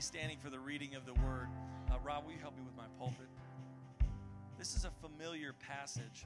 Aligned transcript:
stay 0.00 0.18
standing 0.18 0.38
for 0.38 0.48
the 0.48 0.58
reading 0.58 0.94
of 0.94 1.04
the 1.06 1.14
word. 1.14 1.48
Uh, 1.90 1.94
Rob, 2.04 2.24
will 2.24 2.32
you 2.32 2.38
help 2.38 2.54
me 2.56 2.62
with 2.62 2.76
my 2.76 2.86
pulpit? 2.98 3.26
This 4.56 4.76
is 4.76 4.84
a 4.84 4.90
familiar 4.90 5.54
passage, 5.54 6.24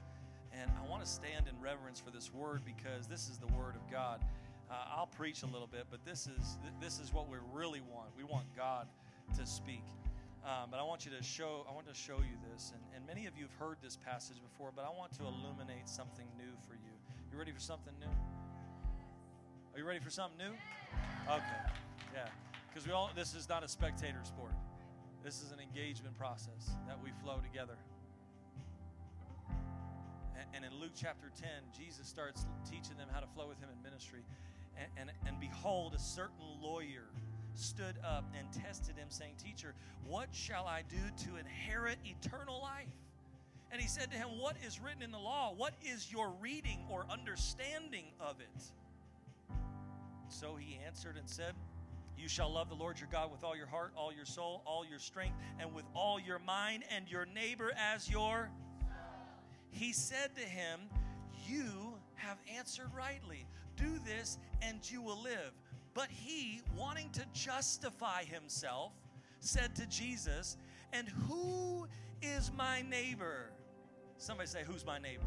and 0.51 0.69
I 0.79 0.87
want 0.87 1.03
to 1.03 1.09
stand 1.09 1.47
in 1.47 1.59
reverence 1.59 1.99
for 1.99 2.11
this 2.11 2.31
word 2.31 2.61
because 2.65 3.07
this 3.07 3.29
is 3.29 3.39
the 3.39 3.47
word 3.47 3.75
of 3.75 3.89
God. 3.91 4.23
Uh, 4.69 4.75
I'll 4.95 5.07
preach 5.07 5.41
a 5.41 5.47
little 5.47 5.65
bit, 5.65 5.87
but 5.89 6.05
this 6.05 6.27
is 6.27 6.57
this 6.79 6.99
is 6.99 7.11
what 7.13 7.27
we 7.29 7.37
really 7.51 7.81
want. 7.81 8.09
We 8.15 8.23
want 8.23 8.45
God 8.55 8.87
to 9.37 9.45
speak. 9.45 9.85
Um, 10.45 10.69
but 10.69 10.79
I 10.79 10.83
want 10.83 11.05
you 11.05 11.11
to 11.17 11.23
show. 11.23 11.65
I 11.67 11.73
want 11.73 11.87
to 11.87 11.95
show 11.95 12.17
you 12.17 12.37
this, 12.51 12.73
and, 12.73 12.81
and 12.95 13.07
many 13.07 13.25
of 13.25 13.35
you 13.35 13.45
have 13.45 13.57
heard 13.57 13.77
this 13.81 13.97
passage 13.97 14.37
before, 14.41 14.71
but 14.75 14.85
I 14.85 14.95
want 14.95 15.13
to 15.13 15.23
illuminate 15.23 15.89
something 15.89 16.27
new 16.37 16.53
for 16.67 16.75
you. 16.75 16.93
You 17.31 17.39
ready 17.39 17.51
for 17.51 17.61
something 17.61 17.93
new? 17.99 18.13
Are 19.73 19.79
you 19.79 19.85
ready 19.85 19.99
for 19.99 20.11
something 20.11 20.37
new? 20.37 20.53
Okay, 21.27 21.61
yeah. 22.13 22.29
Because 22.73 22.87
we 22.87 22.93
all. 22.93 23.11
This 23.15 23.35
is 23.35 23.47
not 23.47 23.63
a 23.63 23.67
spectator 23.67 24.17
sport. 24.23 24.53
This 25.23 25.43
is 25.43 25.51
an 25.51 25.59
engagement 25.59 26.17
process 26.17 26.75
that 26.87 26.97
we 27.03 27.11
flow 27.23 27.37
together. 27.37 27.77
And, 30.35 30.47
and 30.55 30.65
in 30.65 30.81
Luke 30.81 30.93
chapter 30.95 31.29
10, 31.39 31.49
Jesus 31.77 32.07
starts 32.07 32.47
teaching 32.65 32.97
them 32.97 33.09
how 33.13 33.19
to 33.19 33.27
flow 33.27 33.47
with 33.47 33.59
Him 33.59 33.69
in 33.69 33.81
ministry. 33.83 34.21
And, 34.75 34.87
and, 34.97 35.11
and 35.27 35.39
behold, 35.39 35.93
a 35.93 35.99
certain 35.99 36.45
lawyer 36.63 37.05
stood 37.53 37.95
up 38.03 38.25
and 38.35 38.51
tested 38.51 38.95
him, 38.97 39.05
saying, 39.09 39.35
Teacher, 39.37 39.75
what 40.07 40.29
shall 40.31 40.65
I 40.65 40.81
do 40.89 41.25
to 41.25 41.37
inherit 41.37 41.99
eternal 42.03 42.59
life? 42.59 42.87
And 43.71 43.79
he 43.79 43.87
said 43.87 44.09
to 44.09 44.17
him, 44.17 44.39
What 44.39 44.55
is 44.65 44.79
written 44.81 45.03
in 45.03 45.11
the 45.11 45.19
law? 45.19 45.53
What 45.55 45.73
is 45.83 46.11
your 46.11 46.33
reading 46.41 46.79
or 46.89 47.05
understanding 47.11 48.05
of 48.19 48.37
it? 48.39 48.63
So 50.29 50.55
he 50.55 50.79
answered 50.83 51.17
and 51.17 51.29
said, 51.29 51.53
You 52.23 52.29
shall 52.29 52.53
love 52.53 52.69
the 52.69 52.75
Lord 52.75 53.01
your 53.01 53.09
God 53.11 53.33
with 53.33 53.43
all 53.43 53.53
your 53.53 53.67
heart, 53.67 53.91
all 53.97 54.13
your 54.13 54.23
soul, 54.23 54.61
all 54.65 54.85
your 54.85 54.97
strength, 54.97 55.35
and 55.59 55.73
with 55.73 55.83
all 55.93 56.21
your 56.21 56.39
mind, 56.39 56.85
and 56.89 57.11
your 57.11 57.25
neighbor 57.25 57.73
as 57.75 58.09
your. 58.09 58.49
He 59.71 59.91
said 59.91 60.33
to 60.37 60.41
him, 60.41 60.79
You 61.49 61.95
have 62.13 62.37
answered 62.57 62.87
rightly. 62.95 63.45
Do 63.75 63.99
this, 64.05 64.37
and 64.61 64.89
you 64.89 65.01
will 65.01 65.21
live. 65.21 65.51
But 65.93 66.07
he, 66.09 66.61
wanting 66.77 67.09
to 67.09 67.25
justify 67.33 68.23
himself, 68.23 68.93
said 69.41 69.75
to 69.75 69.85
Jesus, 69.87 70.55
And 70.93 71.09
who 71.27 71.87
is 72.21 72.53
my 72.57 72.83
neighbor? 72.83 73.51
Somebody 74.17 74.47
say, 74.47 74.63
Who's 74.65 74.85
my 74.85 74.97
neighbor? 74.97 75.25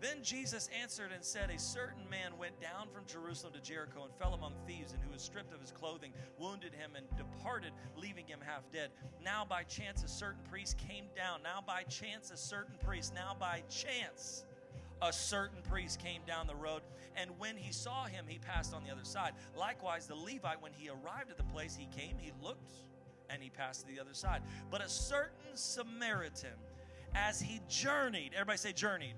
Then 0.00 0.22
Jesus 0.22 0.68
answered 0.80 1.12
and 1.12 1.24
said, 1.24 1.50
A 1.50 1.58
certain 1.58 2.08
man 2.10 2.36
went 2.38 2.60
down 2.60 2.88
from 2.92 3.04
Jerusalem 3.06 3.52
to 3.54 3.60
Jericho 3.60 4.04
and 4.04 4.14
fell 4.14 4.34
among 4.34 4.54
thieves, 4.66 4.92
and 4.92 5.02
who 5.02 5.12
was 5.12 5.22
stripped 5.22 5.52
of 5.52 5.60
his 5.60 5.70
clothing, 5.70 6.12
wounded 6.38 6.74
him, 6.74 6.92
and 6.96 7.06
departed, 7.16 7.72
leaving 7.96 8.26
him 8.26 8.40
half 8.44 8.70
dead. 8.72 8.90
Now 9.24 9.44
by 9.48 9.62
chance 9.64 10.02
a 10.02 10.08
certain 10.08 10.42
priest 10.50 10.76
came 10.78 11.06
down. 11.16 11.42
Now 11.42 11.62
by 11.66 11.84
chance 11.84 12.30
a 12.30 12.36
certain 12.36 12.74
priest. 12.84 13.14
Now 13.14 13.36
by 13.38 13.62
chance 13.70 14.44
a 15.02 15.12
certain 15.12 15.60
priest 15.62 16.00
came 16.00 16.22
down 16.26 16.46
the 16.46 16.54
road, 16.54 16.82
and 17.16 17.30
when 17.38 17.56
he 17.56 17.72
saw 17.72 18.04
him, 18.04 18.24
he 18.28 18.38
passed 18.38 18.74
on 18.74 18.82
the 18.84 18.90
other 18.90 19.04
side. 19.04 19.32
Likewise, 19.56 20.06
the 20.06 20.14
Levite, 20.14 20.62
when 20.62 20.72
he 20.72 20.88
arrived 20.88 21.30
at 21.30 21.36
the 21.36 21.44
place 21.44 21.76
he 21.76 21.88
came, 21.98 22.16
he 22.18 22.32
looked 22.42 22.72
and 23.30 23.42
he 23.42 23.50
passed 23.50 23.86
to 23.86 23.94
the 23.94 24.00
other 24.00 24.14
side. 24.14 24.42
But 24.70 24.82
a 24.82 24.88
certain 24.88 25.54
Samaritan, 25.54 26.56
as 27.14 27.40
he 27.40 27.60
journeyed, 27.68 28.32
everybody 28.34 28.58
say 28.58 28.72
journeyed, 28.72 29.14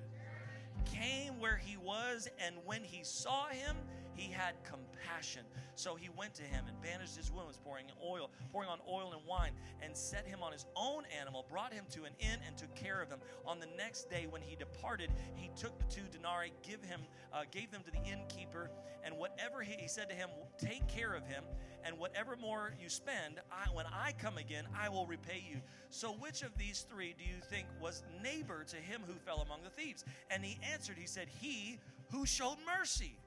came 0.93 1.39
where 1.41 1.57
he 1.57 1.77
was, 1.77 2.29
and 2.45 2.55
when 2.65 2.83
he 2.83 3.03
saw 3.03 3.47
him, 3.49 3.77
he 4.17 4.33
had 4.33 4.55
compassion. 4.65 5.43
So 5.75 5.95
he 5.95 6.09
went 6.17 6.35
to 6.35 6.43
him 6.43 6.65
and 6.67 6.81
bandaged 6.81 7.17
his 7.17 7.31
wounds, 7.31 7.59
pouring 7.63 7.87
oil, 8.05 8.31
pouring 8.51 8.69
on 8.69 8.79
oil 8.89 9.13
and 9.13 9.25
wine, 9.27 9.53
and 9.83 9.97
set 9.97 10.27
him 10.27 10.43
on 10.43 10.53
his 10.53 10.65
own 10.75 11.05
animal, 11.21 11.45
brought 11.51 11.73
him 11.73 11.85
to 11.93 12.05
an 12.05 12.13
inn, 12.19 12.39
and 12.47 12.57
took 12.57 12.75
care 12.75 13.03
of 13.03 13.11
him. 13.11 13.19
On 13.45 13.61
the 13.61 13.69
next 13.77 14.09
day, 14.11 14.27
when 14.29 14.43
he 14.43 14.57
departed, 14.57 15.11
he 15.35 15.51
took 15.55 15.79
the 15.79 15.85
two 15.85 16.07
denarii, 16.11 16.53
give 16.63 16.83
him, 16.83 17.01
uh, 17.33 17.43
gave 17.51 17.71
them 17.71 17.83
to 17.85 17.91
the 17.91 18.03
innkeeper, 18.11 18.71
and 19.05 19.17
whatever 19.17 19.63
he, 19.63 19.75
he 19.79 19.89
said 19.89 20.09
to 20.09 20.15
him, 20.15 20.31
take 20.59 20.89
care 20.89 21.15
of 21.15 21.27
him, 21.27 21.45
and 21.85 21.99
whatever 21.99 22.37
more 22.37 22.73
you 22.81 22.89
spend, 22.89 23.41
I, 23.53 23.69
when 23.73 23.87
I 23.87 24.13
come 24.19 24.39
again, 24.39 24.65
I 24.77 24.89
will 24.89 25.07
repay 25.07 25.45
you. 25.49 25.61
So 25.91 26.13
which 26.13 26.43
of 26.43 26.57
these 26.59 26.87
three 26.91 27.15
do 27.17 27.25
you 27.25 27.41
think 27.49 27.67
was 27.81 28.03
neighbor 28.23 28.65
to 28.65 28.77
him 28.77 29.03
who 29.07 29.15
fell 29.15 29.43
among 29.43 29.63
the 29.63 29.71
thieves? 29.71 30.05
And 30.31 30.45
he 30.45 30.59
answered, 30.73 30.97
he 30.99 31.07
said, 31.07 31.29
he 31.41 31.79
who 32.11 32.27
showed 32.27 32.57
mercy. 32.67 33.19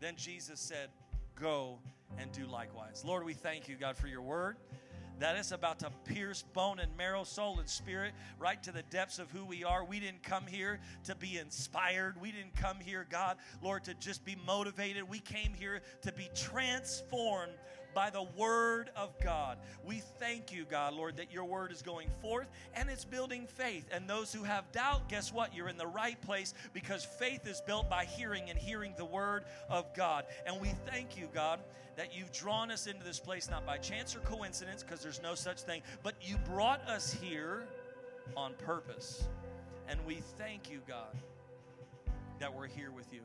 Then 0.00 0.14
Jesus 0.16 0.60
said, 0.60 0.88
Go 1.38 1.78
and 2.18 2.32
do 2.32 2.46
likewise. 2.46 3.04
Lord, 3.06 3.24
we 3.24 3.34
thank 3.34 3.68
you, 3.68 3.76
God, 3.76 3.96
for 3.96 4.08
your 4.08 4.22
word 4.22 4.56
that 5.20 5.36
is 5.36 5.52
about 5.52 5.78
to 5.80 5.90
pierce 6.06 6.42
bone 6.54 6.78
and 6.80 6.96
marrow, 6.96 7.24
soul 7.24 7.58
and 7.58 7.68
spirit, 7.68 8.12
right 8.38 8.62
to 8.62 8.72
the 8.72 8.82
depths 8.84 9.18
of 9.18 9.30
who 9.30 9.44
we 9.44 9.62
are. 9.64 9.84
We 9.84 10.00
didn't 10.00 10.22
come 10.22 10.46
here 10.46 10.80
to 11.04 11.14
be 11.14 11.36
inspired. 11.36 12.20
We 12.20 12.32
didn't 12.32 12.56
come 12.56 12.78
here, 12.80 13.06
God, 13.08 13.36
Lord, 13.62 13.84
to 13.84 13.94
just 13.94 14.24
be 14.24 14.36
motivated. 14.46 15.08
We 15.08 15.20
came 15.20 15.52
here 15.52 15.82
to 16.02 16.12
be 16.12 16.30
transformed 16.34 17.52
by 17.94 18.10
the 18.10 18.24
word 18.36 18.90
of 18.96 19.18
God. 19.20 19.58
We 19.84 20.02
thank 20.18 20.52
you, 20.52 20.64
God, 20.64 20.94
Lord, 20.94 21.16
that 21.16 21.32
your 21.32 21.44
word 21.44 21.72
is 21.72 21.82
going 21.82 22.08
forth 22.20 22.48
and 22.74 22.88
it's 22.88 23.04
building 23.04 23.46
faith. 23.46 23.86
And 23.92 24.08
those 24.08 24.32
who 24.32 24.42
have 24.44 24.70
doubt, 24.72 25.08
guess 25.08 25.32
what? 25.32 25.54
You're 25.54 25.68
in 25.68 25.78
the 25.78 25.86
right 25.86 26.20
place 26.22 26.54
because 26.72 27.04
faith 27.04 27.46
is 27.46 27.60
built 27.60 27.88
by 27.90 28.04
hearing 28.04 28.50
and 28.50 28.58
hearing 28.58 28.94
the 28.96 29.04
word 29.04 29.44
of 29.68 29.92
God. 29.94 30.24
And 30.46 30.60
we 30.60 30.68
thank 30.86 31.16
you, 31.18 31.28
God, 31.34 31.60
that 31.96 32.16
you've 32.16 32.32
drawn 32.32 32.70
us 32.70 32.86
into 32.86 33.04
this 33.04 33.18
place 33.18 33.50
not 33.50 33.66
by 33.66 33.76
chance 33.76 34.16
or 34.16 34.20
coincidence, 34.20 34.82
because 34.82 35.02
there's 35.02 35.20
no 35.22 35.34
such 35.34 35.60
thing, 35.60 35.82
but 36.02 36.14
you 36.22 36.36
brought 36.48 36.80
us 36.88 37.12
here 37.12 37.66
on 38.36 38.54
purpose. 38.54 39.24
And 39.88 39.98
we 40.06 40.22
thank 40.38 40.70
you, 40.70 40.80
God, 40.86 41.14
that 42.38 42.54
we're 42.54 42.68
here 42.68 42.90
with 42.90 43.12
you. 43.12 43.20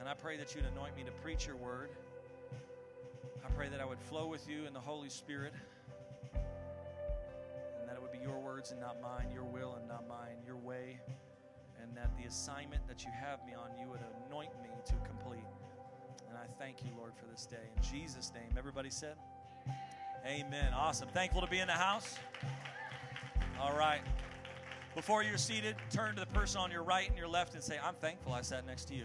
And 0.00 0.08
I 0.08 0.14
pray 0.14 0.38
that 0.38 0.54
you'd 0.54 0.64
anoint 0.74 0.96
me 0.96 1.04
to 1.04 1.12
preach 1.12 1.46
your 1.46 1.56
word. 1.56 1.90
I 3.44 3.50
pray 3.56 3.68
that 3.68 3.80
I 3.80 3.84
would 3.84 4.00
flow 4.00 4.26
with 4.26 4.48
you 4.48 4.66
in 4.66 4.72
the 4.72 4.80
Holy 4.80 5.08
Spirit 5.08 5.52
and 6.34 7.88
that 7.88 7.96
it 7.96 8.02
would 8.02 8.12
be 8.12 8.18
your 8.18 8.38
words 8.38 8.70
and 8.70 8.80
not 8.80 9.00
mine, 9.00 9.30
your 9.32 9.44
will 9.44 9.76
and 9.78 9.88
not 9.88 10.06
mine, 10.08 10.36
your 10.46 10.56
way, 10.56 10.98
and 11.82 11.96
that 11.96 12.10
the 12.20 12.28
assignment 12.28 12.86
that 12.88 13.04
you 13.04 13.10
have 13.18 13.44
me 13.46 13.52
on, 13.54 13.70
you 13.80 13.88
would 13.88 14.00
anoint 14.26 14.50
me 14.62 14.70
to 14.86 14.94
complete. 15.06 15.44
And 16.28 16.36
I 16.36 16.46
thank 16.58 16.82
you, 16.84 16.90
Lord, 16.96 17.12
for 17.16 17.26
this 17.30 17.46
day. 17.46 17.56
In 17.76 17.82
Jesus' 17.82 18.32
name, 18.34 18.54
everybody 18.58 18.90
said, 18.90 19.16
Amen. 20.26 20.74
Awesome. 20.74 21.08
Thankful 21.08 21.40
to 21.40 21.46
be 21.46 21.60
in 21.60 21.66
the 21.66 21.72
house. 21.72 22.16
All 23.58 23.76
right. 23.76 24.02
Before 24.94 25.22
you're 25.22 25.38
seated, 25.38 25.76
turn 25.90 26.14
to 26.14 26.20
the 26.20 26.26
person 26.26 26.60
on 26.60 26.70
your 26.70 26.82
right 26.82 27.08
and 27.08 27.16
your 27.16 27.28
left 27.28 27.54
and 27.54 27.62
say, 27.62 27.78
I'm 27.82 27.94
thankful 27.94 28.32
I 28.32 28.42
sat 28.42 28.66
next 28.66 28.86
to 28.86 28.94
you. 28.94 29.04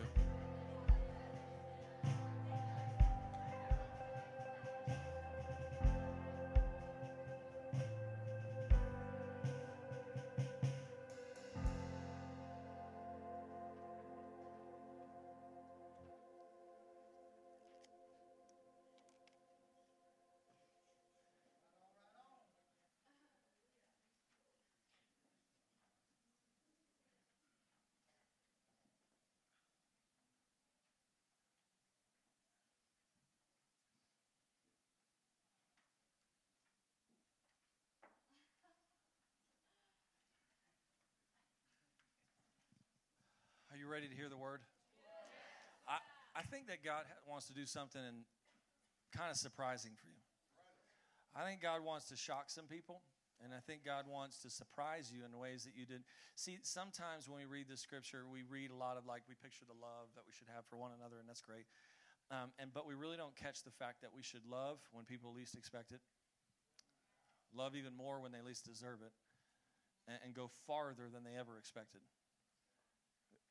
Ready 43.95 44.11
to 44.11 44.19
hear 44.19 44.27
the 44.27 44.35
word? 44.35 44.59
I, 45.87 46.03
I 46.35 46.43
think 46.51 46.67
that 46.67 46.83
God 46.83 47.07
wants 47.23 47.47
to 47.47 47.55
do 47.55 47.63
something 47.63 48.03
and 48.03 48.27
kind 49.15 49.31
of 49.31 49.39
surprising 49.39 49.95
for 49.95 50.11
you. 50.11 50.19
I 51.31 51.47
think 51.47 51.63
God 51.63 51.79
wants 51.79 52.11
to 52.11 52.19
shock 52.19 52.51
some 52.51 52.67
people, 52.67 52.99
and 53.39 53.55
I 53.55 53.63
think 53.63 53.87
God 53.87 54.03
wants 54.03 54.43
to 54.43 54.51
surprise 54.51 55.15
you 55.15 55.23
in 55.23 55.31
ways 55.39 55.63
that 55.63 55.79
you 55.79 55.87
didn't. 55.87 56.03
See, 56.35 56.59
sometimes 56.67 57.31
when 57.31 57.39
we 57.39 57.47
read 57.47 57.71
the 57.71 57.79
scripture, 57.79 58.27
we 58.27 58.43
read 58.43 58.67
a 58.67 58.75
lot 58.75 58.99
of 58.99 59.07
like 59.07 59.23
we 59.31 59.35
picture 59.39 59.63
the 59.63 59.79
love 59.79 60.11
that 60.19 60.27
we 60.27 60.35
should 60.35 60.51
have 60.51 60.67
for 60.67 60.75
one 60.75 60.91
another, 60.91 61.15
and 61.23 61.31
that's 61.31 61.39
great. 61.39 61.63
Um, 62.27 62.51
and 62.59 62.75
but 62.75 62.83
we 62.83 62.99
really 62.99 63.15
don't 63.15 63.39
catch 63.39 63.63
the 63.63 63.71
fact 63.79 64.03
that 64.03 64.11
we 64.11 64.27
should 64.27 64.43
love 64.43 64.83
when 64.91 65.07
people 65.07 65.31
least 65.31 65.55
expect 65.55 65.95
it, 65.95 66.03
love 67.55 67.79
even 67.79 67.95
more 67.95 68.19
when 68.19 68.35
they 68.35 68.43
least 68.43 68.67
deserve 68.67 68.99
it, 68.99 69.15
and, 70.03 70.19
and 70.19 70.31
go 70.35 70.51
farther 70.67 71.07
than 71.07 71.23
they 71.23 71.39
ever 71.39 71.55
expected 71.55 72.03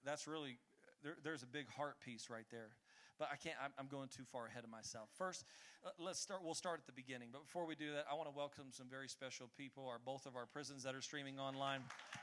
that's 0.04 0.26
really 0.26 0.58
there, 1.02 1.16
there's 1.22 1.42
a 1.42 1.46
big 1.46 1.68
heart 1.68 1.96
piece 2.00 2.30
right 2.30 2.46
there 2.50 2.70
but 3.18 3.28
I 3.32 3.36
can't. 3.36 3.56
I'm, 3.62 3.70
I'm 3.78 3.86
going 3.86 4.08
too 4.08 4.24
far 4.30 4.46
ahead 4.46 4.64
of 4.64 4.70
myself. 4.70 5.08
First, 5.16 5.44
uh, 5.84 5.90
let's 5.98 6.18
start. 6.18 6.40
We'll 6.44 6.54
start 6.54 6.80
at 6.80 6.86
the 6.86 6.92
beginning. 6.92 7.28
But 7.32 7.44
before 7.44 7.66
we 7.66 7.74
do 7.74 7.92
that, 7.92 8.06
I 8.10 8.14
want 8.14 8.28
to 8.28 8.36
welcome 8.36 8.66
some 8.70 8.86
very 8.90 9.08
special 9.08 9.48
people. 9.56 9.86
Our 9.88 9.98
both 10.04 10.26
of 10.26 10.36
our 10.36 10.46
prisons 10.46 10.82
that 10.82 10.94
are 10.94 11.00
streaming 11.00 11.38
online, 11.38 11.80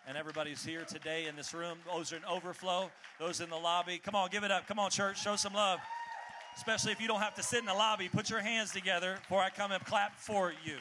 and 0.08 0.18
everybody's 0.18 0.64
here 0.64 0.84
today 0.84 1.28
in 1.28 1.36
this 1.36 1.54
room. 1.54 1.78
Those 1.92 2.12
are 2.12 2.18
in 2.18 2.26
overflow. 2.26 2.92
Those 3.20 3.42
in 3.42 3.50
the 3.50 3.58
lobby. 3.58 4.00
Come 4.04 4.16
on, 4.16 4.30
give 4.30 4.44
it 4.44 4.52
up. 4.52 4.68
Come 4.68 4.80
on, 4.80 4.90
church. 4.90 5.22
Show 5.22 5.36
some 5.36 5.54
love. 5.54 5.80
Especially 6.58 6.92
if 6.92 7.00
you 7.00 7.08
don't 7.08 7.22
have 7.22 7.36
to 7.36 7.44
sit 7.44 7.60
in 7.60 7.66
the 7.66 7.74
lobby. 7.74 8.10
Put 8.10 8.30
your 8.30 8.42
hands 8.42 8.72
together 8.72 9.16
before 9.22 9.42
I 9.42 9.50
come 9.50 9.72
and 9.72 9.84
clap 9.86 10.20
for 10.20 10.52
you. 10.66 10.78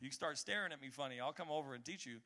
You 0.00 0.10
start 0.10 0.38
staring 0.38 0.72
at 0.72 0.80
me 0.80 0.88
funny. 0.88 1.20
I'll 1.20 1.32
come 1.32 1.50
over 1.50 1.74
and 1.74 1.84
teach 1.84 2.06
you. 2.06 2.18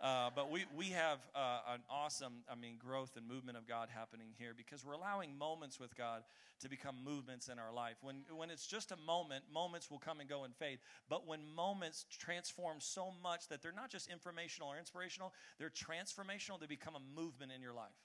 Uh, 0.00 0.30
but 0.34 0.48
we, 0.48 0.64
we 0.76 0.90
have 0.90 1.18
uh, 1.34 1.74
an 1.74 1.80
awesome, 1.90 2.44
I 2.50 2.54
mean, 2.54 2.76
growth 2.78 3.16
and 3.16 3.26
movement 3.26 3.58
of 3.58 3.66
God 3.66 3.88
happening 3.92 4.28
here 4.38 4.54
because 4.56 4.84
we're 4.84 4.92
allowing 4.92 5.36
moments 5.36 5.80
with 5.80 5.96
God 5.96 6.22
to 6.60 6.68
become 6.68 6.94
movements 7.04 7.48
in 7.48 7.58
our 7.58 7.72
life. 7.72 7.96
When, 8.00 8.22
when 8.36 8.50
it's 8.50 8.66
just 8.66 8.92
a 8.92 8.96
moment, 8.96 9.44
moments 9.52 9.90
will 9.90 9.98
come 9.98 10.20
and 10.20 10.28
go 10.28 10.44
and 10.44 10.54
fade. 10.54 10.78
But 11.08 11.26
when 11.26 11.40
moments 11.52 12.06
transform 12.16 12.76
so 12.78 13.10
much 13.22 13.48
that 13.48 13.60
they're 13.60 13.72
not 13.72 13.90
just 13.90 14.08
informational 14.08 14.68
or 14.68 14.78
inspirational, 14.78 15.32
they're 15.58 15.68
transformational, 15.70 16.60
they 16.60 16.66
become 16.66 16.94
a 16.94 17.20
movement 17.20 17.50
in 17.54 17.60
your 17.60 17.74
life. 17.74 17.98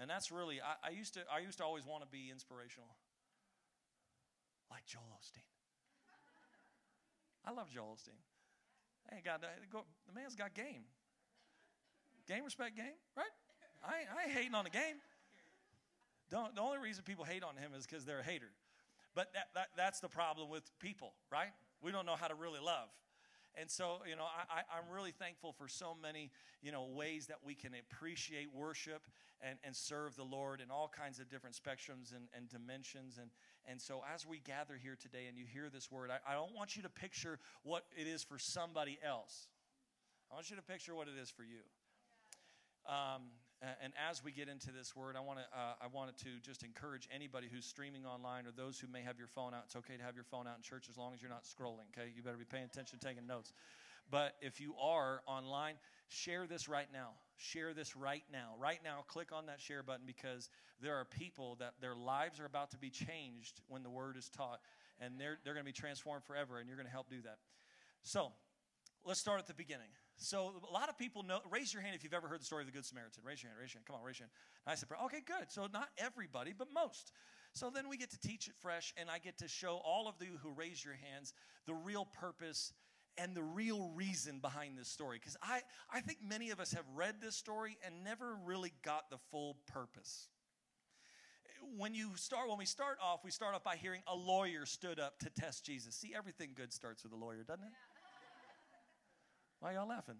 And 0.00 0.10
that's 0.10 0.32
really, 0.32 0.60
I, 0.60 0.88
I 0.88 0.90
used 0.90 1.14
to, 1.14 1.20
I 1.32 1.38
used 1.38 1.58
to 1.58 1.64
always 1.64 1.86
want 1.86 2.02
to 2.02 2.08
be 2.08 2.30
inspirational, 2.32 2.88
like 4.70 4.86
Joel 4.86 5.02
Osteen. 5.14 5.46
I 7.44 7.52
love 7.52 7.70
Joel 7.70 7.96
Osteen. 7.96 8.18
Hey, 9.10 9.20
God, 9.24 9.40
uh, 9.42 9.80
the 10.06 10.14
man's 10.14 10.36
got 10.36 10.54
game. 10.54 10.84
Game, 12.28 12.44
respect, 12.44 12.76
game, 12.76 12.94
right? 13.16 13.34
I, 13.82 14.06
I 14.16 14.28
ain't 14.28 14.32
hating 14.32 14.54
on 14.54 14.64
the 14.64 14.70
game. 14.70 14.96
Don't, 16.30 16.54
the 16.54 16.60
only 16.60 16.78
reason 16.78 17.02
people 17.04 17.24
hate 17.24 17.42
on 17.42 17.56
him 17.56 17.72
is 17.76 17.86
because 17.86 18.04
they're 18.04 18.20
a 18.20 18.24
hater. 18.24 18.52
But 19.14 19.32
that, 19.34 19.48
that, 19.54 19.68
that's 19.76 19.98
the 19.98 20.08
problem 20.08 20.48
with 20.48 20.62
people, 20.78 21.14
right? 21.32 21.50
We 21.82 21.90
don't 21.90 22.06
know 22.06 22.14
how 22.14 22.28
to 22.28 22.36
really 22.36 22.60
love. 22.60 22.88
And 23.60 23.70
so, 23.70 23.98
you 24.08 24.16
know, 24.16 24.24
I, 24.24 24.60
I'm 24.74 24.94
really 24.94 25.10
thankful 25.10 25.52
for 25.52 25.68
so 25.68 25.94
many, 26.00 26.30
you 26.62 26.72
know, 26.72 26.86
ways 26.86 27.26
that 27.26 27.38
we 27.44 27.54
can 27.54 27.72
appreciate 27.74 28.48
worship 28.54 29.02
and, 29.42 29.58
and 29.62 29.76
serve 29.76 30.16
the 30.16 30.24
Lord 30.24 30.62
in 30.62 30.70
all 30.70 30.88
kinds 30.88 31.20
of 31.20 31.28
different 31.28 31.54
spectrums 31.54 32.14
and, 32.14 32.24
and 32.34 32.48
dimensions. 32.48 33.18
And, 33.20 33.30
and 33.68 33.80
so, 33.80 34.02
as 34.14 34.26
we 34.26 34.38
gather 34.38 34.78
here 34.82 34.96
today 35.00 35.26
and 35.28 35.36
you 35.36 35.44
hear 35.44 35.68
this 35.68 35.90
word, 35.90 36.10
I, 36.10 36.32
I 36.32 36.34
don't 36.34 36.54
want 36.54 36.74
you 36.74 36.82
to 36.82 36.88
picture 36.88 37.38
what 37.62 37.84
it 37.94 38.06
is 38.06 38.24
for 38.24 38.38
somebody 38.38 38.98
else. 39.06 39.48
I 40.30 40.34
want 40.34 40.48
you 40.48 40.56
to 40.56 40.62
picture 40.62 40.94
what 40.94 41.08
it 41.08 41.20
is 41.20 41.28
for 41.28 41.42
you. 41.42 41.60
Um, 42.88 43.24
and 43.82 43.92
as 44.08 44.24
we 44.24 44.32
get 44.32 44.48
into 44.48 44.72
this 44.72 44.96
word, 44.96 45.16
I 45.16 45.20
want 45.20 45.38
to 45.38 45.44
uh, 45.52 45.74
I 45.82 45.86
wanted 45.92 46.16
to 46.18 46.40
just 46.42 46.62
encourage 46.62 47.08
anybody 47.14 47.46
who's 47.52 47.66
streaming 47.66 48.06
online 48.06 48.46
or 48.46 48.52
those 48.56 48.78
who 48.78 48.86
may 48.86 49.02
have 49.02 49.18
your 49.18 49.26
phone 49.26 49.52
out. 49.52 49.64
It's 49.66 49.76
okay 49.76 49.96
to 49.96 50.02
have 50.02 50.14
your 50.14 50.24
phone 50.24 50.46
out 50.46 50.56
in 50.56 50.62
church 50.62 50.86
as 50.88 50.96
long 50.96 51.12
as 51.12 51.20
you're 51.20 51.30
not 51.30 51.44
scrolling. 51.44 51.84
Okay, 51.92 52.10
you 52.16 52.22
better 52.22 52.38
be 52.38 52.44
paying 52.44 52.64
attention, 52.64 52.98
taking 52.98 53.26
notes. 53.26 53.52
But 54.10 54.34
if 54.40 54.60
you 54.60 54.74
are 54.80 55.20
online, 55.26 55.74
share 56.08 56.46
this 56.46 56.68
right 56.68 56.88
now. 56.92 57.10
Share 57.36 57.74
this 57.74 57.94
right 57.94 58.24
now. 58.32 58.54
Right 58.58 58.80
now, 58.82 59.04
click 59.06 59.28
on 59.32 59.46
that 59.46 59.60
share 59.60 59.82
button 59.82 60.04
because 60.06 60.48
there 60.82 60.96
are 60.96 61.04
people 61.04 61.56
that 61.60 61.74
their 61.80 61.94
lives 61.94 62.40
are 62.40 62.46
about 62.46 62.70
to 62.72 62.78
be 62.78 62.90
changed 62.90 63.60
when 63.68 63.82
the 63.82 63.90
word 63.90 64.16
is 64.16 64.28
taught, 64.30 64.60
and 65.00 65.20
they're 65.20 65.38
they're 65.44 65.54
going 65.54 65.66
to 65.66 65.72
be 65.72 65.78
transformed 65.78 66.24
forever, 66.24 66.58
and 66.58 66.68
you're 66.68 66.78
going 66.78 66.88
to 66.88 66.92
help 66.92 67.10
do 67.10 67.20
that. 67.22 67.38
So, 68.02 68.32
let's 69.04 69.20
start 69.20 69.38
at 69.38 69.46
the 69.46 69.54
beginning. 69.54 69.88
So 70.22 70.52
a 70.68 70.72
lot 70.72 70.90
of 70.90 70.98
people 70.98 71.22
know. 71.22 71.40
Raise 71.50 71.72
your 71.72 71.82
hand 71.82 71.94
if 71.96 72.04
you've 72.04 72.12
ever 72.12 72.28
heard 72.28 72.40
the 72.40 72.44
story 72.44 72.62
of 72.62 72.66
the 72.66 72.72
Good 72.72 72.84
Samaritan. 72.84 73.22
Raise 73.24 73.42
your 73.42 73.48
hand. 73.50 73.58
Raise 73.58 73.72
your 73.72 73.78
hand. 73.78 73.86
Come 73.86 73.96
on, 73.96 74.02
raise 74.02 74.18
your 74.18 74.26
hand. 74.26 74.32
And 74.66 74.72
I 74.72 74.74
said, 74.76 74.88
okay, 75.06 75.22
good. 75.26 75.50
So 75.50 75.66
not 75.72 75.88
everybody, 75.96 76.52
but 76.56 76.68
most. 76.74 77.12
So 77.54 77.70
then 77.70 77.88
we 77.88 77.96
get 77.96 78.10
to 78.10 78.20
teach 78.20 78.46
it 78.46 78.54
fresh, 78.60 78.92
and 78.98 79.08
I 79.10 79.18
get 79.18 79.38
to 79.38 79.48
show 79.48 79.80
all 79.82 80.08
of 80.08 80.14
you 80.20 80.38
who 80.42 80.50
raise 80.50 80.84
your 80.84 80.94
hands 80.94 81.32
the 81.66 81.74
real 81.74 82.04
purpose 82.04 82.74
and 83.16 83.34
the 83.34 83.42
real 83.42 83.90
reason 83.94 84.40
behind 84.40 84.78
this 84.78 84.88
story. 84.88 85.18
Because 85.18 85.38
I, 85.42 85.60
I 85.92 86.00
think 86.00 86.18
many 86.22 86.50
of 86.50 86.60
us 86.60 86.72
have 86.72 86.84
read 86.94 87.16
this 87.22 87.34
story 87.34 87.78
and 87.84 88.04
never 88.04 88.36
really 88.44 88.72
got 88.82 89.10
the 89.10 89.18
full 89.30 89.56
purpose. 89.72 90.28
When 91.76 91.94
you 91.94 92.12
start, 92.16 92.48
when 92.48 92.58
we 92.58 92.64
start 92.64 92.98
off, 93.02 93.20
we 93.24 93.30
start 93.30 93.54
off 93.54 93.64
by 93.64 93.76
hearing 93.76 94.02
a 94.06 94.14
lawyer 94.14 94.64
stood 94.64 94.98
up 94.98 95.18
to 95.20 95.30
test 95.30 95.64
Jesus. 95.64 95.94
See, 95.94 96.12
everything 96.16 96.50
good 96.54 96.72
starts 96.72 97.02
with 97.02 97.12
a 97.12 97.16
lawyer, 97.16 97.42
doesn't 97.46 97.64
it? 97.64 97.72
Why 99.60 99.74
y'all 99.74 99.88
laughing? 99.88 100.16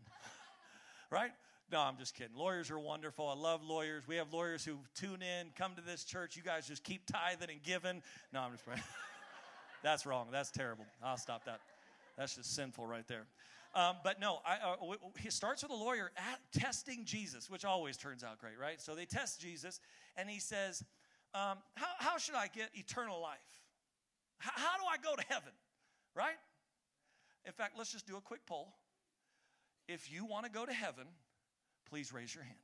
right? 1.11 1.31
No, 1.73 1.81
I'm 1.81 1.97
just 1.97 2.15
kidding. 2.15 2.37
Lawyers 2.37 2.71
are 2.71 2.79
wonderful. 2.79 3.27
I 3.27 3.35
love 3.35 3.63
lawyers. 3.63 4.07
We 4.07 4.17
have 4.17 4.33
lawyers 4.33 4.65
who 4.65 4.79
tune 4.95 5.23
in, 5.23 5.49
come 5.57 5.75
to 5.77 5.81
this 5.81 6.05
church. 6.05 6.37
You 6.37 6.43
guys 6.43 6.67
just 6.67 6.85
keep 6.85 7.07
tithing 7.07 7.49
and 7.49 7.63
giving. 7.63 8.03
No, 8.33 8.41
I'm 8.41 8.53
just. 8.53 8.65
That's 9.83 10.05
wrong. 10.05 10.29
That's 10.31 10.51
terrible. 10.51 10.85
I'll 11.03 11.17
stop 11.17 11.45
that. 11.47 11.61
That's 12.19 12.37
just 12.37 12.55
sinful 12.55 12.87
right 12.87 13.07
there. 13.09 13.27
Um, 13.75 13.97
but 14.03 14.21
no, 14.21 14.41
I, 14.45 14.57
uh, 14.57 14.95
he 15.19 15.31
starts 15.31 15.63
with 15.63 15.71
a 15.71 15.77
lawyer 15.77 16.11
at 16.17 16.61
testing 16.61 17.05
Jesus, 17.05 17.49
which 17.49 17.65
always 17.65 17.97
turns 17.97 18.25
out 18.25 18.41
great, 18.41 18.59
right? 18.61 18.81
So 18.81 18.95
they 18.95 19.07
test 19.07 19.41
Jesus, 19.41 19.81
and 20.17 20.29
he 20.29 20.41
says, 20.41 20.83
um, 21.35 21.59
how, 21.77 21.87
how, 21.99 22.19
should 22.19 22.35
I 22.35 22.49
get 22.49 22.71
eternal 22.75 23.23
life? 23.23 23.39
How 24.39 24.77
do 24.77 24.85
I 24.91 24.97
go 24.97 25.15
to 25.15 25.23
heaven, 25.29 25.53
right? 26.17 26.35
In 27.47 27.53
fact, 27.53 27.79
let's 27.79 27.93
just 27.93 28.09
do 28.09 28.17
a 28.17 28.21
quick 28.21 28.41
poll. 28.45 28.75
If 29.89 30.13
you 30.13 30.25
want 30.25 30.47
to 30.47 30.51
go 30.51 30.65
to 30.65 30.73
heaven, 30.73 31.05
please 31.89 32.13
raise 32.13 32.35
your 32.35 32.45
hand. 32.45 32.57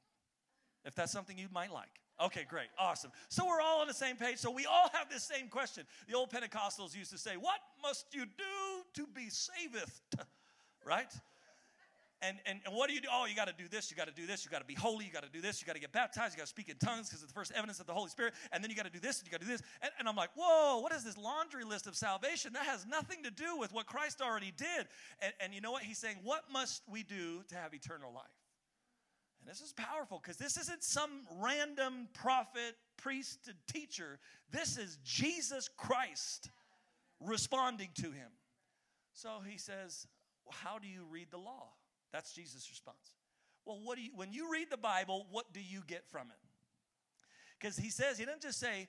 If 0.85 0.95
that's 0.95 1.13
something 1.13 1.37
you 1.37 1.49
might 1.53 1.73
like. 1.73 2.01
Okay, 2.21 2.47
great. 2.49 2.69
Awesome. 2.79 3.11
So 3.29 3.47
we're 3.47 3.61
all 3.61 3.81
on 3.81 3.89
the 3.89 3.95
same 3.95 4.17
page. 4.17 4.39
So 4.39 4.51
we 4.51 4.65
all 4.65 4.89
have 4.93 5.11
this 5.11 5.23
same 5.23 5.49
question. 5.49 5.85
The 6.09 6.15
old 6.15 6.31
Pentecostals 6.31 6.97
used 6.97 7.11
to 7.11 7.19
say, 7.19 7.37
What 7.37 7.59
must 7.83 8.07
you 8.15 8.25
do 8.25 8.85
to 8.95 9.07
be 9.15 9.29
saved? 9.29 9.77
Right? 10.85 11.13
And, 12.27 12.39
and, 12.45 12.59
and 12.67 12.75
what 12.75 12.89
do 12.89 12.95
you 12.95 13.01
do? 13.01 13.09
Oh, 13.13 13.27
you 13.27 13.37
got 13.37 13.47
to 13.47 13.55
do 13.57 13.69
this, 13.69 13.89
you 13.89 13.97
got 13.97 14.09
to 14.09 14.13
do 14.13 14.27
this, 14.27 14.45
you 14.45 14.51
got 14.51 14.59
to 14.59 14.65
be 14.65 14.75
holy, 14.75 15.05
you 15.05 15.13
got 15.13 15.23
to 15.23 15.29
do 15.29 15.41
this, 15.41 15.61
you 15.61 15.67
got 15.67 15.75
to 15.75 15.81
get 15.81 15.93
baptized, 15.93 16.35
you 16.35 16.39
got 16.39 16.45
to 16.45 16.51
speak 16.51 16.69
in 16.69 16.77
tongues 16.79 17.09
because 17.09 17.23
it's 17.23 17.31
the 17.31 17.39
first 17.39 17.53
evidence 17.55 17.79
of 17.79 17.87
the 17.87 17.93
Holy 17.93 18.11
Spirit, 18.11 18.35
and 18.51 18.65
then 18.65 18.71
you 18.71 18.77
got 18.77 18.85
to 18.87 18.91
do 18.91 18.99
this, 18.99 19.21
and 19.21 19.29
you 19.29 19.31
got 19.31 19.41
to 19.41 19.47
do 19.47 19.53
this. 19.53 19.63
And, 19.81 19.93
and 19.99 20.09
I'm 20.09 20.17
like, 20.17 20.31
whoa, 20.35 20.81
what 20.81 20.93
is 20.93 21.05
this 21.05 21.17
laundry 21.17 21.65
list 21.65 21.87
of 21.87 21.95
salvation? 21.95 22.53
That 22.55 22.67
has 22.67 22.85
nothing 22.85 23.23
to 23.23 23.31
do 23.31 23.57
with 23.57 23.73
what 23.73 23.87
Christ 23.87 24.21
already 24.21 24.53
did. 24.57 24.89
And, 25.21 25.33
and 25.41 25.55
you 25.55 25.61
know 25.61 25.71
what? 25.71 25.85
He's 25.85 25.99
saying, 25.99 26.17
what 26.25 26.45
must 26.53 26.83
we 26.89 27.05
do 27.05 27.45
to 27.49 27.55
have 27.55 27.75
eternal 27.75 28.13
life? 28.13 28.25
And 29.41 29.49
this 29.49 29.61
is 29.61 29.73
powerful 29.73 30.21
because 30.21 30.37
this 30.37 30.57
isn't 30.57 30.83
some 30.83 31.11
random 31.41 32.09
prophet, 32.13 32.75
priest, 32.97 33.47
and 33.47 33.57
teacher. 33.73 34.19
This 34.51 34.79
is 34.79 34.99
Jesus 35.05 35.69
Christ 35.69 36.51
responding 37.21 37.91
to 38.01 38.11
him. 38.11 38.31
So 39.13 39.29
he 39.49 39.59
says, 39.59 40.09
well, 40.45 40.57
How 40.65 40.79
do 40.79 40.89
you 40.89 41.05
read 41.09 41.29
the 41.31 41.39
law? 41.39 41.69
That's 42.13 42.33
Jesus' 42.33 42.69
response. 42.71 43.15
Well, 43.65 43.81
what 43.83 43.97
do 43.97 44.03
you, 44.03 44.11
when 44.15 44.33
you 44.33 44.51
read 44.51 44.71
the 44.71 44.77
Bible, 44.77 45.27
what 45.31 45.53
do 45.53 45.61
you 45.61 45.83
get 45.87 46.09
from 46.09 46.29
it? 46.29 46.37
Because 47.59 47.77
he 47.77 47.91
says, 47.91 48.19
he 48.19 48.25
doesn't 48.25 48.43
just 48.43 48.61
say 48.61 48.89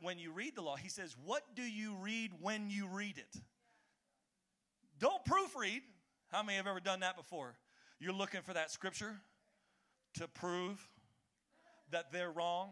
when 0.00 0.18
you 0.18 0.30
read 0.30 0.54
the 0.54 0.62
law, 0.62 0.76
he 0.76 0.88
says, 0.88 1.16
what 1.24 1.42
do 1.56 1.62
you 1.62 1.96
read 2.00 2.30
when 2.40 2.70
you 2.70 2.86
read 2.86 3.18
it? 3.18 3.40
Don't 5.00 5.24
proofread. 5.24 5.80
How 6.30 6.42
many 6.42 6.56
have 6.56 6.66
ever 6.66 6.80
done 6.80 7.00
that 7.00 7.16
before? 7.16 7.56
You're 7.98 8.12
looking 8.12 8.42
for 8.42 8.52
that 8.52 8.70
scripture 8.70 9.16
to 10.14 10.28
prove 10.28 10.88
that 11.90 12.12
they're 12.12 12.30
wrong 12.30 12.70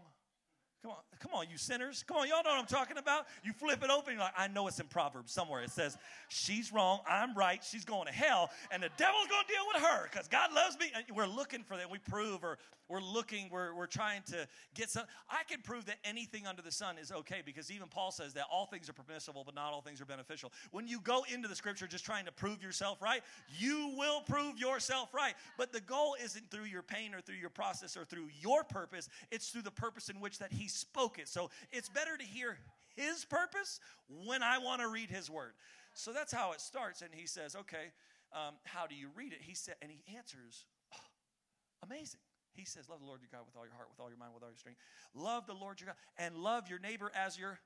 Come 0.83 0.91
on, 0.91 0.97
come 1.21 1.33
on, 1.35 1.47
you 1.49 1.59
sinners. 1.59 2.05
Come 2.09 2.17
on, 2.17 2.29
y'all 2.29 2.43
know 2.43 2.51
what 2.51 2.59
I'm 2.59 2.67
talking 2.67 2.99
about. 2.99 3.27
You 3.45 3.53
flip 3.53 3.85
it 3.85 3.91
open, 3.91 4.15
you're 4.15 4.23
like, 4.23 4.35
I 4.37 4.49
know 4.49 4.67
it's 4.67 4.81
in 4.81 4.87
Proverbs 4.87 5.33
somewhere. 5.33 5.63
It 5.63 5.71
says, 5.71 5.97
She's 6.29 6.73
wrong, 6.73 7.01
I'm 7.09 7.35
right, 7.35 7.63
she's 7.63 7.85
going 7.85 8.07
to 8.07 8.13
hell, 8.13 8.51
and 8.73 8.83
the 8.83 8.91
devil's 8.97 9.29
to 9.47 9.53
deal 9.53 9.63
with 9.73 9.83
her 9.83 10.09
because 10.11 10.29
God 10.29 10.53
loves 10.53 10.77
me. 10.79 10.87
And 10.95 11.05
we're 11.15 11.27
looking 11.27 11.63
for 11.63 11.77
that. 11.77 11.91
We 11.91 11.99
prove, 11.99 12.43
or 12.43 12.59
we're 12.93 13.01
looking, 13.01 13.49
we're, 13.51 13.75
we're 13.75 13.87
trying 13.87 14.23
to 14.27 14.47
get 14.75 14.91
some. 14.91 15.05
I 15.31 15.45
can 15.49 15.63
prove 15.63 15.87
that 15.87 15.97
anything 16.05 16.47
under 16.47 16.61
the 16.61 16.71
sun 16.71 16.99
is 16.99 17.11
okay 17.11 17.43
because 17.45 17.71
even 17.71 17.89
Paul 17.89 18.11
says 18.11 18.35
that 18.35 18.45
all 18.53 18.67
things 18.67 18.91
are 18.91 18.93
permissible, 18.93 19.43
but 19.45 19.55
not 19.55 19.73
all 19.73 19.81
things 19.81 20.01
are 20.01 20.05
beneficial. 20.05 20.53
When 20.71 20.87
you 20.87 21.01
go 21.01 21.25
into 21.33 21.49
the 21.49 21.57
scripture 21.57 21.87
just 21.87 22.05
trying 22.05 22.27
to 22.27 22.33
prove 22.33 22.63
yourself 22.63 23.01
right, 23.01 23.23
you 23.59 23.95
will 23.97 24.21
prove 24.21 24.59
yourself 24.59 25.15
right. 25.15 25.35
But 25.57 25.73
the 25.73 25.81
goal 25.81 26.17
isn't 26.23 26.51
through 26.51 26.65
your 26.67 26.83
pain 26.83 27.15
or 27.15 27.23
through 27.23 27.37
your 27.37 27.51
process 27.51 27.97
or 27.97 28.05
through 28.05 28.29
your 28.41 28.63
purpose, 28.63 29.09
it's 29.31 29.49
through 29.49 29.63
the 29.63 29.71
purpose 29.71 30.11
in 30.11 30.21
which 30.21 30.39
that 30.39 30.53
He 30.53 30.69
spoke 30.69 31.19
it. 31.19 31.29
So 31.29 31.51
it's 31.73 31.89
better 31.89 32.17
to 32.17 32.25
hear 32.25 32.59
his 32.97 33.25
purpose 33.25 33.81
when 34.25 34.43
I 34.43 34.59
want 34.59 34.81
to 34.81 34.89
read 34.89 35.11
his 35.11 35.31
word. 35.31 35.53
So 35.95 36.13
that's 36.13 36.33
how 36.33 36.53
it 36.53 36.61
starts. 36.61 37.03
And 37.03 37.11
he 37.13 37.27
says, 37.27 37.57
okay, 37.57 37.93
um, 38.33 38.55
how 38.65 38.87
do 38.87 38.95
you 38.95 39.09
read 39.15 39.33
it? 39.33 39.41
He 39.41 39.55
said, 39.55 39.75
and 39.83 39.91
he 39.91 40.03
answers, 40.17 40.65
oh, 40.95 41.87
amazing. 41.89 42.21
He 42.55 42.65
says, 42.65 42.89
love 42.89 43.01
the 43.01 43.07
Lord 43.07 43.21
your 43.21 43.31
God 43.33 43.47
with 43.47 43.57
all 43.57 43.65
your 43.65 43.75
heart, 43.75 43.89
with 43.91 43.99
all 44.01 44.09
your 44.09 44.19
mind, 44.19 44.33
with 44.35 44.43
all 44.43 44.51
your 44.51 44.59
strength. 44.59 44.79
Love 45.15 45.47
the 45.47 45.55
Lord 45.55 45.81
your 45.81 45.89
God 45.89 45.97
and 46.19 46.37
love 46.37 46.69
your 46.69 46.79
neighbor 46.79 47.11
as 47.15 47.39
your 47.39 47.59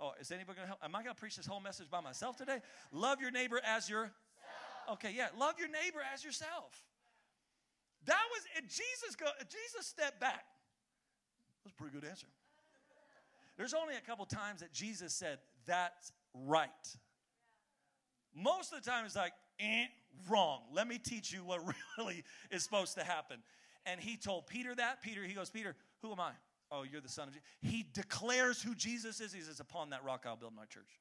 Oh, 0.00 0.12
is 0.20 0.30
anybody 0.30 0.54
going 0.54 0.64
to 0.64 0.68
help? 0.68 0.78
Am 0.84 0.94
I 0.94 1.02
going 1.02 1.12
to 1.12 1.18
preach 1.18 1.34
this 1.34 1.46
whole 1.46 1.58
message 1.58 1.90
by 1.90 2.00
myself 2.00 2.36
today? 2.36 2.60
Love 2.92 3.20
your 3.20 3.32
neighbor 3.32 3.60
as 3.64 3.90
your 3.90 4.12
Okay, 4.90 5.12
yeah, 5.14 5.26
love 5.36 5.56
your 5.58 5.68
neighbor 5.68 5.98
as 6.14 6.24
yourself. 6.24 6.84
That 8.06 8.22
was 8.30 8.42
Jesus. 8.62 9.16
Go, 9.18 9.26
Jesus 9.48 9.86
stepped 9.86 10.20
back. 10.20 10.44
That's 11.64 11.74
a 11.74 11.76
pretty 11.76 11.98
good 11.98 12.08
answer. 12.08 12.28
There's 13.56 13.74
only 13.74 13.96
a 13.96 14.00
couple 14.00 14.24
times 14.24 14.60
that 14.60 14.72
Jesus 14.72 15.12
said, 15.12 15.40
"That's 15.66 16.12
right." 16.32 16.70
Most 18.34 18.72
of 18.72 18.82
the 18.82 18.88
time, 18.88 19.04
it's 19.04 19.16
like, 19.16 19.32
eh, 19.60 19.86
wrong. 20.28 20.62
Let 20.72 20.88
me 20.88 20.98
teach 20.98 21.32
you 21.32 21.44
what 21.44 21.60
really 21.98 22.24
is 22.50 22.62
supposed 22.62 22.96
to 22.96 23.04
happen. 23.04 23.38
And 23.86 24.00
he 24.00 24.16
told 24.16 24.46
Peter 24.46 24.74
that. 24.74 25.02
Peter, 25.02 25.22
he 25.24 25.34
goes, 25.34 25.50
Peter, 25.50 25.74
who 26.02 26.12
am 26.12 26.20
I? 26.20 26.32
Oh, 26.70 26.82
you're 26.82 27.00
the 27.00 27.08
son 27.08 27.28
of 27.28 27.34
Jesus. 27.34 27.46
He 27.62 27.86
declares 27.94 28.60
who 28.62 28.74
Jesus 28.74 29.20
is. 29.20 29.32
He 29.32 29.40
says, 29.40 29.60
Upon 29.60 29.90
that 29.90 30.04
rock 30.04 30.24
I'll 30.26 30.36
build 30.36 30.54
my 30.54 30.66
church. 30.66 31.00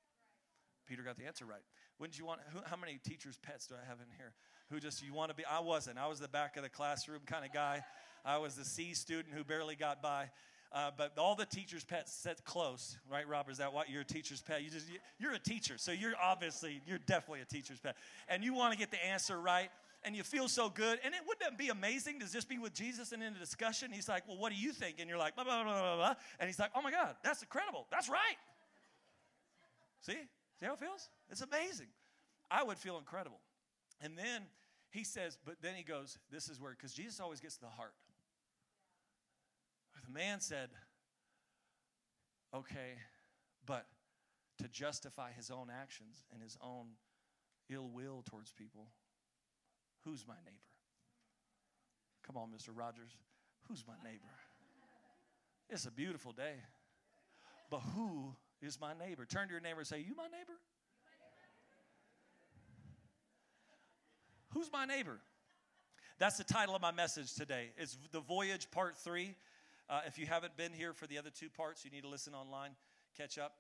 Peter 0.88 1.04
got 1.04 1.18
the 1.18 1.26
answer 1.26 1.46
right. 1.46 1.62
Wouldn't 2.00 2.18
you 2.18 2.26
want, 2.26 2.40
who, 2.54 2.60
how 2.66 2.78
many 2.78 3.00
teachers' 3.04 3.38
pets 3.42 3.68
do 3.68 3.76
I 3.76 3.86
have 3.90 3.98
in 4.00 4.08
here? 4.18 4.34
Who 4.72 4.80
just, 4.80 5.04
you 5.04 5.14
want 5.14 5.30
to 5.30 5.36
be? 5.36 5.44
I 5.46 5.60
wasn't. 5.60 5.98
I 5.98 6.08
was 6.08 6.20
the 6.20 6.28
back 6.28 6.56
of 6.56 6.64
the 6.64 6.70
classroom 6.70 7.22
kind 7.26 7.44
of 7.44 7.52
guy. 7.52 7.84
I 8.24 8.38
was 8.38 8.56
the 8.56 8.64
C 8.64 8.94
student 8.94 9.34
who 9.36 9.44
barely 9.44 9.76
got 9.76 10.02
by. 10.02 10.30
Uh, 10.72 10.92
but 10.96 11.18
all 11.18 11.36
the 11.36 11.46
teachers' 11.46 11.86
pets 11.86 12.14
sit 12.14 12.44
close, 12.44 12.98
right, 13.10 13.28
Robert? 13.28 13.52
Is 13.52 13.58
that 13.60 13.72
what 13.72 13.90
you're 13.90 14.02
a 14.02 14.06
teacher's 14.06 14.42
pet? 14.42 14.64
You 14.64 14.70
just 14.70 14.88
you're 15.18 15.34
a 15.34 15.40
teacher, 15.40 15.78
so 15.78 15.92
you're 15.92 16.14
obviously 16.22 16.82
you're 16.86 17.00
definitely 17.00 17.42
a 17.42 17.46
teacher's 17.46 17.80
pet, 17.80 17.96
and 18.28 18.44
you 18.44 18.54
want 18.54 18.74
to 18.74 18.78
get 18.78 18.92
the 18.92 19.04
answer 19.06 19.40
right, 19.40 19.70
and 20.04 20.16
you 20.16 20.24
feel 20.24 20.50
so 20.50 20.70
good. 20.70 21.00
And 21.06 21.14
it 21.14 21.22
wouldn't 21.26 21.42
that 21.42 21.58
be 21.58 21.70
amazing 21.70 22.20
to 22.20 22.32
just 22.32 22.50
be 22.50 22.58
with 22.58 22.74
Jesus 22.74 23.14
and 23.14 23.24
in 23.24 23.34
a 23.34 23.40
discussion? 23.40 23.92
He's 23.92 24.10
like, 24.10 24.28
"Well, 24.28 24.38
what 24.38 24.52
do 24.52 24.60
you 24.60 24.74
think?" 24.74 25.00
And 25.00 25.10
you're 25.10 25.18
like, 25.18 25.36
"Blah 25.36 25.46
blah 25.46 25.64
blah 25.64 25.80
blah 25.80 25.96
blah," 25.96 26.16
and 26.40 26.48
he's 26.48 26.60
like, 26.60 26.72
"Oh 26.76 26.82
my 26.82 26.92
God, 26.92 27.16
that's 27.24 27.42
incredible. 27.42 27.88
That's 27.90 28.10
right." 28.10 28.38
See, 30.02 30.18
see 30.60 30.66
how 30.66 30.74
it 30.74 30.80
feels? 30.80 31.10
It's 31.30 31.42
amazing. 31.42 31.88
I 32.52 32.64
would 32.64 32.78
feel 32.78 32.98
incredible, 32.98 33.40
and 34.02 34.18
then 34.18 34.44
he 34.90 35.04
says, 35.04 35.38
but 35.46 35.56
then 35.62 35.76
he 35.76 35.84
goes, 35.84 36.18
"This 36.32 36.50
is 36.50 36.60
where," 36.60 36.72
because 36.72 36.94
Jesus 36.94 37.20
always 37.20 37.40
gets 37.40 37.56
to 37.56 37.62
the 37.62 37.70
heart. 37.70 37.94
The 40.08 40.14
man 40.14 40.40
said, 40.40 40.70
Okay, 42.56 42.96
but 43.66 43.86
to 44.60 44.68
justify 44.70 45.32
his 45.36 45.52
own 45.52 45.68
actions 45.70 46.24
and 46.34 46.42
his 46.42 46.58
own 46.62 46.88
ill 47.70 47.90
will 47.90 48.24
towards 48.26 48.54
people, 48.54 48.88
who's 50.06 50.26
my 50.26 50.36
neighbor? 50.46 50.58
Come 52.26 52.38
on, 52.38 52.50
Mr. 52.50 52.70
Rogers. 52.74 53.12
Who's 53.68 53.84
my 53.86 53.96
neighbor? 54.04 54.24
It's 55.70 55.86
a 55.86 55.92
beautiful 55.92 56.32
day. 56.32 56.56
But 57.70 57.80
who 57.96 58.34
is 58.62 58.80
my 58.80 58.94
neighbor? 58.94 59.26
Turn 59.26 59.48
to 59.48 59.54
your 59.54 59.62
neighbor 59.62 59.80
and 59.80 59.88
say, 59.88 60.00
You 60.00 60.16
my 60.16 60.28
neighbor? 60.28 60.58
Who's 64.54 64.72
my 64.72 64.86
neighbor? 64.86 65.20
That's 66.20 66.38
the 66.38 66.46
title 66.46 66.76
of 66.76 66.82
my 66.82 66.92
message 66.92 67.34
today. 67.34 67.72
It's 67.78 67.98
The 68.12 68.22
Voyage 68.22 68.72
Part 68.72 68.98
3. 68.98 69.36
Uh, 69.90 70.02
if 70.06 70.20
you 70.20 70.26
haven't 70.26 70.58
been 70.58 70.74
here 70.74 70.94
for 70.94 71.08
the 71.08 71.18
other 71.18 71.30
two 71.30 71.50
parts, 71.50 71.86
you 71.86 71.92
need 71.92 72.04
to 72.04 72.10
listen 72.10 72.34
online, 72.34 72.72
catch 73.18 73.38
up. 73.38 73.54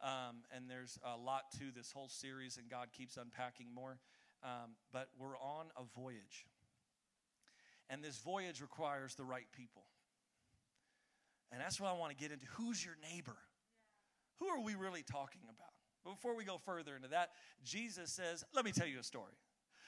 Um, 0.00 0.42
and 0.54 0.68
there's 0.68 0.98
a 1.04 1.16
lot 1.16 1.42
to 1.58 1.72
this 1.74 1.92
whole 1.92 2.08
series, 2.08 2.56
and 2.56 2.68
God 2.68 2.88
keeps 2.92 3.16
unpacking 3.16 3.66
more. 3.74 3.98
Um, 4.44 4.76
but 4.92 5.08
we're 5.18 5.36
on 5.38 5.66
a 5.76 5.82
voyage. 5.98 6.46
And 7.90 8.02
this 8.02 8.18
voyage 8.18 8.60
requires 8.60 9.14
the 9.14 9.24
right 9.24 9.46
people. 9.56 9.82
And 11.52 11.60
that's 11.60 11.80
what 11.80 11.90
I 11.90 11.92
want 11.92 12.10
to 12.10 12.16
get 12.16 12.32
into. 12.32 12.46
Who's 12.56 12.84
your 12.84 12.96
neighbor? 13.12 13.36
Who 14.38 14.46
are 14.46 14.60
we 14.60 14.74
really 14.74 15.02
talking 15.02 15.42
about? 15.44 15.70
But 16.04 16.12
before 16.12 16.34
we 16.34 16.44
go 16.44 16.58
further 16.58 16.96
into 16.96 17.08
that, 17.08 17.30
Jesus 17.64 18.10
says, 18.10 18.44
Let 18.54 18.64
me 18.64 18.72
tell 18.72 18.86
you 18.86 18.98
a 18.98 19.04
story. 19.04 19.34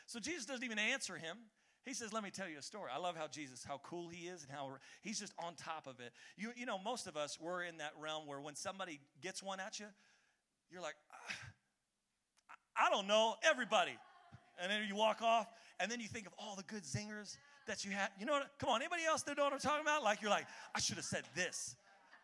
So 0.06 0.20
Jesus 0.20 0.44
doesn't 0.44 0.64
even 0.64 0.78
answer 0.78 1.16
him. 1.16 1.38
He 1.84 1.92
says, 1.92 2.12
Let 2.12 2.22
me 2.22 2.30
tell 2.30 2.48
you 2.48 2.58
a 2.58 2.62
story. 2.62 2.90
I 2.94 2.98
love 2.98 3.16
how 3.16 3.26
Jesus, 3.26 3.64
how 3.64 3.80
cool 3.84 4.08
he 4.08 4.26
is, 4.26 4.42
and 4.42 4.50
how 4.50 4.70
he's 5.02 5.20
just 5.20 5.32
on 5.38 5.54
top 5.54 5.86
of 5.86 6.00
it. 6.00 6.12
You, 6.36 6.50
you 6.56 6.66
know, 6.66 6.78
most 6.78 7.06
of 7.06 7.16
us, 7.16 7.38
we're 7.40 7.62
in 7.64 7.78
that 7.78 7.92
realm 8.00 8.26
where 8.26 8.40
when 8.40 8.54
somebody 8.54 9.00
gets 9.22 9.42
one 9.42 9.60
at 9.60 9.78
you, 9.78 9.86
you're 10.70 10.82
like, 10.82 10.94
ah, 11.12 12.86
I 12.86 12.90
don't 12.90 13.06
know, 13.06 13.34
everybody. 13.42 13.96
And 14.60 14.70
then 14.70 14.82
you 14.88 14.96
walk 14.96 15.20
off, 15.20 15.46
and 15.80 15.90
then 15.90 16.00
you 16.00 16.08
think 16.08 16.26
of 16.26 16.32
all 16.38 16.56
the 16.56 16.62
good 16.62 16.84
zingers 16.84 17.36
that 17.66 17.84
you 17.84 17.90
had. 17.90 18.08
You 18.18 18.26
know 18.26 18.32
what? 18.32 18.50
Come 18.58 18.70
on, 18.70 18.80
anybody 18.80 19.04
else 19.04 19.22
that 19.22 19.36
know 19.36 19.44
what 19.44 19.52
I'm 19.52 19.58
talking 19.58 19.82
about? 19.82 20.02
Like, 20.02 20.22
you're 20.22 20.30
like, 20.30 20.46
I 20.74 20.80
should 20.80 20.96
have 20.96 21.04
said 21.04 21.24
this. 21.34 21.76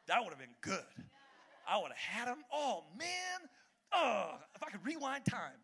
That 0.07 0.23
would 0.23 0.31
have 0.31 0.39
been 0.39 0.49
good. 0.61 1.05
I 1.69 1.77
would 1.79 1.93
have 1.93 2.25
had 2.25 2.29
him. 2.29 2.43
Oh, 2.53 2.85
man. 2.99 3.49
Oh, 3.93 4.37
if 4.55 4.63
I 4.63 4.71
could 4.71 4.85
rewind 4.85 5.25
time. 5.25 5.59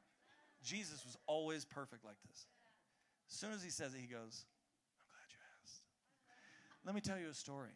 Jesus 0.63 1.05
was 1.05 1.17
always 1.27 1.65
perfect 1.65 2.05
like 2.05 2.17
this. 2.29 2.47
As 3.29 3.37
soon 3.37 3.53
as 3.53 3.63
he 3.63 3.71
says 3.71 3.95
it, 3.95 4.01
he 4.01 4.07
goes, 4.07 4.45
I'm 5.01 5.07
glad 5.11 5.29
you 5.31 5.39
asked. 5.63 5.83
Let 6.85 6.95
me 6.95 7.01
tell 7.01 7.19
you 7.19 7.29
a 7.29 7.35
story. 7.35 7.73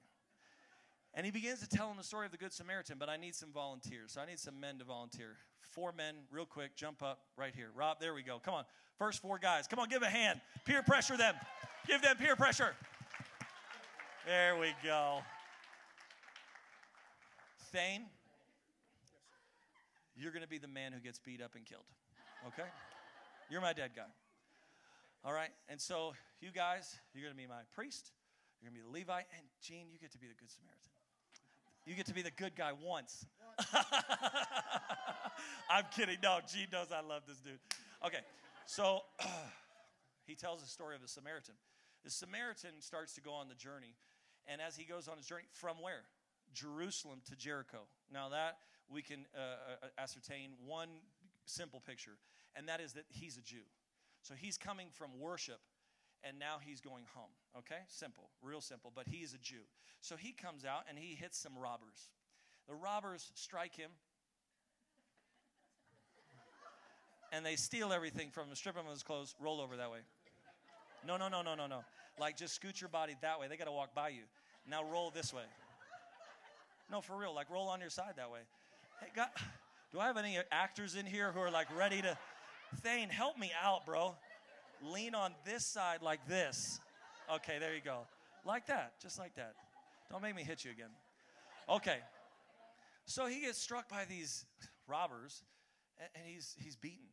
And 1.14 1.26
he 1.26 1.32
begins 1.32 1.60
to 1.60 1.68
tell 1.68 1.90
him 1.90 1.96
the 1.96 2.04
story 2.04 2.26
of 2.26 2.32
the 2.32 2.38
Good 2.38 2.52
Samaritan, 2.52 2.96
but 2.98 3.08
I 3.08 3.16
need 3.16 3.34
some 3.34 3.50
volunteers. 3.52 4.12
So 4.12 4.20
I 4.20 4.26
need 4.26 4.38
some 4.38 4.60
men 4.60 4.78
to 4.78 4.84
volunteer. 4.84 5.36
Four 5.60 5.92
men, 5.92 6.14
real 6.30 6.46
quick, 6.46 6.76
jump 6.76 7.02
up 7.02 7.20
right 7.36 7.54
here. 7.54 7.68
Rob, 7.74 7.98
there 8.00 8.14
we 8.14 8.22
go. 8.22 8.38
Come 8.38 8.54
on. 8.54 8.64
First 8.96 9.20
four 9.20 9.38
guys. 9.38 9.66
Come 9.66 9.78
on, 9.78 9.88
give 9.88 10.02
a 10.02 10.08
hand. 10.08 10.40
Peer 10.64 10.82
pressure 10.82 11.16
them. 11.16 11.34
Give 11.86 12.00
them 12.00 12.16
peer 12.16 12.36
pressure. 12.36 12.74
There 14.26 14.58
we 14.58 14.72
go. 14.84 15.20
Thane, 17.72 18.06
you're 20.16 20.32
going 20.32 20.42
to 20.42 20.48
be 20.48 20.58
the 20.58 20.68
man 20.68 20.92
who 20.92 21.00
gets 21.00 21.18
beat 21.18 21.40
up 21.40 21.54
and 21.54 21.64
killed. 21.64 21.84
Okay? 22.48 22.68
You're 23.48 23.60
my 23.60 23.72
dead 23.72 23.92
guy. 23.96 24.02
All 25.24 25.32
right? 25.32 25.50
And 25.68 25.80
so, 25.80 26.14
you 26.40 26.50
guys, 26.50 26.98
you're 27.14 27.24
going 27.24 27.34
to 27.34 27.40
be 27.40 27.46
my 27.46 27.62
priest, 27.74 28.12
you're 28.60 28.70
going 28.70 28.80
to 28.80 28.86
be 28.86 28.86
the 28.86 28.98
Levite, 28.98 29.26
and 29.36 29.46
Gene, 29.62 29.86
you 29.90 29.98
get 29.98 30.12
to 30.12 30.18
be 30.18 30.26
the 30.26 30.34
Good 30.34 30.50
Samaritan. 30.50 30.90
You 31.86 31.94
get 31.94 32.06
to 32.06 32.14
be 32.14 32.22
the 32.22 32.30
good 32.30 32.54
guy 32.54 32.72
once. 32.84 33.26
I'm 35.70 35.84
kidding. 35.96 36.18
No, 36.22 36.38
Gene 36.46 36.68
knows 36.72 36.88
I 36.92 37.00
love 37.00 37.22
this 37.26 37.38
dude. 37.38 37.58
Okay, 38.06 38.20
so 38.66 39.00
he 40.26 40.34
tells 40.34 40.60
the 40.60 40.68
story 40.68 40.94
of 40.94 41.02
the 41.02 41.08
Samaritan. 41.08 41.54
The 42.04 42.10
Samaritan 42.10 42.80
starts 42.80 43.14
to 43.14 43.20
go 43.20 43.32
on 43.32 43.48
the 43.48 43.54
journey, 43.54 43.94
and 44.46 44.60
as 44.60 44.76
he 44.76 44.84
goes 44.84 45.08
on 45.08 45.16
his 45.16 45.26
journey, 45.26 45.44
from 45.52 45.76
where? 45.82 46.02
Jerusalem 46.52 47.20
to 47.28 47.36
Jericho. 47.36 47.78
Now, 48.12 48.28
that 48.30 48.58
we 48.88 49.02
can 49.02 49.26
uh, 49.34 49.40
uh 49.84 49.88
ascertain 49.98 50.50
one 50.66 50.88
simple 51.46 51.80
picture, 51.80 52.18
and 52.56 52.68
that 52.68 52.80
is 52.80 52.92
that 52.94 53.04
he's 53.08 53.36
a 53.36 53.42
Jew. 53.42 53.64
So 54.22 54.34
he's 54.34 54.56
coming 54.56 54.88
from 54.90 55.10
worship 55.18 55.60
and 56.22 56.38
now 56.38 56.56
he's 56.60 56.80
going 56.80 57.04
home. 57.14 57.30
Okay? 57.58 57.82
Simple, 57.88 58.30
real 58.42 58.60
simple. 58.60 58.92
But 58.94 59.06
he's 59.08 59.34
a 59.34 59.38
Jew. 59.38 59.64
So 60.00 60.16
he 60.16 60.32
comes 60.32 60.64
out 60.64 60.84
and 60.88 60.98
he 60.98 61.14
hits 61.14 61.38
some 61.38 61.56
robbers. 61.58 62.10
The 62.68 62.74
robbers 62.74 63.30
strike 63.34 63.74
him 63.74 63.90
and 67.32 67.44
they 67.44 67.56
steal 67.56 67.92
everything 67.92 68.30
from 68.30 68.48
him, 68.48 68.54
strip 68.54 68.76
him 68.76 68.86
of 68.86 68.92
his 68.92 69.02
clothes, 69.02 69.34
roll 69.40 69.60
over 69.60 69.76
that 69.76 69.90
way. 69.90 70.00
No, 71.06 71.16
no, 71.16 71.28
no, 71.28 71.42
no, 71.42 71.54
no, 71.54 71.66
no. 71.66 71.84
Like 72.18 72.36
just 72.36 72.54
scoot 72.54 72.80
your 72.80 72.90
body 72.90 73.16
that 73.22 73.40
way. 73.40 73.48
They 73.48 73.56
got 73.56 73.64
to 73.64 73.72
walk 73.72 73.94
by 73.94 74.10
you. 74.10 74.22
Now 74.68 74.84
roll 74.84 75.10
this 75.10 75.32
way. 75.32 75.44
No, 76.90 77.00
for 77.00 77.16
real. 77.16 77.34
Like 77.34 77.50
roll 77.50 77.68
on 77.68 77.80
your 77.80 77.90
side 77.90 78.14
that 78.16 78.30
way. 78.30 78.40
Hey, 79.00 79.08
God, 79.14 79.28
do 79.92 80.00
I 80.00 80.06
have 80.06 80.16
any 80.16 80.38
actors 80.52 80.94
in 80.94 81.06
here 81.06 81.32
who 81.32 81.40
are 81.40 81.50
like 81.50 81.74
ready 81.76 82.02
to? 82.02 82.18
Thane, 82.78 83.08
help 83.08 83.38
me 83.38 83.52
out, 83.62 83.84
bro. 83.84 84.14
Lean 84.82 85.14
on 85.14 85.34
this 85.44 85.66
side 85.66 86.02
like 86.02 86.26
this. 86.26 86.80
Okay, 87.34 87.58
there 87.58 87.74
you 87.74 87.80
go. 87.84 88.00
Like 88.44 88.66
that, 88.66 88.94
just 89.00 89.18
like 89.18 89.34
that. 89.34 89.54
Don't 90.10 90.22
make 90.22 90.34
me 90.34 90.42
hit 90.42 90.64
you 90.64 90.70
again. 90.70 90.90
Okay. 91.68 91.98
So 93.04 93.26
he 93.26 93.40
gets 93.40 93.58
struck 93.58 93.88
by 93.88 94.04
these 94.08 94.44
robbers, 94.86 95.42
and 96.14 96.24
he's, 96.26 96.56
he's 96.58 96.76
beaten, 96.76 97.06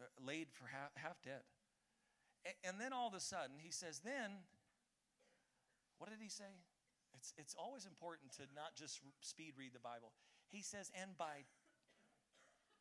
uh, 0.00 0.04
laid 0.24 0.48
for 0.52 0.66
half, 0.66 0.90
half 0.94 1.20
dead. 1.22 1.40
And 2.64 2.80
then 2.80 2.92
all 2.92 3.08
of 3.08 3.14
a 3.14 3.20
sudden, 3.20 3.56
he 3.58 3.70
says, 3.70 4.00
Then, 4.04 4.30
what 5.98 6.10
did 6.10 6.18
he 6.20 6.28
say? 6.28 6.58
It's, 7.14 7.32
it's 7.36 7.54
always 7.58 7.86
important 7.86 8.32
to 8.32 8.42
not 8.54 8.74
just 8.76 9.00
speed 9.20 9.54
read 9.56 9.72
the 9.74 9.80
Bible. 9.80 10.12
He 10.50 10.62
says, 10.62 10.90
And 11.00 11.16
by, 11.16 11.46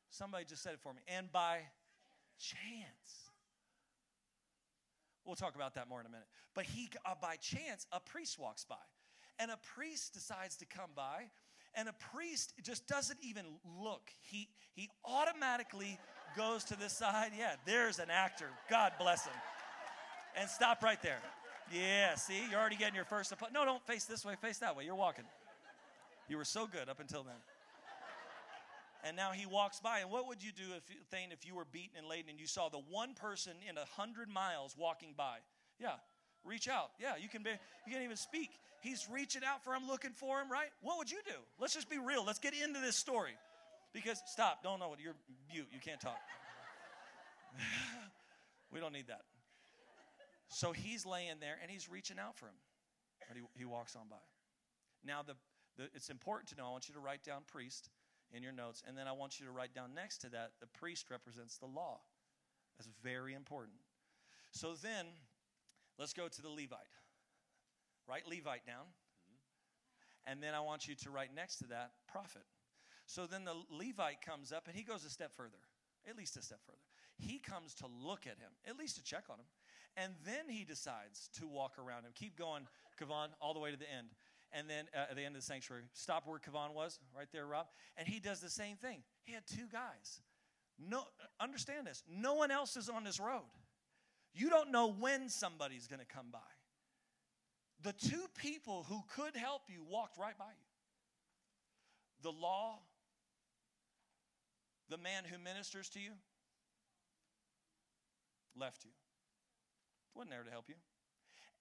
somebody 0.10 0.46
just 0.46 0.64
said 0.64 0.74
it 0.74 0.80
for 0.82 0.94
me, 0.94 1.02
and 1.08 1.32
by 1.32 1.60
chance. 2.42 3.30
We'll 5.26 5.36
talk 5.36 5.56
about 5.56 5.76
that 5.76 5.88
more 5.88 6.00
in 6.00 6.06
a 6.06 6.10
minute. 6.10 6.28
But 6.56 6.66
he, 6.66 6.90
uh, 7.06 7.14
by 7.22 7.36
chance, 7.36 7.86
a 7.92 8.00
priest 8.00 8.40
walks 8.40 8.66
by. 8.66 8.76
And 9.40 9.52
a 9.52 9.58
priest 9.76 10.14
decides 10.14 10.58
to 10.58 10.66
come 10.66 10.90
by, 10.96 11.30
and 11.74 11.88
a 11.88 11.94
priest 12.14 12.54
just 12.64 12.88
doesn't 12.88 13.20
even 13.24 13.46
look. 13.82 14.10
He, 14.20 14.50
he 14.74 14.90
automatically 15.06 15.98
goes 16.36 16.64
to 16.66 16.78
the 16.78 16.90
side. 16.90 17.32
Yeah, 17.38 17.56
there's 17.66 18.00
an 18.00 18.10
actor. 18.10 18.50
God 18.70 18.94
bless 19.00 19.26
him. 19.26 19.34
And 20.36 20.50
stop 20.50 20.84
right 20.84 21.02
there. 21.02 21.20
Yeah, 21.74 22.16
see, 22.16 22.42
you're 22.50 22.60
already 22.60 22.76
getting 22.76 22.96
your 22.96 23.06
first. 23.06 23.34
No, 23.54 23.64
don't 23.64 23.86
face 23.88 24.06
this 24.06 24.26
way, 24.26 24.36
face 24.42 24.58
that 24.60 24.76
way. 24.76 24.84
You're 24.84 24.96
walking. 24.96 25.26
You 26.28 26.38
were 26.38 26.46
so 26.46 26.68
good 26.68 26.90
up 26.90 27.00
until 27.00 27.24
then 27.24 27.36
and 29.04 29.16
now 29.16 29.32
he 29.32 29.46
walks 29.46 29.80
by. 29.80 30.00
And 30.00 30.12
what 30.12 30.28
would 30.28 30.44
you 30.44 30.52
do 30.52 30.64
if 30.76 30.84
Thane, 31.10 31.32
if 31.32 31.46
you 31.46 31.56
were 31.56 31.66
beaten 31.66 31.98
and 31.98 32.08
laden 32.08 32.30
and 32.30 32.40
you 32.40 32.48
saw 32.48 32.70
the 32.70 32.82
one 32.90 33.14
person 33.14 33.54
in 33.68 33.78
a 33.78 33.86
hundred 33.96 34.30
miles 34.30 34.76
walking 34.78 35.14
by? 35.18 35.38
Yeah, 35.80 35.96
Reach 36.44 36.68
out. 36.68 36.92
Yeah, 37.00 37.14
you 37.22 37.30
can 37.30 37.44
be, 37.44 37.52
you 37.52 37.92
can't 37.92 38.04
even 38.04 38.18
speak. 38.18 38.50
He's 38.82 39.08
reaching 39.12 39.44
out 39.44 39.64
for 39.64 39.74
him, 39.74 39.88
looking 39.88 40.12
for 40.12 40.40
him, 40.42 40.52
right? 40.52 40.70
What 40.82 40.98
would 40.98 41.12
you 41.12 41.20
do? 41.26 41.38
Let's 41.60 41.74
just 41.74 41.90
be 41.90 42.00
real. 42.00 42.26
Let's 42.26 42.40
get 42.40 42.54
into 42.54 42.80
this 42.80 42.96
story. 42.96 43.34
Because 43.94 44.22
stop, 44.26 44.64
don't 44.64 44.80
know 44.80 44.90
what 44.90 45.00
you're 45.00 45.16
mute. 45.52 45.68
You 45.72 45.80
can't 45.80 46.02
talk. 46.02 46.18
we 48.74 48.80
don't 48.80 48.94
need 48.94 49.08
that. 49.08 49.22
So 50.48 50.72
he's 50.72 51.06
laying 51.06 51.40
there 51.40 51.58
and 51.62 51.70
he's 51.70 51.90
reaching 51.90 52.18
out 52.18 52.38
for 52.38 52.46
him. 52.46 52.56
But 53.28 53.38
he, 53.38 53.44
he 53.56 53.66
walks 53.66 53.96
on 53.96 54.08
by. 54.10 54.18
Now 55.06 55.22
the, 55.22 55.34
the 55.78 55.90
it's 55.94 56.10
important 56.10 56.50
to 56.50 56.56
know, 56.56 56.66
I 56.68 56.72
want 56.72 56.88
you 56.88 56.96
to 56.96 57.00
write 57.00 57.24
down 57.24 57.42
priest 57.52 57.90
in 58.34 58.44
your 58.44 58.52
notes, 58.52 58.84
and 58.88 58.98
then 58.98 59.08
I 59.08 59.12
want 59.12 59.40
you 59.40 59.46
to 59.46 59.52
write 59.52 59.74
down 59.74 59.94
next 59.94 60.20
to 60.20 60.30
that 60.30 60.52
the 60.60 60.68
priest 60.68 61.10
represents 61.10 61.58
the 61.58 61.66
law. 61.66 62.00
That's 62.78 62.90
very 63.04 63.34
important. 63.34 63.78
So 64.52 64.74
then 64.82 65.06
let's 66.00 66.14
go 66.14 66.28
to 66.28 66.42
the 66.42 66.50
Levite. 66.50 66.92
Write 68.08 68.28
Levite 68.28 68.66
down. 68.66 68.86
Mm-hmm. 68.86 70.32
And 70.32 70.44
then 70.44 70.54
I 70.54 70.62
want 70.62 70.88
you 70.88 70.96
to 70.96 71.10
write 71.10 71.30
next 71.36 71.58
to 71.58 71.68
that 71.68 71.92
prophet. 72.08 72.44
So 73.06 73.26
then 73.28 73.44
the 73.44 73.56
Levite 73.70 74.22
comes 74.26 74.52
up 74.52 74.68
and 74.68 74.76
he 74.76 74.84
goes 74.84 75.06
a 75.06 75.10
step 75.10 75.34
further, 75.34 75.60
at 76.10 76.18
least 76.18 76.38
a 76.38 76.42
step 76.42 76.60
further. 76.66 76.78
He 77.18 77.40
comes 77.40 77.74
to 77.76 77.86
look 77.88 78.26
at 78.26 78.40
him, 78.40 78.52
at 78.68 78.78
least 78.78 78.96
to 78.96 79.04
check 79.04 79.26
on 79.30 79.38
him. 79.38 79.46
And 79.98 80.14
then 80.26 80.48
he 80.48 80.64
decides 80.64 81.30
to 81.40 81.48
walk 81.48 81.76
around 81.78 82.06
him. 82.06 82.12
Keep 82.16 82.38
going, 82.38 82.68
Kavan, 83.00 83.28
all 83.42 83.54
the 83.54 83.60
way 83.60 83.72
to 83.72 83.78
the 83.78 83.92
end. 83.92 84.08
And 84.54 84.70
then 84.70 84.86
uh, 84.94 85.10
at 85.10 85.16
the 85.16 85.24
end 85.24 85.36
of 85.36 85.42
the 85.42 85.46
sanctuary, 85.46 85.84
stop 85.94 86.28
where 86.28 86.40
Kavan 86.40 86.74
was, 86.74 87.00
right 87.18 87.28
there, 87.32 87.46
Rob. 87.46 87.68
And 87.98 88.08
he 88.08 88.20
does 88.20 88.42
the 88.42 88.50
same 88.50 88.76
thing. 88.76 89.04
He 89.24 89.34
had 89.34 89.44
two 89.48 89.68
guys. 89.72 90.22
No, 90.78 91.04
understand 91.40 91.88
this. 91.88 92.04
No 92.10 92.34
one 92.34 92.52
else 92.52 92.76
is 92.76 92.90
on 92.90 93.04
this 93.04 93.20
road. 93.20 93.50
You 94.34 94.50
don't 94.50 94.72
know 94.72 94.92
when 94.92 95.30
somebody's 95.30 95.88
going 95.88 96.00
to 96.00 96.06
come 96.06 96.28
by. 96.32 96.40
The 97.84 97.94
two 97.94 98.26
people 98.38 98.86
who 98.90 99.02
could 99.16 99.36
help 99.36 99.64
you 99.68 99.84
walked 99.90 100.18
right 100.18 100.38
by 100.38 100.46
you. 100.46 100.68
The 102.24 102.32
law, 102.32 102.80
the 104.90 104.98
man 104.98 105.24
who 105.26 105.38
ministers 105.40 105.90
to 105.90 106.00
you, 106.00 106.12
left 108.56 108.84
you. 108.86 108.92
Wasn't 110.14 110.30
there 110.30 110.44
to 110.44 110.52
help 110.52 110.66
you. 110.68 110.76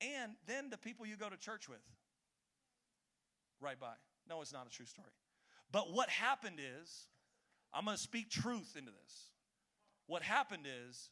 And 0.01 0.33
then 0.47 0.71
the 0.71 0.79
people 0.79 1.07
you 1.07 1.17
go 1.17 1.29
to 1.29 1.37
church 1.37 1.69
with, 1.69 1.81
right 3.61 3.79
by. 3.79 3.95
No, 4.29 4.41
it's 4.41 4.53
not 4.53 4.67
a 4.67 4.71
true 4.71 4.87
story. 4.87 5.11
But 5.73 5.93
what 5.93 6.09
happened 6.09 6.59
is, 6.59 7.07
I'm 7.73 7.85
going 7.85 7.97
to 7.97 8.03
speak 8.03 8.31
truth 8.31 8.75
into 8.77 8.91
this. 8.91 9.31
What 10.07 10.23
happened 10.23 10.67
is 10.89 11.11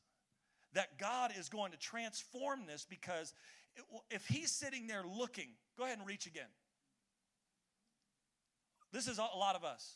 that 0.73 0.99
God 0.99 1.33
is 1.39 1.49
going 1.49 1.73
to 1.73 1.79
transform 1.79 2.67
this 2.67 2.87
because 2.89 3.33
if 4.11 4.27
He's 4.27 4.51
sitting 4.51 4.87
there 4.87 5.05
looking, 5.05 5.49
go 5.77 5.85
ahead 5.85 5.99
and 5.99 6.07
reach 6.07 6.27
again. 6.27 6.51
This 8.93 9.07
is 9.07 9.19
a 9.19 9.23
lot 9.23 9.55
of 9.55 9.65
us. 9.65 9.95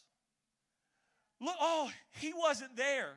Look, 1.40 1.56
oh, 1.60 1.90
He 2.20 2.32
wasn't 2.32 2.76
there. 2.76 3.14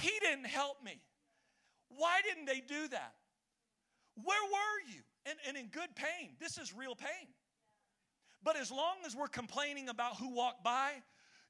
He 0.00 0.10
didn't 0.20 0.46
help 0.46 0.82
me. 0.84 1.00
Why 1.88 2.20
didn't 2.22 2.46
they 2.46 2.60
do 2.60 2.88
that? 2.88 3.14
Where 4.16 4.44
were 4.44 4.92
you? 4.92 5.00
And, 5.26 5.38
and 5.46 5.56
in 5.56 5.68
good 5.68 5.94
pain. 5.94 6.36
This 6.40 6.58
is 6.58 6.74
real 6.74 6.94
pain. 6.94 7.28
But 8.46 8.56
as 8.56 8.70
long 8.70 8.98
as 9.04 9.16
we're 9.16 9.26
complaining 9.26 9.88
about 9.88 10.18
who 10.18 10.32
walked 10.32 10.62
by, 10.62 10.92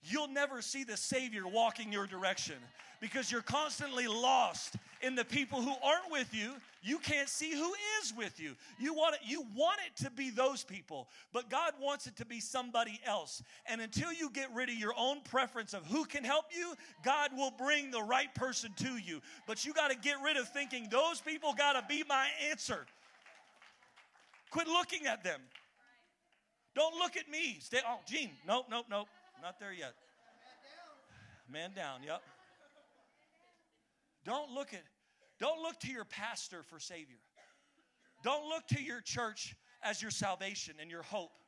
you'll 0.03 0.29
never 0.29 0.62
see 0.62 0.83
the 0.83 0.97
Savior 0.97 1.47
walking 1.47 1.93
your 1.93 2.07
direction 2.07 2.55
because 3.03 3.31
you're 3.31 3.43
constantly 3.43 4.07
lost 4.07 4.76
in 5.03 5.15
the 5.15 5.26
people 5.26 5.61
who 5.61 5.75
aren't 5.85 6.11
with 6.11 6.33
you. 6.33 6.55
You 6.83 6.97
can't 6.97 7.29
see 7.29 7.53
who 7.53 7.71
is 8.00 8.15
with 8.17 8.41
you. 8.41 8.55
You 8.79 8.95
want 8.95 9.17
it, 9.17 9.21
you 9.26 9.45
want 9.55 9.79
it 9.87 10.05
to 10.05 10.11
be 10.11 10.31
those 10.31 10.65
people, 10.65 11.07
but 11.35 11.50
God 11.50 11.75
wants 11.83 12.07
it 12.07 12.17
to 12.17 12.25
be 12.25 12.41
somebody 12.41 12.99
else. 13.04 13.43
And 13.67 13.82
until 13.82 14.11
you 14.11 14.30
get 14.30 14.49
rid 14.54 14.71
of 14.71 14.76
your 14.76 14.95
own 14.97 15.21
preference 15.21 15.75
of 15.75 15.85
who 15.85 16.06
can 16.06 16.25
help 16.25 16.47
you, 16.56 16.73
God 17.04 17.28
will 17.37 17.50
bring 17.50 17.91
the 17.91 18.02
right 18.02 18.35
person 18.35 18.73
to 18.78 18.97
you. 18.97 19.21
But 19.47 19.67
you 19.67 19.75
got 19.75 19.91
to 19.91 19.99
get 19.99 20.17
rid 20.25 20.39
of 20.39 20.49
thinking 20.49 20.89
those 20.91 21.21
people 21.21 21.52
got 21.52 21.75
to 21.75 21.85
be 21.87 22.04
my 22.09 22.26
answer. 22.49 22.87
Quit 24.50 24.67
looking 24.67 25.06
at 25.06 25.23
them. 25.23 25.43
Don't 26.76 26.95
look 26.95 27.17
at 27.17 27.28
me. 27.30 27.56
Stay. 27.60 27.78
Oh, 27.89 28.00
Gene. 28.06 28.30
Nope, 28.47 28.67
nope, 28.71 28.84
nope. 28.91 29.08
Not 29.43 29.58
there 29.58 29.73
yet. 29.73 29.95
Man 31.50 31.71
down. 31.75 32.00
Yep. 32.06 32.23
Don't 34.26 34.52
look 34.52 34.75
at 34.75 34.82
don't 35.39 35.62
look 35.62 35.78
to 35.80 35.91
your 35.91 36.04
pastor 36.04 36.62
for 36.62 36.78
savior. 36.78 37.17
Don't 38.23 38.49
look 38.49 38.67
to 38.69 38.82
your 38.82 39.00
church 39.00 39.54
as 39.82 40.02
your 40.02 40.10
salvation 40.10 40.75
and 40.80 40.91
your 40.91 41.02
hope. 41.02 41.39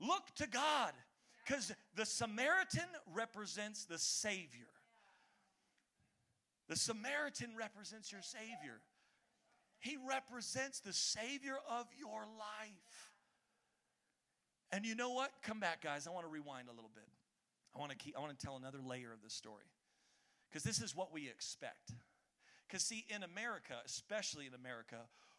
Look 0.00 0.34
to 0.36 0.48
God 0.48 0.92
cuz 1.46 1.72
the 1.94 2.06
Samaritan 2.06 2.88
represents 3.12 3.84
the 3.84 3.98
savior. 3.98 4.70
The 6.68 6.76
Samaritan 6.76 7.54
represents 7.56 8.10
your 8.10 8.22
savior. 8.22 8.80
He 9.78 9.98
represents 10.08 10.80
the 10.80 10.94
savior 10.94 11.58
of 11.68 11.86
your 11.98 12.24
life. 12.38 12.93
And 14.74 14.84
you 14.84 14.96
know 14.96 15.10
what? 15.10 15.30
Come 15.44 15.60
back, 15.60 15.82
guys. 15.84 16.08
I 16.08 16.10
want 16.10 16.26
to 16.26 16.32
rewind 16.32 16.66
a 16.66 16.74
little 16.74 16.90
bit. 16.92 17.06
I 17.76 17.78
want 17.78 17.92
to 17.92 17.96
keep, 17.96 18.18
I 18.18 18.20
want 18.20 18.36
to 18.36 18.44
tell 18.44 18.56
another 18.56 18.80
layer 18.84 19.12
of 19.12 19.22
this 19.22 19.32
story. 19.32 19.70
Because 20.50 20.64
this 20.64 20.82
is 20.82 20.96
what 20.96 21.14
we 21.14 21.28
expect. 21.28 21.92
Because, 22.66 22.82
see, 22.82 23.04
in 23.08 23.22
America, 23.22 23.74
especially 23.86 24.46
in 24.46 24.54
America, 24.54 24.96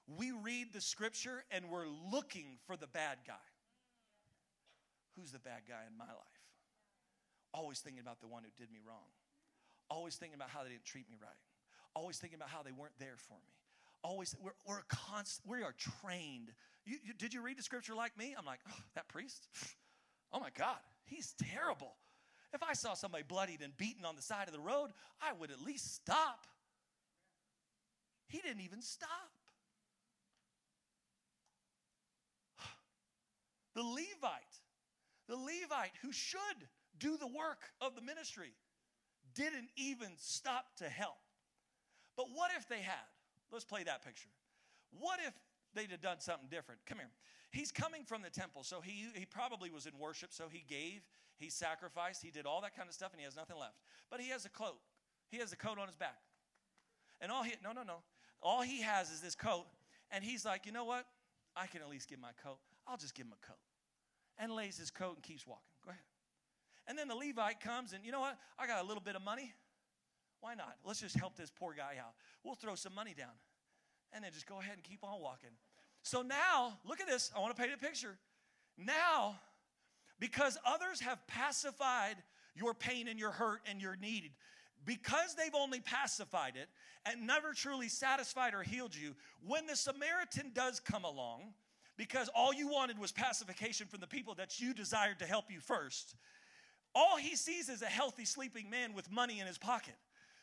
we 0.08 0.32
read 0.32 0.72
the 0.72 0.80
scripture 0.80 1.44
and 1.52 1.66
we're 1.70 1.88
looking 2.10 2.60
for 2.66 2.78
the 2.78 2.88
bad 2.88 3.18
guy. 3.28 3.34
Who's 5.18 5.32
the 5.32 5.40
bad 5.40 5.68
guy 5.68 5.84
in 5.92 5.98
my 5.98 6.06
life? 6.06 6.42
Always 7.54 7.80
thinking 7.80 8.02
about 8.02 8.22
the 8.22 8.28
one 8.28 8.44
who 8.44 8.52
did 8.58 8.72
me 8.72 8.80
wrong. 8.88 9.12
Always 9.90 10.16
thinking 10.16 10.36
about 10.36 10.50
how 10.50 10.64
they 10.64 10.70
didn't 10.70 10.86
treat 10.86 11.10
me 11.10 11.18
right. 11.22 11.44
Always 11.94 12.20
thinking 12.20 12.38
about 12.38 12.50
how 12.50 12.64
they 12.64 12.72
weren't 12.72 12.98
there 13.00 13.18
for 13.18 13.34
me. 13.34 13.52
Always, 14.02 14.34
we're, 14.42 14.56
we're 14.66 14.84
constant, 14.88 15.50
we 15.50 15.62
are 15.62 15.76
trained. 16.02 16.54
You, 16.86 16.98
you, 17.04 17.14
did 17.14 17.34
you 17.34 17.42
read 17.42 17.58
the 17.58 17.64
scripture 17.64 17.96
like 17.96 18.18
me? 18.18 18.36
I'm 18.38 18.46
like, 18.46 18.60
oh, 18.70 18.78
that 18.96 19.08
priest? 19.08 19.48
Oh 20.34 20.40
my 20.40 20.50
God, 20.58 20.80
he's 21.06 21.34
terrible. 21.54 21.96
If 22.52 22.62
I 22.62 22.74
saw 22.74 22.94
somebody 22.94 23.24
bloodied 23.26 23.62
and 23.62 23.78
beaten 23.78 24.04
on 24.04 24.18
the 24.18 24.22
side 24.22 24.48
of 24.48 24.54
the 24.54 24.60
road, 24.60 24.90
I 25.22 25.32
would 25.32 25.50
at 25.50 25.62
least 25.62 25.96
stop. 25.96 26.46
He 28.28 28.40
didn't 28.40 28.62
even 28.62 28.82
stop. 28.82 29.10
The 33.76 33.84
Levite, 33.84 34.60
the 35.30 35.38
Levite 35.38 35.94
who 36.02 36.12
should 36.12 36.68
do 37.00 37.16
the 37.16 37.28
work 37.28 37.62
of 37.80 37.96
the 37.96 38.02
ministry, 38.02 38.54
didn't 39.36 39.70
even 39.78 40.10
stop 40.18 40.66
to 40.78 40.90
help. 40.90 41.20
But 42.18 42.28
what 42.34 42.52
if 42.58 42.68
they 42.68 42.80
had? 42.80 43.08
Let's 43.52 43.66
play 43.66 43.84
that 43.84 44.04
picture. 44.04 44.30
What 44.92 45.20
if 45.26 45.34
they'd 45.76 45.92
have 45.92 46.02
done 46.02 46.20
something 46.20 46.48
different? 46.50 46.82
Come 46.86 46.98
here. 46.98 47.10
He's 47.52 47.72
coming 47.72 48.04
from 48.04 48.22
the 48.22 48.30
temple, 48.30 48.64
so 48.64 48.82
he, 48.82 49.06
he 49.14 49.26
probably 49.26 49.70
was 49.70 49.86
in 49.86 49.94
worship, 50.00 50.34
so 50.34 50.46
he 50.52 50.66
gave, 50.68 51.02
he 51.38 51.50
sacrificed, 51.50 52.22
he 52.24 52.32
did 52.32 52.46
all 52.46 52.62
that 52.62 52.76
kind 52.76 52.90
of 52.90 52.96
stuff, 52.96 53.12
and 53.12 53.20
he 53.20 53.26
has 53.26 53.36
nothing 53.36 53.58
left. 53.58 53.76
But 54.10 54.20
he 54.20 54.30
has 54.30 54.46
a 54.46 54.50
coat. 54.50 54.80
He 55.30 55.38
has 55.38 55.54
a 55.54 55.56
coat 55.56 55.78
on 55.80 55.88
his 55.88 55.96
back. 55.96 56.18
And 57.22 57.32
all 57.32 57.44
he, 57.44 57.54
no, 57.64 57.72
no, 57.72 57.84
no. 57.84 57.98
All 58.42 58.62
he 58.62 58.82
has 58.82 59.10
is 59.12 59.22
this 59.22 59.36
coat, 59.36 59.66
and 60.12 60.24
he's 60.24 60.46
like, 60.46 60.66
you 60.66 60.72
know 60.72 60.86
what? 60.86 61.06
I 61.56 61.68
can 61.68 61.82
at 61.82 61.90
least 61.90 62.10
give 62.10 62.20
my 62.20 62.32
coat. 62.44 62.58
I'll 62.88 62.98
just 62.98 63.16
give 63.16 63.26
him 63.26 63.34
a 63.42 63.46
coat. 63.46 63.58
And 64.38 64.52
lays 64.52 64.78
his 64.78 64.92
coat 64.92 65.16
and 65.16 65.24
keeps 65.24 65.48
walking. 65.48 65.64
Go 65.84 65.92
ahead. 65.92 66.04
And 66.88 67.00
then 67.00 67.08
the 67.08 67.16
Levite 67.16 67.62
comes, 67.62 67.94
and 67.94 68.04
you 68.06 68.12
know 68.12 68.20
what? 68.20 68.38
I 68.60 68.68
got 68.68 68.84
a 68.84 68.88
little 68.88 69.02
bit 69.02 69.16
of 69.16 69.24
money. 69.24 69.54
Why 70.42 70.54
not? 70.54 70.76
Let's 70.86 71.00
just 71.00 71.16
help 71.16 71.36
this 71.36 71.50
poor 71.50 71.74
guy 71.74 71.96
out. 72.00 72.14
We'll 72.44 72.56
throw 72.56 72.76
some 72.76 72.94
money 72.94 73.16
down. 73.18 73.34
And 74.14 74.24
then 74.24 74.32
just 74.32 74.46
go 74.46 74.60
ahead 74.60 74.76
and 74.76 74.84
keep 74.84 75.04
on 75.04 75.20
walking. 75.22 75.50
So 76.06 76.22
now, 76.22 76.78
look 76.88 77.02
at 77.02 77.08
this. 77.08 77.32
I 77.36 77.40
want 77.40 77.56
to 77.56 77.60
paint 77.60 77.74
a 77.74 77.84
picture. 77.84 78.16
Now, 78.78 79.40
because 80.20 80.56
others 80.64 81.00
have 81.00 81.26
pacified 81.26 82.18
your 82.56 82.76
pain 82.76 83.08
and 83.08 83.18
your 83.18 83.32
hurt 83.32 83.62
and 83.68 83.82
your 83.82 83.96
need, 83.96 84.32
because 84.86 85.34
they've 85.34 85.56
only 85.56 85.80
pacified 85.80 86.58
it 86.58 86.70
and 87.08 87.26
never 87.26 87.54
truly 87.54 87.90
satisfied 87.90 88.54
or 88.54 88.62
healed 88.62 88.96
you, 88.96 89.16
when 89.48 89.66
the 89.66 89.76
Samaritan 89.76 90.52
does 90.54 90.80
come 90.80 91.06
along, 91.06 91.42
because 91.98 92.30
all 92.36 92.54
you 92.54 92.68
wanted 92.68 93.00
was 93.00 93.12
pacification 93.12 93.88
from 93.88 94.00
the 94.00 94.08
people 94.08 94.36
that 94.36 94.60
you 94.60 94.76
desired 94.76 95.18
to 95.20 95.26
help 95.26 95.46
you 95.50 95.60
first, 95.60 96.14
all 96.94 97.18
he 97.18 97.36
sees 97.36 97.68
is 97.68 97.82
a 97.82 97.88
healthy 97.88 98.26
sleeping 98.26 98.70
man 98.70 98.94
with 98.94 99.12
money 99.12 99.40
in 99.40 99.48
his 99.48 99.58
pocket. 99.58 99.96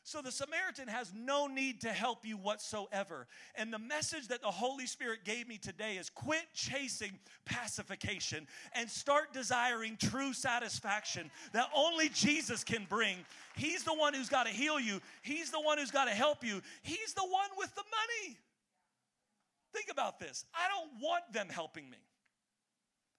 So 0.04 0.20
the 0.20 0.32
Samaritan 0.32 0.88
has 0.88 1.12
no 1.14 1.46
need 1.46 1.82
to 1.82 1.88
help 1.88 2.26
you 2.26 2.36
whatsoever. 2.36 3.28
And 3.54 3.72
the 3.72 3.78
message 3.78 4.28
that 4.28 4.42
the 4.42 4.50
Holy 4.50 4.86
Spirit 4.86 5.20
gave 5.24 5.46
me 5.46 5.58
today 5.58 5.96
is 5.96 6.10
quit 6.10 6.42
chasing 6.54 7.12
pacification 7.44 8.48
and 8.74 8.90
start 8.90 9.32
desiring 9.32 9.96
true 9.96 10.32
satisfaction 10.32 11.30
that 11.52 11.68
only 11.74 12.08
Jesus 12.08 12.64
can 12.64 12.84
bring. 12.88 13.16
He's 13.54 13.84
the 13.84 13.94
one 13.94 14.12
who's 14.12 14.28
got 14.28 14.46
to 14.46 14.52
heal 14.52 14.80
you, 14.80 15.00
He's 15.22 15.50
the 15.50 15.60
one 15.60 15.78
who's 15.78 15.92
got 15.92 16.06
to 16.06 16.10
help 16.10 16.42
you, 16.42 16.60
He's 16.82 17.14
the 17.14 17.22
one 17.22 17.50
with 17.56 17.72
the 17.76 17.82
money. 17.82 18.36
Think 19.72 19.86
about 19.90 20.18
this. 20.18 20.44
I 20.52 20.68
don't 20.68 21.00
want 21.00 21.32
them 21.32 21.48
helping 21.48 21.88
me. 21.88 21.98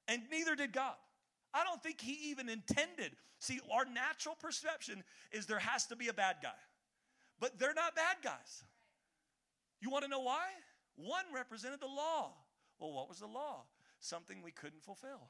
And 0.07 0.21
neither 0.29 0.55
did 0.55 0.73
God. 0.73 0.95
I 1.53 1.63
don't 1.63 1.81
think 1.81 2.01
He 2.01 2.29
even 2.31 2.49
intended. 2.49 3.13
See, 3.39 3.59
our 3.71 3.85
natural 3.85 4.35
perception 4.39 5.03
is 5.31 5.45
there 5.45 5.59
has 5.59 5.85
to 5.87 5.95
be 5.95 6.07
a 6.07 6.13
bad 6.13 6.37
guy, 6.41 6.49
but 7.39 7.59
they're 7.59 7.73
not 7.73 7.95
bad 7.95 8.17
guys. 8.23 8.63
You 9.81 9.89
want 9.89 10.03
to 10.03 10.09
know 10.09 10.21
why? 10.21 10.45
One 10.95 11.25
represented 11.33 11.79
the 11.79 11.87
law. 11.87 12.33
Well, 12.79 12.93
what 12.93 13.09
was 13.09 13.19
the 13.19 13.27
law? 13.27 13.63
Something 13.99 14.41
we 14.43 14.51
couldn't 14.51 14.83
fulfill. 14.83 15.29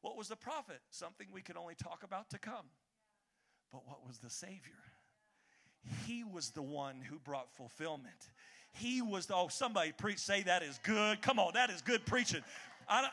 What 0.00 0.16
was 0.16 0.28
the 0.28 0.36
prophet? 0.36 0.80
Something 0.90 1.28
we 1.32 1.42
could 1.42 1.56
only 1.56 1.74
talk 1.74 2.02
about 2.02 2.30
to 2.30 2.38
come. 2.38 2.66
But 3.70 3.86
what 3.86 4.06
was 4.06 4.18
the 4.18 4.30
Savior? 4.30 4.80
He 6.06 6.24
was 6.24 6.50
the 6.50 6.62
one 6.62 7.00
who 7.00 7.18
brought 7.18 7.52
fulfillment. 7.56 8.30
He 8.72 9.02
was, 9.02 9.26
the, 9.26 9.34
oh, 9.34 9.48
somebody 9.48 9.92
preach, 9.92 10.18
say 10.18 10.42
that 10.42 10.62
is 10.62 10.78
good. 10.82 11.20
Come 11.22 11.38
on, 11.38 11.52
that 11.54 11.70
is 11.70 11.82
good 11.82 12.06
preaching. 12.06 12.42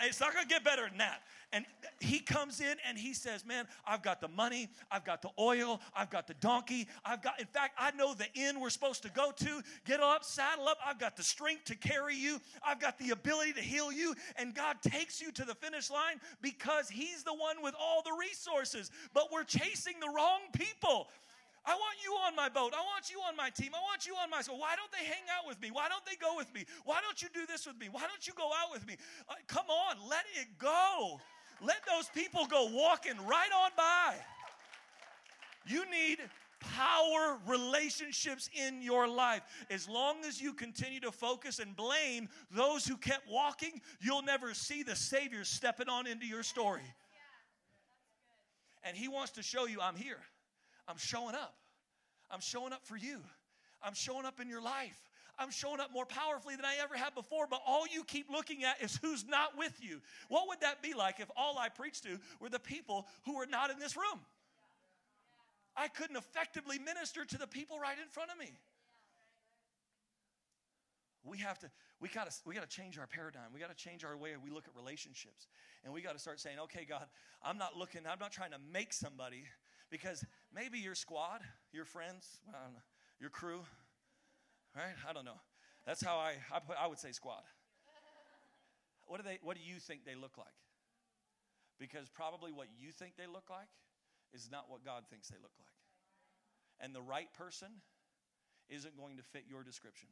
It's 0.01 0.19
not 0.19 0.33
going 0.33 0.45
to 0.45 0.49
get 0.49 0.63
better 0.63 0.87
than 0.87 0.97
that. 0.99 1.21
And 1.51 1.65
he 1.99 2.19
comes 2.19 2.61
in 2.61 2.75
and 2.87 2.97
he 2.97 3.13
says, 3.13 3.43
Man, 3.43 3.65
I've 3.85 4.03
got 4.03 4.21
the 4.21 4.27
money, 4.27 4.69
I've 4.91 5.03
got 5.03 5.21
the 5.21 5.31
oil, 5.39 5.81
I've 5.95 6.11
got 6.11 6.27
the 6.27 6.35
donkey, 6.35 6.87
I've 7.03 7.23
got, 7.23 7.39
in 7.39 7.47
fact, 7.47 7.73
I 7.77 7.91
know 7.91 8.13
the 8.13 8.27
inn 8.35 8.59
we're 8.59 8.69
supposed 8.69 9.01
to 9.03 9.09
go 9.09 9.31
to. 9.31 9.63
Get 9.85 9.99
up, 9.99 10.23
saddle 10.23 10.67
up. 10.67 10.77
I've 10.85 10.99
got 10.99 11.17
the 11.17 11.23
strength 11.23 11.65
to 11.65 11.75
carry 11.75 12.15
you, 12.15 12.39
I've 12.65 12.79
got 12.79 12.99
the 12.99 13.09
ability 13.11 13.53
to 13.53 13.61
heal 13.61 13.91
you. 13.91 14.13
And 14.35 14.53
God 14.53 14.77
takes 14.81 15.21
you 15.21 15.31
to 15.31 15.45
the 15.45 15.55
finish 15.55 15.89
line 15.89 16.19
because 16.41 16.87
he's 16.89 17.23
the 17.23 17.33
one 17.33 17.63
with 17.63 17.73
all 17.79 18.03
the 18.03 18.15
resources. 18.19 18.91
But 19.13 19.31
we're 19.31 19.43
chasing 19.43 19.99
the 19.99 20.09
wrong 20.15 20.41
people. 20.53 21.07
I 21.69 21.73
want 21.73 21.97
you 22.03 22.13
on 22.25 22.35
my 22.35 22.49
boat. 22.49 22.73
I 22.75 22.81
want 22.81 23.11
you 23.11 23.19
on 23.27 23.35
my 23.35 23.51
team. 23.51 23.73
I 23.75 23.79
want 23.79 24.07
you 24.07 24.15
on 24.15 24.31
my. 24.31 24.41
So 24.41 24.55
why 24.55 24.75
don't 24.75 24.91
they 24.91 25.05
hang 25.05 25.29
out 25.37 25.47
with 25.47 25.61
me? 25.61 25.69
Why 25.69 25.87
don't 25.87 26.03
they 26.03 26.15
go 26.15 26.35
with 26.35 26.51
me? 26.51 26.65
Why 26.83 26.99
don't 26.99 27.21
you 27.21 27.27
do 27.31 27.45
this 27.45 27.67
with 27.67 27.77
me? 27.77 27.89
Why 27.91 28.01
don't 28.01 28.25
you 28.25 28.33
go 28.33 28.49
out 28.49 28.71
with 28.71 28.87
me? 28.87 28.97
Uh, 29.29 29.35
come 29.45 29.67
on, 29.69 29.97
let 30.09 30.25
it 30.41 30.47
go. 30.57 31.21
Let 31.61 31.77
those 31.85 32.09
people 32.09 32.47
go 32.47 32.69
walking 32.71 33.17
right 33.27 33.51
on 33.63 33.69
by. 33.77 34.15
You 35.67 35.83
need 35.91 36.17
power 36.59 37.37
relationships 37.45 38.49
in 38.67 38.81
your 38.81 39.07
life. 39.07 39.43
As 39.69 39.87
long 39.87 40.25
as 40.27 40.41
you 40.41 40.53
continue 40.53 40.99
to 41.01 41.11
focus 41.11 41.59
and 41.59 41.75
blame 41.75 42.29
those 42.49 42.83
who 42.87 42.97
kept 42.97 43.29
walking, 43.29 43.79
you'll 44.01 44.23
never 44.23 44.55
see 44.55 44.81
the 44.81 44.95
Savior 44.95 45.43
stepping 45.43 45.87
on 45.87 46.07
into 46.07 46.25
your 46.25 46.41
story. 46.41 46.81
And 48.83 48.97
He 48.97 49.07
wants 49.07 49.33
to 49.33 49.43
show 49.43 49.67
you, 49.67 49.79
I'm 49.81 49.95
here. 49.95 50.21
I'm 50.87 50.97
showing 50.97 51.35
up. 51.35 51.58
I'm 52.31 52.41
showing 52.41 52.73
up 52.73 52.85
for 52.85 52.97
you. 52.97 53.19
I'm 53.81 53.93
showing 53.93 54.25
up 54.25 54.39
in 54.39 54.49
your 54.49 54.61
life. 54.61 54.99
I'm 55.37 55.51
showing 55.51 55.79
up 55.79 55.93
more 55.93 56.05
powerfully 56.05 56.57
than 56.57 56.65
I 56.65 56.75
ever 56.83 56.97
have 56.97 57.15
before, 57.15 57.47
but 57.49 57.61
all 57.65 57.85
you 57.87 58.03
keep 58.03 58.29
looking 58.29 58.65
at 58.65 58.81
is 58.81 58.99
who's 59.01 59.25
not 59.25 59.57
with 59.57 59.73
you. 59.81 60.01
What 60.27 60.49
would 60.49 60.59
that 60.61 60.83
be 60.83 60.93
like 60.93 61.21
if 61.21 61.31
all 61.37 61.57
I 61.57 61.69
preached 61.69 62.03
to 62.03 62.19
were 62.41 62.49
the 62.49 62.59
people 62.59 63.07
who 63.25 63.37
were 63.37 63.45
not 63.45 63.71
in 63.71 63.79
this 63.79 63.95
room? 63.95 64.19
I 65.77 65.87
couldn't 65.87 66.17
effectively 66.17 66.77
minister 66.77 67.23
to 67.23 67.37
the 67.37 67.47
people 67.47 67.79
right 67.79 67.97
in 67.97 68.09
front 68.09 68.31
of 68.31 68.37
me. 68.37 68.51
We 71.23 71.37
have 71.37 71.57
to, 71.59 71.69
we 72.01 72.09
gotta, 72.09 72.31
we 72.45 72.53
gotta 72.53 72.67
change 72.67 72.97
our 72.97 73.07
paradigm. 73.07 73.53
We 73.53 73.61
gotta 73.61 73.75
change 73.75 74.03
our 74.03 74.17
way 74.17 74.31
we 74.43 74.49
look 74.49 74.65
at 74.67 74.75
relationships. 74.75 75.47
And 75.85 75.93
we 75.93 76.01
gotta 76.01 76.19
start 76.19 76.41
saying, 76.41 76.59
okay, 76.63 76.85
God, 76.87 77.05
I'm 77.41 77.57
not 77.57 77.77
looking, 77.77 78.01
I'm 78.09 78.19
not 78.19 78.33
trying 78.33 78.51
to 78.51 78.59
make 78.73 78.91
somebody 78.91 79.45
because 79.89 80.25
maybe 80.53 80.79
your 80.79 80.95
squad, 80.95 81.41
your 81.71 81.85
friends, 81.85 82.39
well, 82.45 82.55
know, 82.73 82.81
your 83.19 83.29
crew, 83.29 83.61
right? 84.75 84.95
I 85.07 85.13
don't 85.13 85.25
know. 85.25 85.39
That's 85.85 86.03
how 86.03 86.17
I, 86.17 86.33
I, 86.53 86.59
put, 86.59 86.75
I 86.79 86.87
would 86.87 86.99
say 86.99 87.11
squad. 87.11 87.43
What 89.07 89.17
do, 89.17 89.23
they, 89.23 89.39
what 89.41 89.57
do 89.57 89.63
you 89.63 89.79
think 89.79 90.05
they 90.05 90.13
look 90.13 90.37
like? 90.37 90.53
Because 91.79 92.09
probably 92.09 92.51
what 92.51 92.67
you 92.77 92.91
think 92.91 93.13
they 93.17 93.25
look 93.25 93.49
like 93.49 93.71
is 94.33 94.49
not 94.51 94.69
what 94.69 94.85
God 94.85 95.03
thinks 95.09 95.29
they 95.29 95.41
look 95.41 95.55
like. 95.57 95.73
And 96.79 96.93
the 96.93 97.01
right 97.01 97.33
person 97.33 97.81
isn't 98.69 98.95
going 98.95 99.17
to 99.17 99.23
fit 99.23 99.45
your 99.49 99.63
description. 99.63 100.09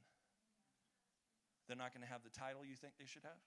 They're 1.67 1.77
not 1.77 1.93
going 1.93 2.01
to 2.01 2.11
have 2.11 2.23
the 2.23 2.33
title 2.33 2.65
you 2.65 2.75
think 2.75 2.93
they 2.97 3.05
should 3.05 3.23
have. 3.23 3.39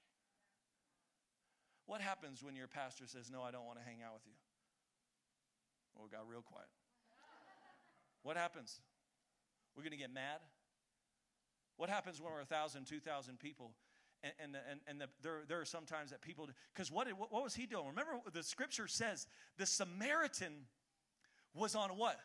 What 1.86 2.00
happens 2.00 2.44
when 2.44 2.54
your 2.54 2.68
pastor 2.68 3.04
says, 3.06 3.30
No, 3.32 3.42
I 3.42 3.50
don't 3.50 3.66
want 3.66 3.78
to 3.78 3.84
hang 3.84 3.98
out 4.06 4.14
with 4.14 4.22
you? 4.26 4.38
Well, 6.00 6.08
it 6.10 6.16
got 6.16 6.26
real 6.26 6.40
quiet. 6.40 6.68
What 8.22 8.38
happens? 8.38 8.80
We're 9.76 9.82
going 9.82 9.92
to 9.92 9.98
get 9.98 10.12
mad? 10.12 10.38
What 11.76 11.90
happens 11.90 12.22
when 12.22 12.32
we're 12.32 12.38
1,000, 12.38 12.86
2,000 12.86 13.38
people? 13.38 13.72
And, 14.22 14.32
and, 14.42 14.56
and, 14.70 14.80
and 14.86 15.00
the, 15.00 15.08
there, 15.22 15.40
there 15.46 15.60
are 15.60 15.66
sometimes 15.66 16.10
that 16.10 16.22
people, 16.22 16.48
because 16.72 16.90
what, 16.90 17.06
what, 17.18 17.30
what 17.30 17.44
was 17.44 17.54
he 17.54 17.66
doing? 17.66 17.86
Remember, 17.88 18.12
the 18.32 18.42
scripture 18.42 18.88
says 18.88 19.26
the 19.58 19.66
Samaritan 19.66 20.52
was 21.52 21.74
on 21.74 21.90
what? 21.90 22.18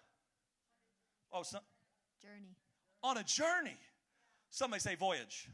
Oh, 1.34 1.44
some, 1.44 1.62
journey. 2.22 2.56
On 3.04 3.18
a 3.18 3.24
journey. 3.24 3.78
Somebody 4.52 4.80
say 4.80 4.96
voyage. 4.96 5.50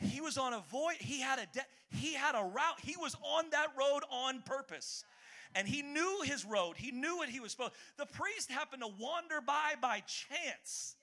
voyage. 0.00 0.12
He 0.12 0.20
was 0.20 0.38
on 0.38 0.54
a 0.54 0.60
voyage. 0.72 0.98
He 0.98 1.20
had 1.20 1.38
a 1.38 1.46
de- 1.52 1.96
he 1.96 2.14
had 2.14 2.34
a 2.34 2.42
route. 2.42 2.80
He 2.82 2.96
was 2.96 3.16
on 3.22 3.44
that 3.50 3.68
road 3.78 4.02
on 4.10 4.42
purpose 4.42 5.04
and 5.54 5.68
he 5.68 5.82
knew 5.82 6.22
his 6.24 6.44
road. 6.44 6.76
He 6.76 6.90
knew 6.90 7.16
what 7.16 7.28
he 7.28 7.40
was 7.40 7.52
supposed. 7.52 7.72
The 7.96 8.06
priest 8.06 8.50
happened 8.50 8.82
to 8.82 8.88
wander 8.98 9.40
by 9.40 9.74
by 9.80 10.02
chance. 10.06 10.96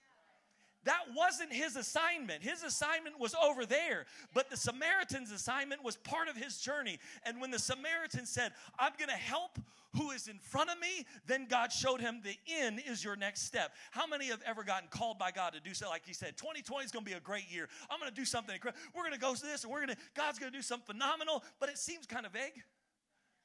That 0.84 1.04
wasn't 1.16 1.54
his 1.54 1.76
assignment. 1.76 2.42
His 2.42 2.64
assignment 2.64 3.20
was 3.20 3.36
over 3.36 3.68
there, 3.68 4.06
but 4.34 4.50
the 4.50 4.58
Samaritan's 4.58 5.32
assignment 5.32 5.84
was 5.84 5.96
part 5.96 6.28
of 6.28 6.36
his 6.36 6.60
journey. 6.60 6.98
And 7.24 7.40
when 7.40 7.52
the 7.52 7.60
Samaritan 7.60 8.26
said, 8.26 8.52
I'm 8.80 8.94
going 8.98 9.10
to 9.10 9.16
help 9.16 9.60
who 9.96 10.12
is 10.12 10.28
in 10.28 10.40
front 10.40 10.70
of 10.72 10.80
me, 10.80 11.06
then 11.28 11.46
God 11.48 11.72
showed 11.72 12.02
him 12.02 12.22
the 12.24 12.36
inn 12.62 12.80
is 12.88 13.04
your 13.04 13.16
next 13.16 13.42
step. 13.44 13.74
How 13.92 14.08
many 14.08 14.26
have 14.28 14.42
ever 14.44 14.64
gotten 14.64 14.88
called 14.90 15.20
by 15.20 15.32
God 15.32 15.54
to 15.54 15.60
do 15.60 15.74
so? 15.74 15.88
Like 15.90 16.04
he 16.06 16.14
said, 16.14 16.38
2020 16.38 16.86
is 16.86 16.92
going 16.92 17.06
to 17.06 17.12
be 17.12 17.18
a 17.18 17.20
great 17.20 17.52
year. 17.52 17.68
I'm 17.90 18.00
going 18.00 18.10
to 18.10 18.16
do 18.16 18.26
something. 18.26 18.56
incredible. 18.56 18.82
We're 18.96 19.04
going 19.04 19.14
to 19.14 19.20
go 19.20 19.36
to 19.36 19.42
this, 19.42 19.64
and 19.64 19.72
we're 19.72 19.86
going 19.86 19.96
to, 19.96 20.02
God's 20.16 20.40
going 20.40 20.52
to 20.52 20.58
do 20.58 20.64
something 20.64 20.96
phenomenal, 20.96 21.44
but 21.60 21.70
it 21.70 21.78
seems 21.78 22.08
kind 22.08 22.26
of 22.26 22.32
vague. 22.32 22.64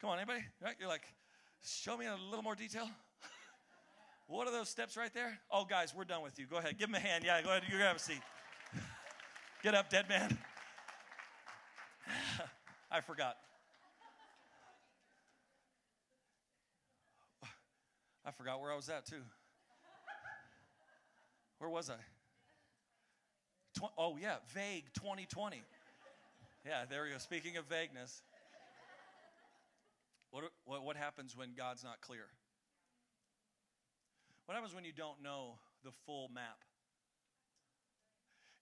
Come 0.00 0.10
on, 0.10 0.18
anybody? 0.18 0.44
Right? 0.62 0.74
You're 0.78 0.88
like, 0.88 1.04
show 1.64 1.96
me 1.96 2.06
a 2.06 2.16
little 2.28 2.42
more 2.42 2.54
detail. 2.54 2.88
what 4.26 4.46
are 4.46 4.52
those 4.52 4.68
steps 4.68 4.96
right 4.96 5.12
there? 5.14 5.38
Oh, 5.50 5.64
guys, 5.64 5.94
we're 5.94 6.04
done 6.04 6.22
with 6.22 6.38
you. 6.38 6.46
Go 6.46 6.56
ahead. 6.58 6.78
Give 6.78 6.88
him 6.88 6.94
a 6.96 7.00
hand. 7.00 7.24
Yeah, 7.24 7.40
go 7.42 7.48
ahead. 7.50 7.62
You 7.70 7.78
have 7.78 7.96
a 7.96 7.98
seat. 7.98 8.20
Get 9.62 9.74
up, 9.74 9.88
dead 9.88 10.06
man. 10.08 10.36
I 12.90 13.00
forgot. 13.00 13.36
I 18.26 18.30
forgot 18.32 18.60
where 18.60 18.70
I 18.72 18.76
was 18.76 18.90
at, 18.90 19.06
too. 19.06 19.22
Where 21.58 21.70
was 21.70 21.88
I? 21.88 21.96
Tw- 23.78 23.92
oh, 23.96 24.18
yeah, 24.20 24.36
vague 24.52 24.84
2020. 24.92 25.62
Yeah, 26.66 26.84
there 26.88 27.04
we 27.04 27.10
go. 27.10 27.18
Speaking 27.18 27.56
of 27.56 27.64
vagueness. 27.66 28.22
What, 30.36 30.44
what, 30.66 30.84
what 30.84 30.96
happens 30.98 31.34
when 31.34 31.54
God's 31.56 31.82
not 31.82 32.02
clear? 32.02 32.26
What 34.44 34.54
happens 34.54 34.74
when 34.74 34.84
you 34.84 34.92
don't 34.92 35.22
know 35.22 35.54
the 35.82 35.92
full 36.04 36.28
map? 36.28 36.58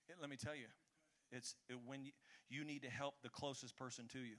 It, 0.08 0.14
let 0.20 0.30
me 0.30 0.36
tell 0.36 0.54
you, 0.54 0.66
it's 1.32 1.56
it, 1.68 1.76
when 1.84 2.04
you, 2.04 2.12
you 2.48 2.64
need 2.64 2.82
to 2.82 2.88
help 2.88 3.14
the 3.24 3.28
closest 3.28 3.76
person 3.76 4.06
to 4.12 4.20
you. 4.20 4.36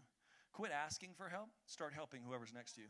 Quit 0.54 0.71
asking 0.71 1.10
for 1.17 1.28
help, 1.28 1.50
start 1.65 1.91
helping 1.93 2.21
whoever's 2.26 2.54
next 2.54 2.76
to 2.76 2.82
you. 2.84 2.88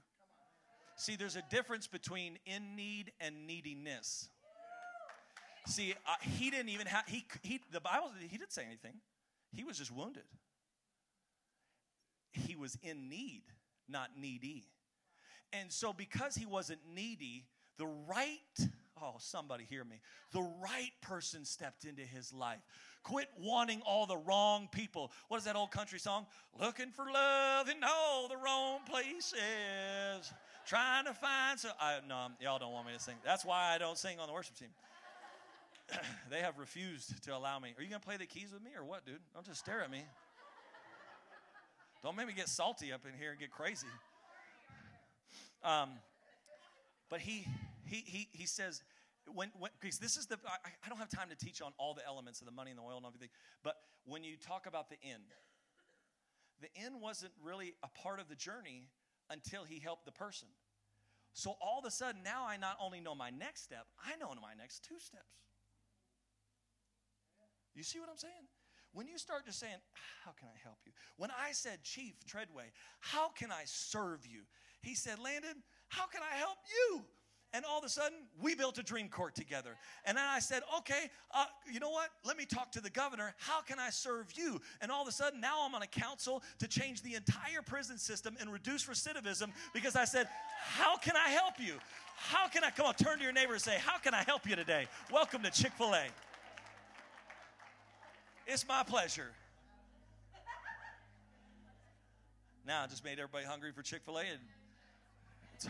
See, 0.95 1.15
there's 1.15 1.36
a 1.36 1.43
difference 1.49 1.88
between 1.88 2.38
in 2.45 2.75
need 2.75 3.13
and 3.19 3.47
neediness. 3.47 4.29
See, 5.65 5.95
uh, 6.05 6.13
he 6.21 6.51
didn't 6.51 6.69
even 6.69 6.86
have, 6.86 7.05
he, 7.08 7.25
he, 7.41 7.62
the 7.71 7.81
Bible, 7.81 8.12
he 8.19 8.38
didn't 8.38 8.53
say 8.53 8.63
anything. 8.63 8.93
He 9.51 9.63
was 9.63 9.79
just 9.79 9.89
wounded. 9.89 10.25
He 12.31 12.55
was 12.55 12.77
in 12.84 13.10
need 13.10 13.41
not 13.89 14.10
needy. 14.19 14.65
And 15.54 15.71
so, 15.71 15.93
because 15.93 16.36
he 16.36 16.45
wasn't 16.45 16.80
needy, 16.93 17.45
the 17.78 17.86
right, 17.86 18.69
oh, 19.02 19.15
somebody 19.19 19.65
hear 19.69 19.84
me, 19.84 20.02
the 20.32 20.41
right 20.62 20.91
person 21.02 21.45
stepped 21.45 21.86
into 21.86 22.02
his 22.02 22.34
life. 22.34 22.60
Quit 23.04 23.28
wanting 23.39 23.82
all 23.86 24.06
the 24.06 24.17
wrong 24.17 24.67
people. 24.71 25.12
What 25.28 25.38
is 25.38 25.43
that 25.43 25.56
old 25.56 25.71
country 25.71 26.00
song? 26.00 26.26
Looking 26.60 26.89
for 26.89 27.06
love 27.12 27.69
in 27.69 27.78
all 27.84 28.28
the 28.28 28.38
wrong 28.38 28.80
places. 28.89 30.34
Trying 30.65 31.06
to 31.06 31.13
find 31.13 31.60
so 31.60 31.69
I 31.80 32.00
no, 32.08 32.15
um, 32.15 32.34
y'all 32.41 32.58
don't 32.58 32.74
want 32.74 32.88
me 32.88 32.93
to 32.93 33.00
sing. 33.00 33.15
That's 33.24 33.45
why 33.45 33.74
I 33.76 33.78
don't 33.78 33.98
sing 33.98 34.19
on 34.19 34.28
the 34.28 34.34
worship 34.34 34.58
team. 34.58 34.69
they 36.32 36.39
have 36.39 36.58
refused 36.58 37.24
to 37.24 37.36
allow 37.36 37.60
me. 37.60 37.76
Are 37.78 37.84
you 37.84 37.89
gonna 37.89 38.00
play 38.00 38.17
the 38.17 38.26
keys 38.26 38.52
with 38.52 38.63
me 38.63 38.71
or 38.76 38.84
what, 38.84 39.06
dude? 39.06 39.19
Don't 39.36 39.45
just 39.45 39.60
stare 39.60 39.84
at 39.84 39.91
me. 39.91 40.04
Don't 42.06 42.15
make 42.15 42.28
me 42.28 42.34
get 42.34 42.50
salty 42.50 42.94
up 42.94 43.02
in 43.12 43.20
here 43.20 43.32
and 43.32 43.39
get 43.39 43.50
crazy. 43.50 43.88
Um, 45.63 45.89
but 47.10 47.20
he, 47.20 47.48
he, 47.84 48.04
he, 48.06 48.28
he 48.32 48.46
says, 48.46 48.84
when, 49.34 49.50
when 49.58 49.72
because 49.82 49.98
this 49.98 50.15
is 50.15 50.28
the 50.28 50.38
I, 50.46 50.70
I 50.86 50.89
don't 50.89 51.00
have 51.00 51.10
time 51.10 51.30
to 51.30 51.36
teach 51.36 51.63
on 51.63 51.72
all 51.80 51.96
the 51.96 52.06
elements 52.06 52.41
of 52.41 52.46
the 52.46 52.52
money 52.52 52.70
and 52.70 52.78
the 52.78 52.84
oil 52.84 52.98
and 52.98 53.08
everything 53.08 53.30
but 53.63 53.74
when 54.06 54.24
you 54.24 54.36
talk 54.38 54.68
about 54.68 54.91
the 54.91 54.98
end 55.02 55.34
the 56.62 56.68
end 56.80 57.02
wasn't 57.02 57.32
really 57.44 57.74
a 57.82 57.88
part 58.00 58.20
of 58.20 58.30
the 58.30 58.36
journey 58.36 58.89
until 59.32 59.63
he 59.63 59.80
helped 59.80 60.06
the 60.06 60.12
person. 60.12 60.48
So 61.34 61.56
all 61.60 61.80
of 61.80 61.86
a 61.86 61.91
sudden 61.91 62.22
now 62.24 62.46
i 62.48 62.56
not 62.56 62.78
only 62.80 63.00
know 63.00 63.15
my 63.15 63.32
next 63.32 63.63
step 63.63 63.88
i 64.06 64.15
know 64.18 64.30
my 64.39 64.54
next 64.56 64.84
two 64.88 65.00
steps. 65.00 65.41
You 67.74 67.82
see 67.82 68.00
what 68.00 68.10
i'm 68.10 68.18
saying 68.18 68.46
when 68.95 69.08
you 69.08 69.17
start 69.19 69.45
just 69.45 69.60
saying 69.60 69.77
how 70.23 70.31
can 70.31 70.47
i 70.47 70.58
help 70.63 70.77
you 70.86 70.91
when 71.17 71.29
i 71.31 71.51
said 71.51 71.84
chief 71.84 72.15
treadway 72.25 72.65
how 72.99 73.29
can 73.29 73.51
i 73.51 73.62
serve 73.65 74.25
you 74.25 74.41
he 74.81 74.95
said 74.95 75.19
landon 75.19 75.62
how 75.89 76.08
can 76.08 76.21
i 76.34 76.36
help 76.36 76.58
you 76.67 77.03
and 77.55 77.63
all 77.63 77.79
of 77.79 77.86
a 77.86 77.89
sudden, 77.89 78.17
we 78.41 78.53
built 78.53 78.77
a 78.79 78.84
dream 78.84 79.08
court 79.08 79.34
together. 79.34 79.77
And 80.03 80.17
then 80.17 80.25
I 80.27 80.39
said, 80.39 80.62
okay, 80.79 81.10
uh, 81.34 81.45
you 81.71 81.79
know 81.79 81.89
what? 81.89 82.10
Let 82.25 82.36
me 82.36 82.43
talk 82.43 82.69
to 82.73 82.81
the 82.81 82.89
governor. 82.89 83.34
How 83.38 83.62
can 83.62 83.79
I 83.79 83.91
serve 83.91 84.34
you? 84.36 84.60
And 84.81 84.91
all 84.91 85.01
of 85.01 85.08
a 85.08 85.13
sudden, 85.13 85.39
now 85.39 85.65
I'm 85.65 85.73
on 85.73 85.81
a 85.81 85.88
council 85.88 86.43
to 86.60 86.67
change 86.67 87.01
the 87.01 87.15
entire 87.15 87.62
prison 87.65 87.97
system 87.97 88.36
and 88.41 88.51
reduce 88.51 88.88
recidivism 88.88 89.51
because 89.73 89.95
I 89.95 90.03
said, 90.03 90.27
how 90.60 90.97
can 90.97 91.15
I 91.15 91.29
help 91.29 91.53
you? 91.58 91.75
How 92.17 92.49
can 92.49 92.65
I 92.65 92.71
come 92.71 92.88
on? 92.88 92.93
Turn 92.95 93.19
to 93.19 93.23
your 93.23 93.31
neighbor 93.31 93.53
and 93.53 93.62
say, 93.62 93.77
how 93.79 93.99
can 93.99 94.13
I 94.13 94.23
help 94.23 94.45
you 94.49 94.58
today? 94.58 94.88
Welcome 95.10 95.41
to 95.43 95.49
Chick 95.49 95.71
fil 95.77 95.95
A. 95.95 96.08
It's 98.47 98.67
my 98.67 98.84
pleasure. 98.84 99.31
Now 102.67 102.84
I 102.84 102.88
just 102.88 103.03
made 103.03 103.19
everybody 103.19 103.45
hungry 103.45 103.71
for 103.71 103.81
Chick 103.81 104.01
fil 104.03 104.17
A, 104.17 104.21
and 104.21 104.39
it's, 105.55 105.67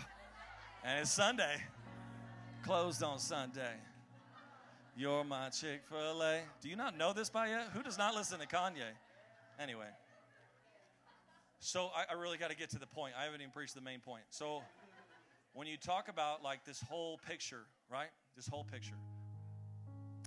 and 0.84 1.00
it's 1.00 1.12
Sunday 1.12 1.62
closed 2.64 3.04
on 3.04 3.20
Sunday. 3.20 3.76
You're 4.98 5.24
my 5.24 5.50
Chick 5.50 5.82
fil 5.90 6.22
A. 6.22 6.42
Do 6.62 6.70
you 6.70 6.76
not 6.76 6.98
know 6.98 7.14
this 7.14 7.30
by 7.30 7.50
yet? 7.50 7.68
Who 7.74 7.84
does 7.84 7.98
not 7.98 8.16
listen 8.16 8.40
to 8.40 8.48
Kanye? 8.48 8.82
Anyway. 9.60 9.88
So 11.60 11.90
I, 11.96 12.14
I 12.14 12.20
really 12.20 12.38
got 12.38 12.50
to 12.50 12.58
get 12.58 12.70
to 12.72 12.80
the 12.80 12.88
point. 12.88 13.14
I 13.20 13.24
haven't 13.24 13.42
even 13.42 13.52
preached 13.52 13.76
the 13.76 13.82
main 13.82 14.00
point. 14.00 14.24
So 14.30 14.62
when 15.54 15.68
you 15.68 15.78
talk 15.78 16.10
about 16.10 16.44
like 16.44 16.66
this 16.66 16.82
whole 16.82 17.20
picture, 17.28 17.64
right? 17.90 18.10
This 18.36 18.48
whole 18.48 18.64
picture. 18.64 18.96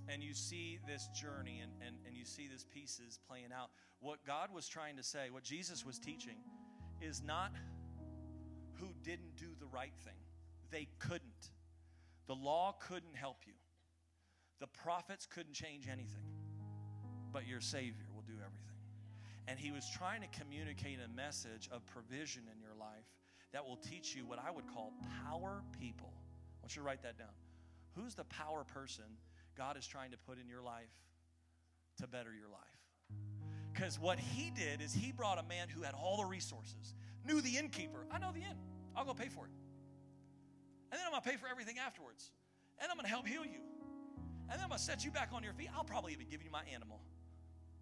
And 0.09 0.23
you 0.23 0.33
see 0.33 0.79
this 0.87 1.09
journey 1.09 1.61
and, 1.63 1.73
and, 1.87 1.97
and 2.07 2.17
you 2.17 2.25
see 2.25 2.49
these 2.49 2.65
pieces 2.65 3.19
playing 3.29 3.53
out. 3.55 3.71
What 4.01 4.25
God 4.27 4.49
was 4.55 4.67
trying 4.67 4.97
to 4.97 5.03
say, 5.03 5.29
what 5.31 5.43
Jesus 5.43 5.85
was 5.85 5.99
teaching, 5.99 6.37
is 7.01 7.23
not 7.23 7.53
who 8.75 8.89
didn't 9.03 9.37
do 9.37 9.49
the 9.61 9.67
right 9.67 9.93
thing. 10.05 10.15
They 10.71 10.89
couldn't. 10.99 11.51
The 12.27 12.35
law 12.35 12.75
couldn't 12.79 13.17
help 13.17 13.39
you, 13.47 13.55
the 14.61 14.67
prophets 14.67 15.27
couldn't 15.27 15.55
change 15.55 15.89
anything, 15.89 16.27
but 17.33 17.47
your 17.47 17.61
Savior 17.61 18.07
will 18.15 18.23
do 18.23 18.35
everything. 18.35 18.69
And 19.47 19.59
he 19.59 19.71
was 19.71 19.89
trying 19.91 20.21
to 20.21 20.29
communicate 20.39 20.99
a 21.05 21.17
message 21.17 21.71
of 21.73 21.87
provision 21.87 22.43
in 22.53 22.61
your 22.61 22.75
life 22.79 23.07
that 23.53 23.65
will 23.65 23.77
teach 23.77 24.15
you 24.15 24.27
what 24.27 24.39
I 24.39 24.51
would 24.51 24.67
call 24.67 24.93
power 25.25 25.63
people. 25.81 26.13
I 26.13 26.65
want 26.65 26.77
you 26.77 26.83
to 26.83 26.87
write 26.87 27.03
that 27.03 27.19
down. 27.19 27.33
Who's 27.97 28.15
the 28.15 28.25
power 28.25 28.65
person 28.65 29.05
God 29.59 29.77
is 29.77 29.87
trying 29.87 30.13
to 30.13 30.17
put 30.19 30.39
in 30.39 30.49
your 30.49 30.63
life 30.63 30.95
to 32.01 32.07
better 32.07 32.31
your 32.33 32.49
life? 32.49 33.19
Because 33.73 33.99
what 33.99 34.19
he 34.19 34.51
did 34.51 34.81
is 34.81 34.95
he 34.95 35.13
brought 35.13 35.39
a 35.39 35.43
man 35.43 35.69
who 35.69 35.83
had 35.83 35.95
all 35.95 36.17
the 36.17 36.25
resources, 36.25 36.95
knew 37.27 37.41
the 37.41 37.57
innkeeper. 37.57 38.07
I 38.11 38.19
know 38.19 38.31
the 38.33 38.41
inn, 38.41 38.57
I'll 38.97 39.05
go 39.05 39.15
pay 39.15 39.29
for 39.29 39.47
it. 39.47 39.53
And 40.91 40.99
then 40.99 41.07
I'm 41.07 41.13
going 41.13 41.23
to 41.23 41.29
pay 41.29 41.37
for 41.37 41.49
everything 41.49 41.77
afterwards. 41.85 42.31
And 42.81 42.91
I'm 42.91 42.97
going 42.97 43.05
to 43.05 43.11
help 43.11 43.27
heal 43.27 43.45
you. 43.45 43.61
And 44.49 44.53
then 44.53 44.61
I'm 44.63 44.69
going 44.69 44.79
to 44.79 44.85
set 44.85 45.05
you 45.05 45.11
back 45.11 45.31
on 45.35 45.43
your 45.43 45.53
feet. 45.53 45.69
I'll 45.77 45.85
probably 45.85 46.13
even 46.13 46.27
give 46.31 46.43
you 46.43 46.51
my 46.51 46.63
animal. 46.73 47.01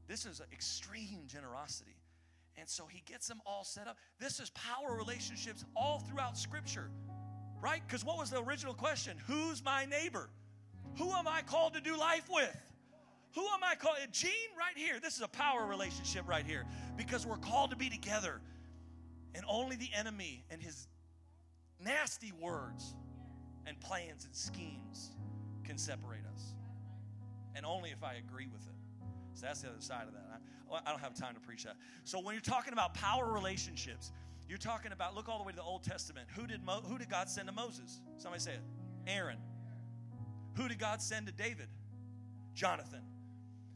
This 0.08 0.26
is 0.26 0.40
extreme 0.52 1.24
generosity. 1.28 1.96
And 2.56 2.68
so 2.68 2.86
he 2.86 3.02
gets 3.06 3.28
them 3.28 3.40
all 3.46 3.64
set 3.64 3.86
up. 3.86 3.98
This 4.18 4.40
is 4.40 4.50
power 4.50 4.96
relationships 4.96 5.64
all 5.76 6.00
throughout 6.00 6.38
Scripture, 6.38 6.90
right? 7.60 7.82
Because 7.86 8.04
what 8.04 8.18
was 8.18 8.30
the 8.30 8.42
original 8.42 8.74
question? 8.74 9.18
Who's 9.26 9.62
my 9.62 9.84
neighbor? 9.84 10.30
Who 10.98 11.10
am 11.10 11.28
I 11.28 11.42
called 11.42 11.74
to 11.74 11.80
do 11.80 11.96
life 11.96 12.28
with? 12.32 12.56
Who 13.34 13.42
am 13.42 13.62
I 13.62 13.74
called? 13.74 13.96
Gene, 14.12 14.30
right 14.58 14.76
here. 14.76 14.98
This 15.00 15.16
is 15.16 15.22
a 15.22 15.28
power 15.28 15.66
relationship 15.66 16.26
right 16.26 16.44
here 16.44 16.64
because 16.96 17.26
we're 17.26 17.36
called 17.36 17.70
to 17.70 17.76
be 17.76 17.90
together. 17.90 18.40
And 19.34 19.44
only 19.46 19.76
the 19.76 19.90
enemy 19.94 20.44
and 20.50 20.62
his 20.62 20.88
nasty 21.78 22.32
words 22.40 22.94
and 23.66 23.78
plans 23.80 24.24
and 24.24 24.34
schemes 24.34 25.10
can 25.64 25.76
separate 25.76 26.24
us. 26.32 26.54
And 27.54 27.66
only 27.66 27.90
if 27.90 28.02
I 28.02 28.14
agree 28.14 28.46
with 28.46 28.62
it. 28.62 28.74
So 29.34 29.44
that's 29.44 29.60
the 29.60 29.68
other 29.68 29.80
side 29.80 30.06
of 30.08 30.14
that. 30.14 30.40
I, 30.72 30.80
I 30.86 30.90
don't 30.90 31.00
have 31.00 31.14
time 31.14 31.34
to 31.34 31.40
preach 31.40 31.64
that. 31.64 31.76
So 32.04 32.20
when 32.20 32.34
you're 32.34 32.40
talking 32.40 32.72
about 32.72 32.94
power 32.94 33.30
relationships, 33.30 34.12
you're 34.48 34.56
talking 34.56 34.92
about 34.92 35.14
look 35.14 35.28
all 35.28 35.38
the 35.38 35.44
way 35.44 35.52
to 35.52 35.56
the 35.56 35.62
Old 35.62 35.82
Testament. 35.82 36.28
Who 36.36 36.46
did 36.46 36.64
Mo, 36.64 36.80
who 36.86 36.96
did 36.96 37.10
God 37.10 37.28
send 37.28 37.48
to 37.48 37.52
Moses? 37.52 38.00
Somebody 38.16 38.42
say 38.42 38.52
it. 38.52 38.62
Aaron. 39.06 39.38
Who 40.56 40.68
did 40.68 40.78
God 40.78 41.00
send 41.02 41.26
to 41.26 41.32
David? 41.32 41.68
Jonathan. 42.54 43.02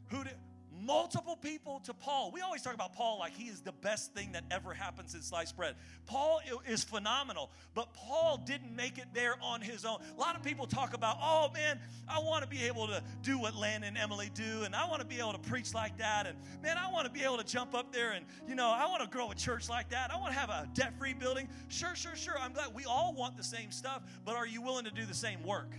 Who 0.09 0.23
did 0.23 0.35
multiple 0.81 1.35
people 1.35 1.79
to 1.81 1.93
Paul. 1.93 2.31
We 2.31 2.41
always 2.41 2.61
talk 2.61 2.73
about 2.73 2.93
Paul 2.93 3.19
like 3.19 3.33
he 3.33 3.45
is 3.45 3.61
the 3.61 3.71
best 3.71 4.13
thing 4.13 4.31
that 4.31 4.43
ever 4.49 4.73
happened 4.73 5.09
since 5.09 5.27
sliced 5.27 5.55
bread. 5.55 5.75
Paul 6.05 6.41
is 6.67 6.83
phenomenal, 6.83 7.51
but 7.73 7.93
Paul 7.93 8.41
didn't 8.45 8.75
make 8.75 8.97
it 8.97 9.05
there 9.13 9.35
on 9.41 9.61
his 9.61 9.85
own. 9.85 9.99
A 10.17 10.19
lot 10.19 10.35
of 10.35 10.43
people 10.43 10.65
talk 10.65 10.93
about, 10.93 11.17
oh 11.21 11.49
man, 11.53 11.79
I 12.07 12.19
want 12.19 12.43
to 12.43 12.49
be 12.49 12.63
able 12.63 12.87
to 12.87 13.03
do 13.21 13.37
what 13.37 13.55
Len 13.55 13.83
and 13.83 13.97
Emily 13.97 14.31
do, 14.33 14.63
and 14.63 14.75
I 14.75 14.87
want 14.87 15.01
to 15.01 15.07
be 15.07 15.19
able 15.19 15.33
to 15.33 15.39
preach 15.39 15.73
like 15.73 15.97
that, 15.99 16.25
and 16.25 16.37
man, 16.61 16.77
I 16.77 16.91
want 16.91 17.05
to 17.05 17.11
be 17.11 17.23
able 17.23 17.37
to 17.37 17.45
jump 17.45 17.75
up 17.75 17.93
there 17.93 18.11
and, 18.11 18.25
you 18.47 18.55
know, 18.55 18.69
I 18.69 18.85
want 18.87 19.03
to 19.03 19.09
grow 19.09 19.31
a 19.31 19.35
church 19.35 19.69
like 19.69 19.89
that. 19.89 20.11
I 20.11 20.17
want 20.17 20.33
to 20.33 20.39
have 20.39 20.49
a 20.49 20.67
debt 20.73 20.93
free 20.97 21.13
building. 21.13 21.47
Sure, 21.67 21.95
sure, 21.95 22.15
sure. 22.15 22.37
I'm 22.39 22.53
glad 22.53 22.73
we 22.73 22.85
all 22.85 23.13
want 23.13 23.37
the 23.37 23.43
same 23.43 23.71
stuff, 23.71 24.01
but 24.25 24.35
are 24.35 24.47
you 24.47 24.61
willing 24.61 24.85
to 24.85 24.91
do 24.91 25.05
the 25.05 25.13
same 25.13 25.43
work? 25.43 25.75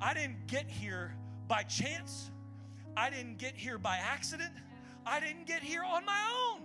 I 0.00 0.14
didn't 0.14 0.46
get 0.46 0.66
here 0.68 1.14
by 1.48 1.62
chance. 1.64 2.30
I 2.96 3.10
didn't 3.10 3.38
get 3.38 3.54
here 3.54 3.78
by 3.78 3.96
accident. 3.96 4.52
I 5.06 5.20
didn't 5.20 5.46
get 5.46 5.62
here 5.62 5.84
on 5.84 6.04
my 6.04 6.20
own. 6.48 6.62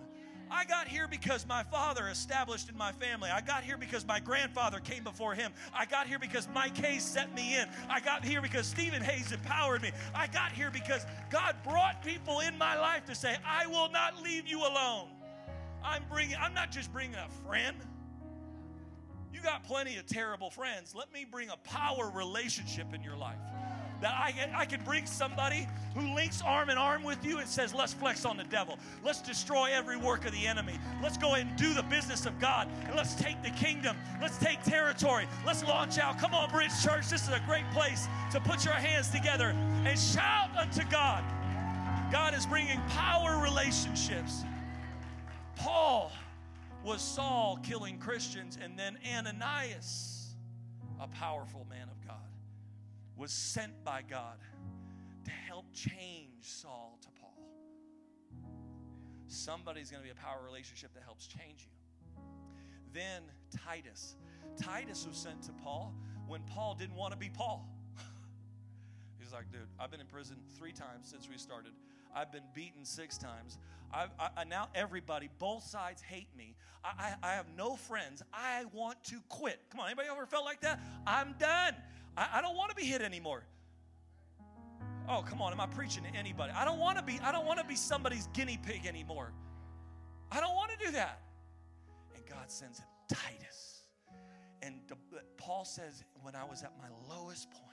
I 0.52 0.64
got 0.66 0.88
here 0.88 1.08
because 1.08 1.46
my 1.48 1.64
father 1.64 2.08
established 2.08 2.70
in 2.70 2.78
my 2.78 2.92
family. 2.92 3.30
I 3.30 3.42
got 3.42 3.64
here 3.64 3.78
because 3.78 4.06
my 4.06 4.20
grandfather 4.20 4.80
came 4.80 5.04
before 5.04 5.34
him. 5.34 5.52
I 5.74 5.86
got 5.86 6.08
here 6.08 6.20
because 6.20 6.48
Mike 6.54 6.78
Hayes 6.78 7.04
set 7.04 7.34
me 7.36 7.58
in. 7.58 7.68
I 7.90 8.00
got 8.00 8.24
here 8.24 8.42
because 8.42 8.68
Stephen 8.68 9.02
Hayes 9.02 9.32
empowered 9.32 9.82
me. 9.82 9.92
I 10.14 10.28
got 10.28 10.52
here 10.52 10.70
because 10.70 11.06
God 11.32 11.56
brought 11.64 12.04
people 12.04 12.42
in 12.42 12.58
my 12.58 12.80
life 12.80 13.06
to 13.06 13.16
say, 13.16 13.38
I 13.46 13.66
will 13.68 13.90
not 13.90 14.22
leave 14.22 14.48
you 14.48 14.60
alone. 14.60 15.08
I'm 15.84 16.04
bringing, 16.12 16.38
I'm 16.40 16.54
not 16.54 16.72
just 16.72 16.94
bringing 16.94 17.16
a 17.16 17.30
friend. 17.48 17.78
You 19.36 19.42
got 19.42 19.66
plenty 19.66 19.98
of 19.98 20.06
terrible 20.06 20.50
friends. 20.50 20.96
Let 20.96 21.12
me 21.14 21.26
bring 21.30 21.50
a 21.50 21.58
power 21.58 22.10
relationship 22.16 22.94
in 22.94 23.04
your 23.04 23.18
life 23.18 23.36
that 24.02 24.14
I, 24.14 24.34
I 24.56 24.66
can 24.66 24.82
bring 24.84 25.06
somebody 25.06 25.68
who 25.94 26.16
links 26.16 26.42
arm 26.42 26.70
in 26.70 26.78
arm 26.78 27.04
with 27.04 27.24
you 27.26 27.40
and 27.40 27.48
says, 27.48 27.74
let's 27.74 27.94
flex 27.94 28.24
on 28.24 28.38
the 28.38 28.46
devil. 28.46 28.80
Let's 29.04 29.22
destroy 29.22 29.72
every 29.74 29.98
work 29.98 30.26
of 30.26 30.32
the 30.32 30.48
enemy. 30.48 30.80
Let's 31.04 31.18
go 31.18 31.36
and 31.36 31.54
do 31.58 31.74
the 31.74 31.84
business 31.84 32.26
of 32.26 32.40
God. 32.40 32.70
And 32.86 32.96
let's 32.96 33.14
take 33.16 33.44
the 33.44 33.50
kingdom. 33.50 33.98
Let's 34.22 34.38
take 34.38 34.64
territory. 34.64 35.28
Let's 35.46 35.66
launch 35.66 35.98
out. 35.98 36.18
Come 36.18 36.34
on, 36.34 36.50
Bridge 36.50 36.72
Church. 36.82 37.10
This 37.10 37.24
is 37.24 37.34
a 37.34 37.42
great 37.46 37.70
place 37.72 38.08
to 38.32 38.40
put 38.40 38.64
your 38.64 38.74
hands 38.74 39.10
together 39.10 39.50
and 39.50 40.00
shout 40.00 40.50
unto 40.58 40.84
God. 40.90 41.24
God 42.10 42.34
is 42.34 42.46
bringing 42.46 42.80
power 42.90 43.42
relationships. 43.42 44.44
Paul 45.58 46.12
was 46.86 47.02
Saul 47.02 47.58
killing 47.64 47.98
Christians, 47.98 48.60
and 48.62 48.78
then 48.78 49.00
Ananias, 49.18 50.36
a 51.02 51.08
powerful 51.08 51.66
man 51.68 51.90
of 51.90 52.08
God 52.08 52.16
was 53.18 53.32
sent 53.32 53.84
by 53.84 54.04
God 54.08 54.38
to 55.24 55.32
help 55.32 55.66
change 55.74 56.44
Saul 56.44 57.00
to 57.02 57.08
Paul. 57.20 57.44
Somebody's 59.28 59.90
going 59.90 60.04
to 60.04 60.06
be 60.06 60.12
a 60.12 60.16
power 60.16 60.44
relationship 60.46 60.94
that 60.94 61.02
helps 61.04 61.26
change 61.26 61.68
you. 61.68 62.22
Then 62.94 63.24
Titus. 63.66 64.16
Titus 64.56 65.08
was 65.08 65.18
sent 65.18 65.42
to 65.44 65.54
Paul 65.54 65.96
when 66.28 66.42
Paul 66.44 66.76
didn't 66.76 66.96
want 66.96 67.14
to 67.14 67.18
be 67.18 67.30
Paul. 67.30 67.68
He's 69.20 69.34
like, 69.34 69.52
dude, 69.52 69.62
I've 69.80 69.90
been 69.90 70.02
in 70.02 70.08
prison 70.08 70.38
three 70.56 70.72
times 70.72 71.08
since 71.10 71.28
we 71.28 71.38
started. 71.38 71.72
I've 72.16 72.32
been 72.32 72.44
beaten 72.54 72.86
six 72.86 73.18
times. 73.18 73.58
I've, 73.94 74.10
I, 74.20 74.44
now 74.46 74.70
everybody, 74.74 75.30
both 75.38 75.64
sides 75.64 76.02
hate 76.02 76.30
me. 76.38 76.56
I, 76.84 77.16
I, 77.24 77.32
I 77.32 77.34
have 77.34 77.48
no 77.56 77.76
friends. 77.76 78.24
I 78.34 78.66
want 78.74 79.04
to 79.06 79.18
quit. 79.30 79.60
Come 79.70 79.82
on, 79.82 79.88
anybody 79.88 80.08
ever 80.10 80.26
felt 80.26 80.46
like 80.46 80.62
that? 80.62 80.80
I'm 81.06 81.36
done. 81.38 81.76
I, 82.18 82.28
I 82.36 82.42
don't 82.42 82.56
want 82.56 82.70
to 82.70 82.76
be 82.76 82.84
hit 82.84 83.02
anymore. 83.02 83.44
Oh, 85.08 85.24
come 85.28 85.42
on, 85.42 85.52
am 85.52 85.60
I 85.60 85.68
preaching 85.68 86.04
to 86.04 86.18
anybody? 86.18 86.52
I 86.56 86.66
don't 86.66 86.80
want 86.80 86.98
to 86.98 87.04
be, 87.04 87.20
I 87.22 87.32
don't 87.32 87.46
want 87.46 87.60
to 87.60 87.66
be 87.66 87.76
somebody's 87.76 88.28
guinea 88.34 88.58
pig 88.62 88.86
anymore. 88.88 89.34
I 90.32 90.40
don't 90.40 90.56
want 90.56 90.72
to 90.72 90.86
do 90.86 90.92
that. 90.94 91.22
And 92.16 92.26
God 92.26 92.50
sends 92.50 92.80
him 92.80 92.88
Titus. 93.08 93.84
And 94.64 94.80
Paul 95.38 95.64
says, 95.64 96.04
when 96.24 96.36
I 96.36 96.44
was 96.44 96.64
at 96.64 96.72
my 96.80 96.88
lowest 97.14 97.52
point, 97.52 97.64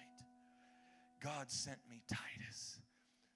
God 1.20 1.50
sent 1.50 1.78
me 1.88 2.02
Titus 2.07 2.81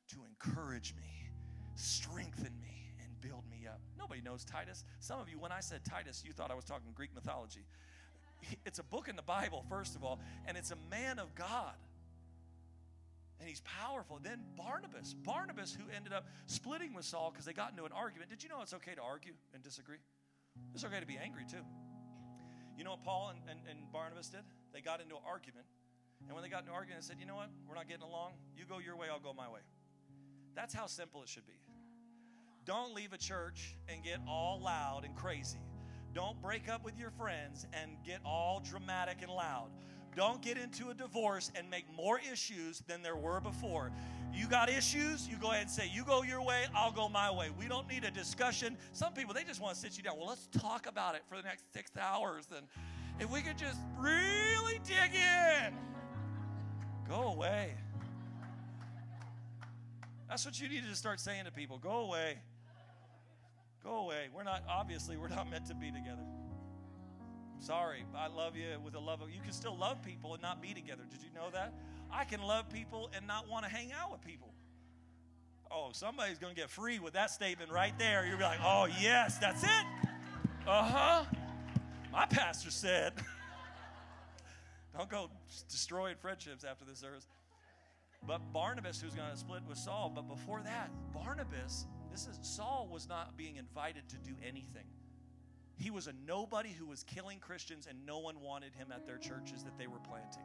to 0.09 0.17
encourage 0.29 0.95
me, 0.97 1.31
strengthen 1.75 2.53
me, 2.61 2.93
and 3.03 3.21
build 3.21 3.43
me 3.51 3.67
up. 3.67 3.81
Nobody 3.99 4.21
knows 4.21 4.45
Titus. 4.45 4.85
Some 5.01 5.21
of 5.21 5.29
you, 5.29 5.39
when 5.39 5.53
I 5.53 5.61
said 5.61 5.85
Titus, 5.85 6.23
you 6.25 6.33
thought 6.33 6.51
I 6.51 6.55
was 6.55 6.65
talking 6.65 6.93
Greek 6.95 7.15
mythology. 7.15 7.67
It's 8.65 8.79
a 8.79 8.85
book 8.85 9.09
in 9.09 9.17
the 9.17 9.23
Bible, 9.23 9.65
first 9.69 9.97
of 9.97 10.05
all, 10.05 10.21
and 10.47 10.57
it's 10.57 10.71
a 10.71 10.77
man 10.91 11.19
of 11.19 11.35
God. 11.35 11.75
And 13.41 13.49
he's 13.49 13.61
powerful. 13.61 14.19
Then 14.23 14.41
Barnabas, 14.57 15.15
Barnabas, 15.15 15.75
who 15.75 15.85
ended 15.95 16.13
up 16.13 16.27
splitting 16.47 16.95
with 16.95 17.05
Saul 17.05 17.31
because 17.31 17.45
they 17.45 17.53
got 17.53 17.71
into 17.71 17.85
an 17.85 17.93
argument. 17.93 18.31
Did 18.31 18.43
you 18.43 18.49
know 18.49 18.61
it's 18.63 18.75
okay 18.75 18.95
to 18.95 19.03
argue 19.03 19.33
and 19.53 19.63
disagree? 19.63 19.99
It's 20.75 20.85
okay 20.85 21.01
to 21.01 21.07
be 21.07 21.19
angry 21.23 21.45
too. 21.51 21.65
You 22.79 22.85
know 22.85 22.91
what 22.91 23.03
Paul 23.03 23.33
and, 23.35 23.41
and, 23.51 23.61
and 23.69 23.93
Barnabas 23.93 24.29
did? 24.29 24.41
They 24.73 24.81
got 24.81 25.01
into 25.01 25.17
an 25.17 25.23
argument. 25.27 25.67
And 26.27 26.35
when 26.35 26.43
they 26.43 26.49
got 26.49 26.61
into 26.61 26.73
an 26.73 26.77
argument, 26.77 27.03
they 27.03 27.09
said, 27.09 27.21
You 27.21 27.27
know 27.27 27.37
what? 27.37 27.51
We're 27.69 27.75
not 27.75 27.89
getting 27.89 28.05
along. 28.05 28.33
You 28.57 28.65
go 28.65 28.79
your 28.79 28.97
way, 28.97 29.09
I'll 29.11 29.21
go 29.21 29.33
my 29.33 29.49
way. 29.49 29.61
That's 30.57 30.75
how 30.75 30.87
simple 30.87 31.23
it 31.23 31.29
should 31.29 31.47
be. 31.47 31.53
Don't 32.65 32.95
leave 32.95 33.13
a 33.13 33.19
church 33.19 33.77
and 33.89 34.03
get 34.03 34.19
all 34.27 34.61
loud 34.61 35.03
and 35.05 35.15
crazy. 35.15 35.61
Don't 36.15 36.41
break 36.43 36.69
up 36.69 36.83
with 36.83 36.99
your 36.99 37.11
friends 37.11 37.67
and 37.75 37.93
get 38.05 38.21
all 38.25 38.61
dramatic 38.69 39.19
and 39.21 39.31
loud. 39.31 39.69
Don't 40.17 40.41
get 40.41 40.57
into 40.57 40.89
a 40.89 40.95
divorce 40.95 41.53
and 41.55 41.69
make 41.69 41.85
more 41.95 42.19
issues 42.33 42.83
than 42.89 43.03
there 43.03 43.17
were 43.17 43.39
before. 43.39 43.93
You 44.33 44.49
got 44.49 44.71
issues, 44.71 45.29
you 45.29 45.37
go 45.37 45.51
ahead 45.51 45.63
and 45.63 45.71
say, 45.71 45.91
You 45.93 46.05
go 46.05 46.23
your 46.23 46.41
way, 46.43 46.65
I'll 46.75 46.91
go 46.91 47.07
my 47.09 47.31
way. 47.31 47.51
We 47.57 47.69
don't 47.69 47.87
need 47.87 48.05
a 48.05 48.11
discussion. 48.11 48.79
Some 48.93 49.13
people, 49.13 49.35
they 49.35 49.45
just 49.45 49.61
want 49.61 49.75
to 49.75 49.81
sit 49.81 49.99
you 49.99 50.03
down. 50.03 50.17
Well, 50.17 50.27
let's 50.27 50.49
talk 50.59 50.87
about 50.87 51.15
it 51.17 51.23
for 51.29 51.37
the 51.37 51.43
next 51.43 51.71
six 51.75 51.91
hours. 52.01 52.47
And 52.57 52.67
if 53.21 53.31
we 53.31 53.43
could 53.43 53.59
just 53.59 53.79
really 53.99 54.81
dig 54.87 55.15
in, 55.15 55.75
go 57.07 57.29
away. 57.29 57.75
That's 60.29 60.45
what 60.45 60.61
you 60.61 60.69
need 60.69 60.83
to 60.89 60.97
start 60.97 61.21
saying 61.21 61.45
to 61.45 61.53
people 61.53 61.79
go 61.79 61.99
away. 61.99 62.39
Go 63.85 63.99
away. 63.99 64.27
We're 64.35 64.43
not, 64.43 64.65
obviously, 64.69 65.17
we're 65.17 65.29
not 65.29 65.49
meant 65.49 65.67
to 65.67 65.75
be 65.75 65.93
together. 65.93 66.23
I'm 67.55 67.63
Sorry, 67.63 68.05
I 68.17 68.27
love 68.27 68.57
you 68.57 68.67
with 68.85 68.95
a 68.95 69.01
love 69.01 69.23
of, 69.23 69.31
you 69.31 69.41
can 69.41 69.53
still 69.53 69.77
love 69.77 70.03
people 70.03 70.35
and 70.35 70.43
not 70.43 70.61
be 70.61 70.75
together. 70.75 71.05
Did 71.09 71.21
you 71.23 71.33
know 71.35 71.51
that? 71.53 71.73
I 72.13 72.25
can 72.25 72.43
love 72.43 72.69
people 72.69 73.11
and 73.15 73.27
not 73.27 73.49
want 73.49 73.65
to 73.65 73.71
hang 73.71 73.93
out 73.93 74.11
with 74.11 74.21
people. 74.21 74.53
Oh, 75.71 75.91
somebody's 75.93 76.39
going 76.39 76.55
to 76.55 76.61
get 76.61 76.71
free 76.71 76.99
with 76.99 77.15
that 77.15 77.31
statement 77.31 77.73
right 77.73 77.97
there. 77.99 78.27
You'll 78.27 78.39
be 78.39 78.45
like, 78.45 78.61
oh, 78.63 78.89
yes, 79.01 79.39
that's 79.39 79.63
it. 79.63 79.87
Uh 80.67 80.83
huh. 80.85 81.25
My 82.13 82.27
pastor 82.27 82.71
said, 82.71 83.13
don't 84.97 85.09
go 85.09 85.31
destroying 85.69 86.17
friendships 86.17 86.65
after 86.65 86.85
this 86.85 86.99
service. 86.99 87.27
But 88.27 88.53
Barnabas, 88.53 89.01
who's 89.01 89.15
going 89.15 89.31
to 89.31 89.37
split 89.37 89.63
with 89.69 89.79
Saul, 89.79 90.11
but 90.15 90.29
before 90.29 90.61
that, 90.63 90.91
Barnabas, 91.13 91.87
this 92.11 92.27
is 92.27 92.39
Saul 92.43 92.89
was 92.91 93.09
not 93.09 93.37
being 93.37 93.57
invited 93.57 94.09
to 94.09 94.17
do 94.17 94.35
anything. 94.47 94.87
He 95.77 95.91
was 95.91 96.07
a 96.07 96.13
nobody 96.27 96.71
who 96.71 96.87
was 96.87 97.05
killing 97.05 97.39
Christians, 97.39 97.87
and 97.89 98.05
no 98.07 98.19
one 98.19 98.41
wanted 98.41 98.75
him 98.75 98.89
at 98.93 99.07
their 99.07 99.19
churches 99.19 99.63
that 99.63 99.79
they 99.79 99.87
were 99.87 100.01
planting. 100.01 100.43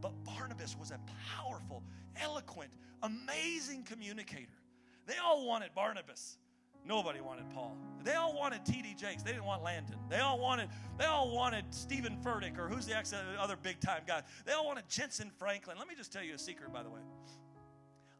But 0.00 0.12
Barnabas 0.24 0.76
was 0.76 0.90
a 0.90 0.98
powerful, 1.36 1.82
eloquent, 2.20 2.72
amazing 3.02 3.84
communicator. 3.84 4.58
They 5.06 5.14
all 5.16 5.46
wanted 5.46 5.74
Barnabas. 5.74 6.36
Nobody 6.84 7.20
wanted 7.20 7.48
Paul. 7.50 7.76
They 8.04 8.14
all 8.14 8.34
wanted 8.34 8.64
T.D. 8.64 8.94
Jakes. 8.94 9.22
They 9.22 9.30
didn't 9.30 9.44
want 9.44 9.62
Landon. 9.62 9.96
They 10.10 10.18
all 10.18 10.38
wanted. 10.38 10.68
They 10.98 11.04
all 11.04 11.30
wanted 11.30 11.64
Steven 11.70 12.16
Furtick 12.24 12.58
or 12.58 12.68
who's 12.68 12.86
the 12.86 12.96
ex- 12.96 13.14
other 13.38 13.56
big 13.56 13.80
time 13.80 14.02
guy. 14.06 14.22
They 14.44 14.52
all 14.52 14.66
wanted 14.66 14.88
Jentezen 14.88 15.30
Franklin. 15.32 15.78
Let 15.78 15.86
me 15.86 15.94
just 15.94 16.12
tell 16.12 16.24
you 16.24 16.34
a 16.34 16.38
secret, 16.38 16.72
by 16.72 16.82
the 16.82 16.90
way. 16.90 17.00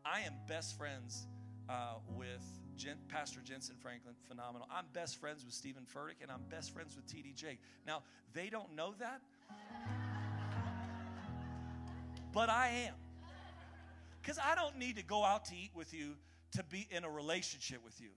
I 0.04 0.20
am 0.20 0.34
best 0.46 0.78
friends 0.78 1.26
uh, 1.68 1.94
with 2.16 2.42
Jen, 2.76 2.96
Pastor 3.08 3.40
Jentezen 3.40 3.78
Franklin. 3.80 4.14
Phenomenal. 4.28 4.68
I'm 4.70 4.84
best 4.92 5.20
friends 5.20 5.44
with 5.44 5.54
Steven 5.54 5.84
Furtick, 5.84 6.22
and 6.22 6.30
I'm 6.30 6.42
best 6.48 6.72
friends 6.72 6.94
with 6.94 7.06
T.D. 7.06 7.32
Jake. 7.34 7.58
Now 7.86 8.02
they 8.32 8.48
don't 8.48 8.74
know 8.76 8.94
that, 9.00 9.20
but 12.32 12.48
I 12.48 12.86
am. 12.86 12.94
Because 14.20 14.38
I 14.38 14.54
don't 14.54 14.78
need 14.78 14.96
to 14.96 15.02
go 15.02 15.24
out 15.24 15.46
to 15.46 15.54
eat 15.56 15.72
with 15.74 15.92
you 15.92 16.14
to 16.52 16.62
be 16.62 16.86
in 16.90 17.02
a 17.02 17.10
relationship 17.10 17.84
with 17.84 18.00
you. 18.00 18.10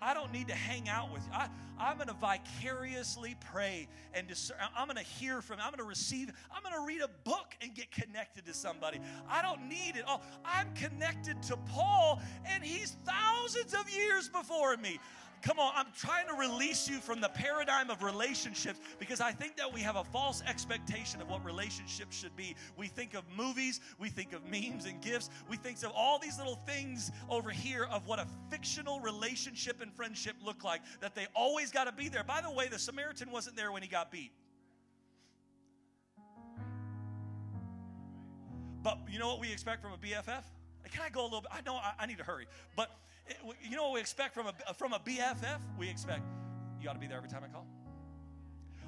I 0.00 0.14
don't 0.14 0.32
need 0.32 0.48
to 0.48 0.54
hang 0.54 0.88
out 0.88 1.12
with 1.12 1.22
you. 1.26 1.32
I, 1.32 1.48
I'm 1.78 1.96
going 1.96 2.08
to 2.08 2.14
vicariously 2.14 3.36
pray 3.52 3.88
and 4.14 4.26
discern. 4.26 4.56
I'm 4.76 4.86
going 4.86 4.96
to 4.96 5.02
hear 5.02 5.42
from, 5.42 5.58
I'm 5.60 5.70
going 5.70 5.78
to 5.78 5.84
receive, 5.84 6.30
I'm 6.50 6.62
going 6.62 6.74
to 6.74 6.86
read 6.86 7.02
a 7.02 7.28
book 7.28 7.54
and 7.60 7.74
get 7.74 7.90
connected 7.90 8.46
to 8.46 8.54
somebody. 8.54 9.00
I 9.28 9.42
don't 9.42 9.68
need 9.68 9.96
it 9.96 10.04
all. 10.06 10.22
I'm 10.44 10.72
connected 10.74 11.42
to 11.44 11.56
Paul, 11.56 12.20
and 12.46 12.64
he's 12.64 12.96
thousands 13.04 13.74
of 13.74 13.90
years 13.90 14.28
before 14.28 14.76
me. 14.76 14.98
Come 15.42 15.58
on, 15.58 15.72
I'm 15.76 15.86
trying 15.96 16.26
to 16.28 16.34
release 16.34 16.88
you 16.88 16.98
from 16.98 17.20
the 17.20 17.28
paradigm 17.28 17.90
of 17.90 18.02
relationships 18.02 18.80
because 18.98 19.20
I 19.20 19.32
think 19.32 19.56
that 19.56 19.72
we 19.72 19.80
have 19.80 19.96
a 19.96 20.04
false 20.04 20.42
expectation 20.46 21.20
of 21.20 21.28
what 21.28 21.44
relationships 21.44 22.16
should 22.16 22.34
be. 22.36 22.56
We 22.76 22.88
think 22.88 23.14
of 23.14 23.22
movies, 23.36 23.80
we 23.98 24.08
think 24.08 24.32
of 24.32 24.44
memes 24.44 24.86
and 24.86 25.00
gifts, 25.00 25.30
we 25.48 25.56
think 25.56 25.82
of 25.84 25.92
all 25.94 26.18
these 26.18 26.38
little 26.38 26.56
things 26.66 27.12
over 27.28 27.50
here 27.50 27.84
of 27.90 28.06
what 28.06 28.18
a 28.18 28.26
fictional 28.50 28.98
relationship 29.00 29.80
and 29.80 29.92
friendship 29.92 30.36
look 30.44 30.64
like, 30.64 30.80
that 31.00 31.14
they 31.14 31.26
always 31.34 31.70
got 31.70 31.84
to 31.84 31.92
be 31.92 32.08
there. 32.08 32.24
By 32.24 32.40
the 32.40 32.50
way, 32.50 32.68
the 32.68 32.78
Samaritan 32.78 33.30
wasn't 33.30 33.56
there 33.56 33.70
when 33.72 33.82
he 33.82 33.88
got 33.88 34.10
beat. 34.10 34.32
But 38.82 38.98
you 39.10 39.18
know 39.18 39.26
what 39.26 39.40
we 39.40 39.52
expect 39.52 39.82
from 39.82 39.92
a 39.92 39.96
BFF? 39.96 40.44
Can 40.92 41.02
I 41.04 41.08
go 41.08 41.22
a 41.22 41.24
little 41.24 41.40
bit? 41.40 41.50
I 41.52 41.60
know 41.62 41.74
I, 41.74 41.92
I 41.98 42.06
need 42.06 42.18
to 42.18 42.24
hurry. 42.24 42.46
But 42.76 42.90
you 43.62 43.76
know 43.76 43.84
what 43.84 43.94
we 43.94 44.00
expect 44.00 44.34
from 44.34 44.46
a, 44.46 44.74
from 44.74 44.92
a 44.92 44.98
BFF? 44.98 45.58
We 45.78 45.88
expect 45.88 46.22
you 46.80 46.88
ought 46.88 46.94
to 46.94 46.98
be 46.98 47.06
there 47.06 47.16
every 47.16 47.28
time 47.28 47.42
I 47.44 47.48
call. 47.48 47.66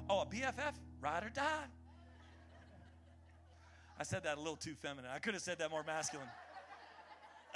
Oh, 0.09 0.21
a 0.21 0.25
BFF? 0.25 0.73
Ride 1.01 1.23
or 1.23 1.29
die. 1.29 1.65
I 3.99 4.03
said 4.03 4.23
that 4.23 4.37
a 4.37 4.39
little 4.39 4.55
too 4.55 4.75
feminine. 4.75 5.11
I 5.13 5.19
could 5.19 5.33
have 5.33 5.43
said 5.43 5.59
that 5.59 5.71
more 5.71 5.83
masculine. 5.83 6.27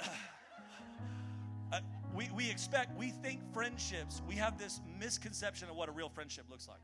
uh, 1.72 1.80
we, 2.14 2.28
we 2.34 2.50
expect, 2.50 2.96
we 2.98 3.08
think 3.08 3.40
friendships, 3.52 4.20
we 4.28 4.34
have 4.34 4.58
this 4.58 4.80
misconception 5.00 5.68
of 5.68 5.76
what 5.76 5.88
a 5.88 5.92
real 5.92 6.10
friendship 6.10 6.44
looks 6.50 6.68
like 6.68 6.80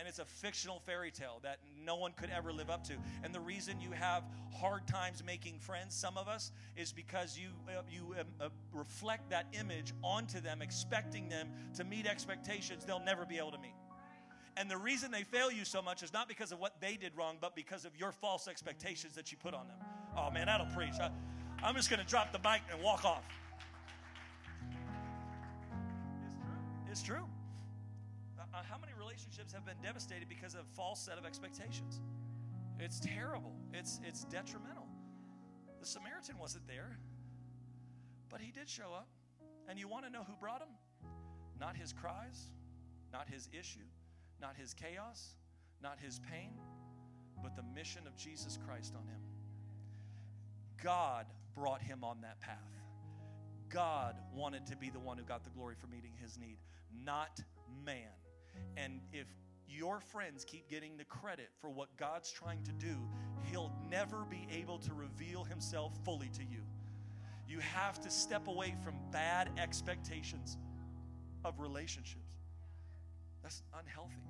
and 0.00 0.08
it's 0.08 0.18
a 0.18 0.24
fictional 0.24 0.80
fairy 0.80 1.10
tale 1.10 1.40
that 1.42 1.58
no 1.84 1.94
one 1.94 2.12
could 2.12 2.30
ever 2.34 2.54
live 2.54 2.70
up 2.70 2.82
to. 2.84 2.94
And 3.22 3.34
the 3.34 3.40
reason 3.40 3.78
you 3.82 3.90
have 3.90 4.24
hard 4.50 4.86
times 4.86 5.22
making 5.24 5.58
friends, 5.58 5.94
some 5.94 6.16
of 6.16 6.26
us, 6.26 6.52
is 6.74 6.90
because 6.90 7.38
you 7.38 7.48
uh, 7.68 7.82
you 7.90 8.14
um, 8.18 8.26
uh, 8.40 8.48
reflect 8.72 9.28
that 9.28 9.46
image 9.52 9.92
onto 10.02 10.40
them, 10.40 10.62
expecting 10.62 11.28
them 11.28 11.48
to 11.76 11.84
meet 11.84 12.06
expectations 12.06 12.86
they'll 12.86 12.98
never 12.98 13.26
be 13.26 13.36
able 13.36 13.50
to 13.50 13.58
meet. 13.58 13.74
And 14.56 14.70
the 14.70 14.76
reason 14.76 15.10
they 15.10 15.22
fail 15.22 15.50
you 15.50 15.66
so 15.66 15.82
much 15.82 16.02
is 16.02 16.14
not 16.14 16.28
because 16.28 16.50
of 16.50 16.58
what 16.58 16.80
they 16.80 16.96
did 16.96 17.14
wrong, 17.14 17.36
but 17.38 17.54
because 17.54 17.84
of 17.84 17.94
your 17.96 18.10
false 18.10 18.48
expectations 18.48 19.14
that 19.16 19.30
you 19.30 19.36
put 19.36 19.52
on 19.52 19.68
them. 19.68 19.76
Oh 20.16 20.30
man, 20.30 20.46
that'll 20.46 20.66
preach. 20.74 20.94
I, 20.98 21.10
I'm 21.62 21.76
just 21.76 21.90
going 21.90 22.00
to 22.00 22.06
drop 22.06 22.32
the 22.32 22.38
mic 22.38 22.62
and 22.72 22.82
walk 22.82 23.04
off. 23.04 23.24
It's 24.64 24.72
true. 24.72 26.48
It's 26.90 27.02
true. 27.02 27.26
Uh, 28.52 28.62
how 28.68 28.78
many 28.78 28.92
relationships 29.20 29.52
have 29.52 29.66
been 29.66 29.80
devastated 29.82 30.28
because 30.28 30.54
of 30.54 30.66
false 30.74 31.00
set 31.00 31.18
of 31.18 31.26
expectations. 31.26 32.00
It's 32.78 33.00
terrible. 33.00 33.52
It's 33.74 34.00
it's 34.06 34.24
detrimental. 34.24 34.86
The 35.80 35.86
Samaritan 35.86 36.38
wasn't 36.38 36.66
there, 36.66 36.98
but 38.30 38.40
he 38.40 38.50
did 38.50 38.68
show 38.68 38.92
up. 38.94 39.08
And 39.68 39.78
you 39.78 39.88
want 39.88 40.06
to 40.06 40.10
know 40.10 40.24
who 40.26 40.34
brought 40.40 40.62
him? 40.62 40.68
Not 41.60 41.76
his 41.76 41.92
cries, 41.92 42.50
not 43.12 43.28
his 43.28 43.48
issue, 43.52 43.86
not 44.40 44.56
his 44.56 44.72
chaos, 44.72 45.36
not 45.82 45.98
his 46.00 46.18
pain, 46.30 46.52
but 47.42 47.54
the 47.56 47.62
mission 47.74 48.06
of 48.06 48.16
Jesus 48.16 48.58
Christ 48.66 48.94
on 48.96 49.06
him. 49.06 49.20
God 50.82 51.26
brought 51.54 51.82
him 51.82 52.04
on 52.04 52.22
that 52.22 52.40
path. 52.40 52.56
God 53.68 54.16
wanted 54.34 54.66
to 54.66 54.76
be 54.76 54.88
the 54.88 54.98
one 54.98 55.18
who 55.18 55.24
got 55.24 55.44
the 55.44 55.50
glory 55.50 55.74
for 55.78 55.86
meeting 55.88 56.12
his 56.20 56.38
need, 56.38 56.56
not 57.04 57.38
man. 57.84 58.08
And 58.76 59.00
if 59.12 59.26
your 59.68 60.00
friends 60.00 60.44
keep 60.44 60.68
getting 60.68 60.96
the 60.96 61.04
credit 61.04 61.48
for 61.60 61.70
what 61.70 61.88
God's 61.96 62.30
trying 62.30 62.62
to 62.64 62.72
do, 62.72 62.96
He'll 63.50 63.72
never 63.90 64.24
be 64.24 64.46
able 64.52 64.78
to 64.78 64.94
reveal 64.94 65.44
Himself 65.44 65.92
fully 66.04 66.28
to 66.30 66.42
you. 66.42 66.62
You 67.48 67.58
have 67.60 68.00
to 68.02 68.10
step 68.10 68.48
away 68.48 68.74
from 68.84 68.94
bad 69.10 69.50
expectations 69.58 70.56
of 71.44 71.58
relationships. 71.58 72.22
That's 73.42 73.62
unhealthy. 73.78 74.29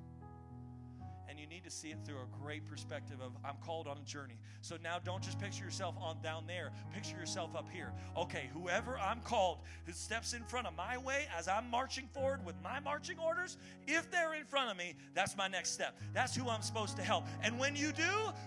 And 1.30 1.38
you 1.38 1.46
need 1.46 1.62
to 1.62 1.70
see 1.70 1.88
it 1.90 1.98
through 2.04 2.16
a 2.16 2.42
great 2.42 2.66
perspective 2.66 3.18
of 3.22 3.30
I'm 3.44 3.54
called 3.64 3.86
on 3.86 3.96
a 3.96 4.04
journey. 4.04 4.36
So 4.62 4.76
now 4.82 4.98
don't 4.98 5.22
just 5.22 5.38
picture 5.38 5.64
yourself 5.64 5.94
on 6.00 6.20
down 6.22 6.44
there, 6.46 6.72
picture 6.92 7.16
yourself 7.16 7.54
up 7.54 7.68
here. 7.72 7.92
Okay, 8.16 8.50
whoever 8.52 8.98
I'm 8.98 9.20
called 9.20 9.58
who 9.86 9.92
steps 9.92 10.32
in 10.32 10.42
front 10.44 10.66
of 10.66 10.74
my 10.76 10.98
way 10.98 11.26
as 11.38 11.46
I'm 11.46 11.70
marching 11.70 12.08
forward 12.12 12.44
with 12.44 12.56
my 12.64 12.80
marching 12.80 13.16
orders, 13.18 13.58
if 13.86 14.10
they're 14.10 14.34
in 14.34 14.44
front 14.44 14.72
of 14.72 14.76
me, 14.76 14.94
that's 15.14 15.36
my 15.36 15.46
next 15.46 15.70
step. 15.70 15.96
That's 16.12 16.34
who 16.34 16.48
I'm 16.48 16.62
supposed 16.62 16.96
to 16.96 17.02
help. 17.02 17.24
And 17.42 17.58
when 17.58 17.76
you 17.76 17.92
do, 17.92 18.02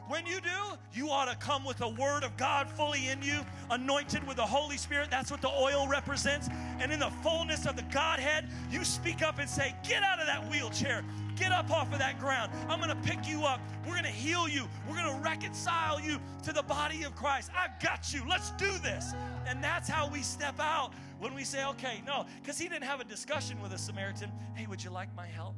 when 0.10 0.26
you 0.26 0.42
do, 0.42 0.50
you 0.92 1.10
ought 1.10 1.32
to 1.32 1.38
come 1.38 1.64
with 1.64 1.78
the 1.78 1.90
word 1.90 2.24
of 2.24 2.36
God 2.36 2.70
fully 2.70 3.08
in 3.08 3.22
you, 3.22 3.40
anointed 3.70 4.28
with 4.28 4.38
the 4.38 4.46
Holy 4.46 4.78
Spirit. 4.78 5.10
That's 5.10 5.32
what 5.32 5.42
the 5.42 5.50
oil 5.50 5.88
represents. 5.88 6.50
And 6.80 6.92
in 6.92 7.00
the 7.00 7.12
fullness 7.24 7.66
of 7.66 7.78
the 7.78 7.86
Godhead, 7.94 8.50
you 8.70 8.84
speak 8.84 9.22
up 9.22 9.40
and 9.40 9.50
say, 9.50 9.74
Get 9.88 10.04
out 10.04 10.20
of 10.20 10.28
that 10.28 10.50
wheelchair. 10.50 11.04
Get 11.36 11.52
up 11.52 11.72
off 11.72 11.92
of 11.92 12.00
that 12.00 12.20
ground. 12.20 12.52
I'm 12.70 12.80
going 12.80 12.90
to 12.90 13.10
pick 13.10 13.28
you 13.28 13.44
up. 13.44 13.60
We're 13.86 13.94
going 13.94 14.04
to 14.04 14.10
heal 14.10 14.48
you. 14.48 14.68
We're 14.88 14.96
going 14.96 15.16
to 15.16 15.24
reconcile 15.24 16.00
you 16.00 16.20
to 16.44 16.54
the 16.54 16.64
body 16.64 17.04
of 17.04 17.16
Christ. 17.16 17.52
I 17.56 17.68
got 17.82 18.14
you. 18.14 18.24
Let's 18.30 18.52
do 18.52 18.72
this. 18.80 19.14
And 19.48 19.64
that's 19.64 19.90
how 19.90 20.10
we 20.10 20.22
step 20.22 20.60
out 20.60 20.94
when 21.20 21.34
we 21.34 21.44
say, 21.44 21.66
okay, 21.66 22.02
no, 22.06 22.26
because 22.42 22.58
he 22.58 22.68
didn't 22.68 22.84
have 22.84 23.00
a 23.00 23.06
discussion 23.06 23.62
with 23.62 23.74
a 23.74 23.78
Samaritan. 23.78 24.32
Hey, 24.56 24.68
would 24.68 24.84
you 24.84 24.90
like 24.90 25.14
my 25.16 25.26
help? 25.26 25.56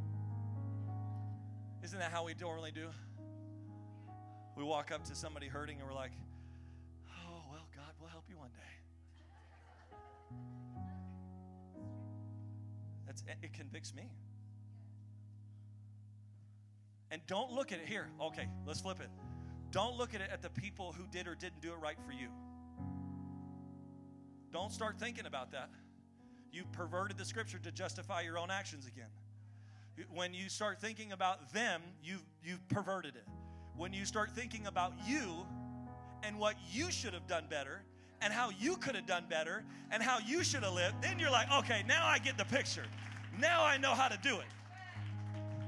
Isn't 1.83 1.99
that 1.99 2.11
how 2.11 2.25
we 2.25 2.33
normally 2.39 2.71
do? 2.71 2.87
We 4.55 4.63
walk 4.63 4.91
up 4.91 5.03
to 5.05 5.15
somebody 5.15 5.47
hurting 5.47 5.79
and 5.79 5.87
we're 5.87 5.93
like, 5.93 6.11
oh, 7.09 7.41
well, 7.51 7.67
God 7.75 7.93
will 7.99 8.07
help 8.07 8.23
you 8.29 8.37
one 8.37 8.49
day. 8.51 8.61
That's, 13.05 13.23
it 13.43 13.53
convicts 13.53 13.93
me. 13.93 14.09
And 17.15 17.25
don't 17.27 17.49
look 17.53 17.71
at 17.71 17.79
it 17.79 17.87
here. 17.87 18.09
Okay, 18.21 18.45
let's 18.67 18.81
flip 18.81 18.99
it. 18.99 19.07
Don't 19.71 19.95
look 19.95 20.13
at 20.13 20.19
it 20.19 20.29
at 20.33 20.41
the 20.41 20.49
people 20.49 20.91
who 20.91 21.07
did 21.07 21.29
or 21.29 21.33
didn't 21.33 21.61
do 21.61 21.71
it 21.71 21.77
right 21.81 21.95
for 22.05 22.11
you. 22.11 22.27
Don't 24.51 24.69
start 24.69 24.99
thinking 24.99 25.25
about 25.25 25.49
that. 25.53 25.69
You 26.51 26.65
perverted 26.73 27.17
the 27.17 27.23
scripture 27.23 27.57
to 27.59 27.71
justify 27.71 28.19
your 28.19 28.37
own 28.37 28.51
actions 28.51 28.85
again. 28.85 29.07
When 30.13 30.33
you 30.33 30.49
start 30.49 30.81
thinking 30.81 31.13
about 31.13 31.53
them, 31.53 31.81
you've, 32.03 32.25
you've 32.43 32.67
perverted 32.67 33.15
it. 33.15 33.23
When 33.77 33.93
you 33.93 34.03
start 34.03 34.31
thinking 34.31 34.67
about 34.67 34.91
you 35.07 35.47
and 36.21 36.37
what 36.37 36.55
you 36.69 36.91
should 36.91 37.13
have 37.13 37.27
done 37.27 37.45
better 37.49 37.81
and 38.19 38.33
how 38.33 38.49
you 38.59 38.75
could 38.75 38.95
have 38.95 39.05
done 39.05 39.23
better 39.29 39.63
and 39.89 40.03
how 40.03 40.19
you 40.19 40.43
should 40.43 40.63
have 40.63 40.73
lived, 40.73 41.01
then 41.01 41.17
you're 41.17 41.31
like, 41.31 41.49
okay, 41.59 41.81
now 41.87 42.05
I 42.05 42.19
get 42.19 42.37
the 42.37 42.43
picture. 42.43 42.83
Now 43.39 43.63
I 43.63 43.77
know 43.77 43.93
how 43.93 44.09
to 44.09 44.17
do 44.21 44.35
it. 44.39 44.47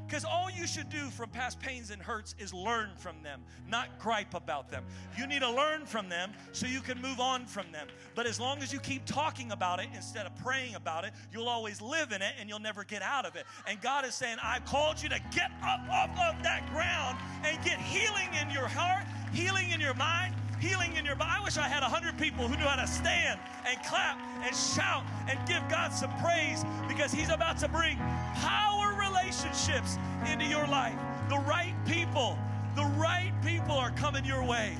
Because 0.08 0.24
all 0.24 0.50
you 0.50 0.66
should 0.66 0.90
do 0.90 1.10
from 1.10 1.30
past 1.30 1.60
pains 1.60 1.92
and 1.92 2.02
hurts 2.02 2.34
is 2.40 2.54
learn 2.54 2.92
from 2.98 3.22
them, 3.24 3.42
not 3.70 4.00
gripe 4.00 4.34
about 4.34 4.72
them. 4.72 4.86
You 5.18 5.28
need 5.28 5.42
to 5.42 5.52
learn 5.52 5.86
from 5.86 6.08
them 6.08 6.32
so 6.54 6.66
you 6.66 6.80
can 6.80 7.02
move 7.02 7.20
on 7.20 7.46
from 7.46 7.72
them. 7.74 7.88
But 8.16 8.26
as 8.26 8.40
long 8.40 8.60
as 8.60 8.72
you 8.72 8.80
keep 8.80 9.06
talking 9.06 9.52
about 9.52 9.80
it 9.82 9.88
instead 9.94 10.26
of 10.26 10.34
praying 10.38 10.76
about 10.76 11.04
it, 11.04 11.12
you'll 11.34 11.50
always 11.50 11.82
live 11.82 12.14
in 12.14 12.22
it 12.22 12.34
and 12.40 12.48
you'll 12.48 12.60
never 12.60 12.86
get 12.86 13.02
out 13.02 13.26
of 13.26 13.36
it. 13.36 13.46
And 13.68 13.82
God 13.82 14.06
is 14.06 14.16
saying, 14.16 14.38
I've 14.42 14.64
called 14.64 15.02
you 15.02 15.10
to 15.10 15.20
get 15.32 15.52
up 15.62 15.82
off 15.92 16.12
of 16.12 16.42
that 16.44 16.66
ground 16.72 17.18
and 17.44 17.62
get 17.66 17.78
healing 17.80 18.30
in 18.42 18.50
your 18.50 18.68
heart, 18.68 19.06
healing 19.34 19.72
in 19.72 19.82
your 19.82 19.94
mind, 19.96 20.34
healing 20.60 20.96
in 20.96 21.06
your 21.06 21.16
body. 21.16 21.32
I 21.40 21.44
wish 21.44 21.58
I 21.58 21.68
had 21.68 21.82
100 21.82 22.18
people 22.18 22.48
who 22.48 22.56
knew 22.58 22.64
how 22.64 22.82
to 22.82 22.88
stand 22.88 23.40
and 23.68 23.78
clap 23.84 24.18
and 24.42 24.56
shout 24.56 25.04
and 25.30 25.38
give 25.48 25.62
God 25.70 25.92
some 25.94 26.12
praise 26.18 26.64
because 26.88 27.12
He's 27.12 27.30
about 27.30 27.58
to 27.60 27.68
bring 27.68 27.98
power 28.36 28.97
relationships 29.28 29.98
into 30.32 30.46
your 30.46 30.66
life. 30.68 30.98
The 31.30 31.38
right 31.40 31.74
people, 31.86 32.38
the 32.76 32.86
right 32.98 33.34
people 33.44 33.76
are 33.76 33.92
coming 33.92 34.24
your 34.24 34.44
way. 34.44 34.78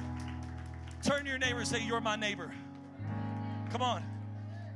Turn 1.04 1.24
to 1.24 1.30
your 1.30 1.38
neighbor 1.38 1.60
and 1.60 1.68
say, 1.68 1.84
You're 1.84 2.02
my 2.02 2.16
neighbor. 2.16 2.52
Come 3.72 3.82
on. 3.82 4.04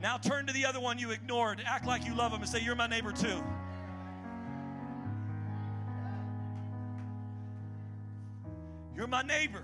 Now 0.02 0.18
turn 0.18 0.48
to 0.48 0.54
the 0.54 0.66
other 0.66 0.80
one 0.80 1.00
you 1.00 1.12
ignored. 1.12 1.62
Act 1.66 1.86
like 1.86 2.06
you 2.06 2.16
love 2.16 2.32
them 2.32 2.42
and 2.42 2.50
say, 2.50 2.60
You're 2.62 2.76
my 2.76 2.88
neighbor 2.88 3.12
too. 3.12 3.42
You're 8.96 9.08
my 9.08 9.22
neighbor. 9.22 9.64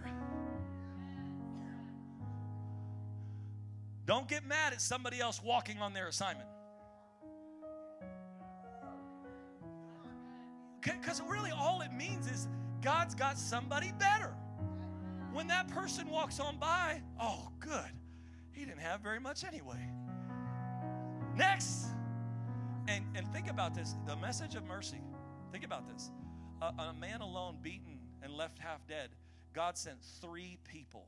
Don't 4.06 4.30
get 4.30 4.46
mad 4.46 4.72
at 4.72 4.82
somebody 4.82 5.20
else 5.20 5.42
walking 5.44 5.80
on 5.80 5.92
their 5.92 6.08
assignment. 6.08 6.48
Because 10.94 11.22
really, 11.28 11.52
all 11.52 11.82
it 11.82 11.92
means 11.92 12.30
is 12.30 12.48
God's 12.82 13.16
got 13.16 13.38
somebody 13.38 13.92
better. 14.00 14.34
When 15.34 15.48
that 15.48 15.68
person 15.68 16.10
walks 16.10 16.40
on 16.40 16.58
by, 16.58 17.02
oh, 17.20 17.50
good. 17.60 17.92
He 18.52 18.66
didn't 18.66 18.80
have 18.80 19.02
very 19.02 19.20
much 19.20 19.44
anyway. 19.44 19.90
Next. 21.36 21.88
And, 22.88 23.06
and 23.16 23.28
think 23.34 23.50
about 23.50 23.76
this 23.76 23.96
the 24.06 24.16
message 24.16 24.56
of 24.56 24.66
mercy. 24.66 25.02
Think 25.52 25.66
about 25.66 25.88
this. 25.92 26.12
A, 26.62 26.66
a 26.66 26.96
man 27.00 27.22
alone, 27.22 27.58
beaten 27.62 28.00
and 28.24 28.34
left 28.34 28.58
half 28.58 28.88
dead, 28.88 29.10
God 29.54 29.78
sent 29.78 29.98
three 30.22 30.58
people 30.64 31.08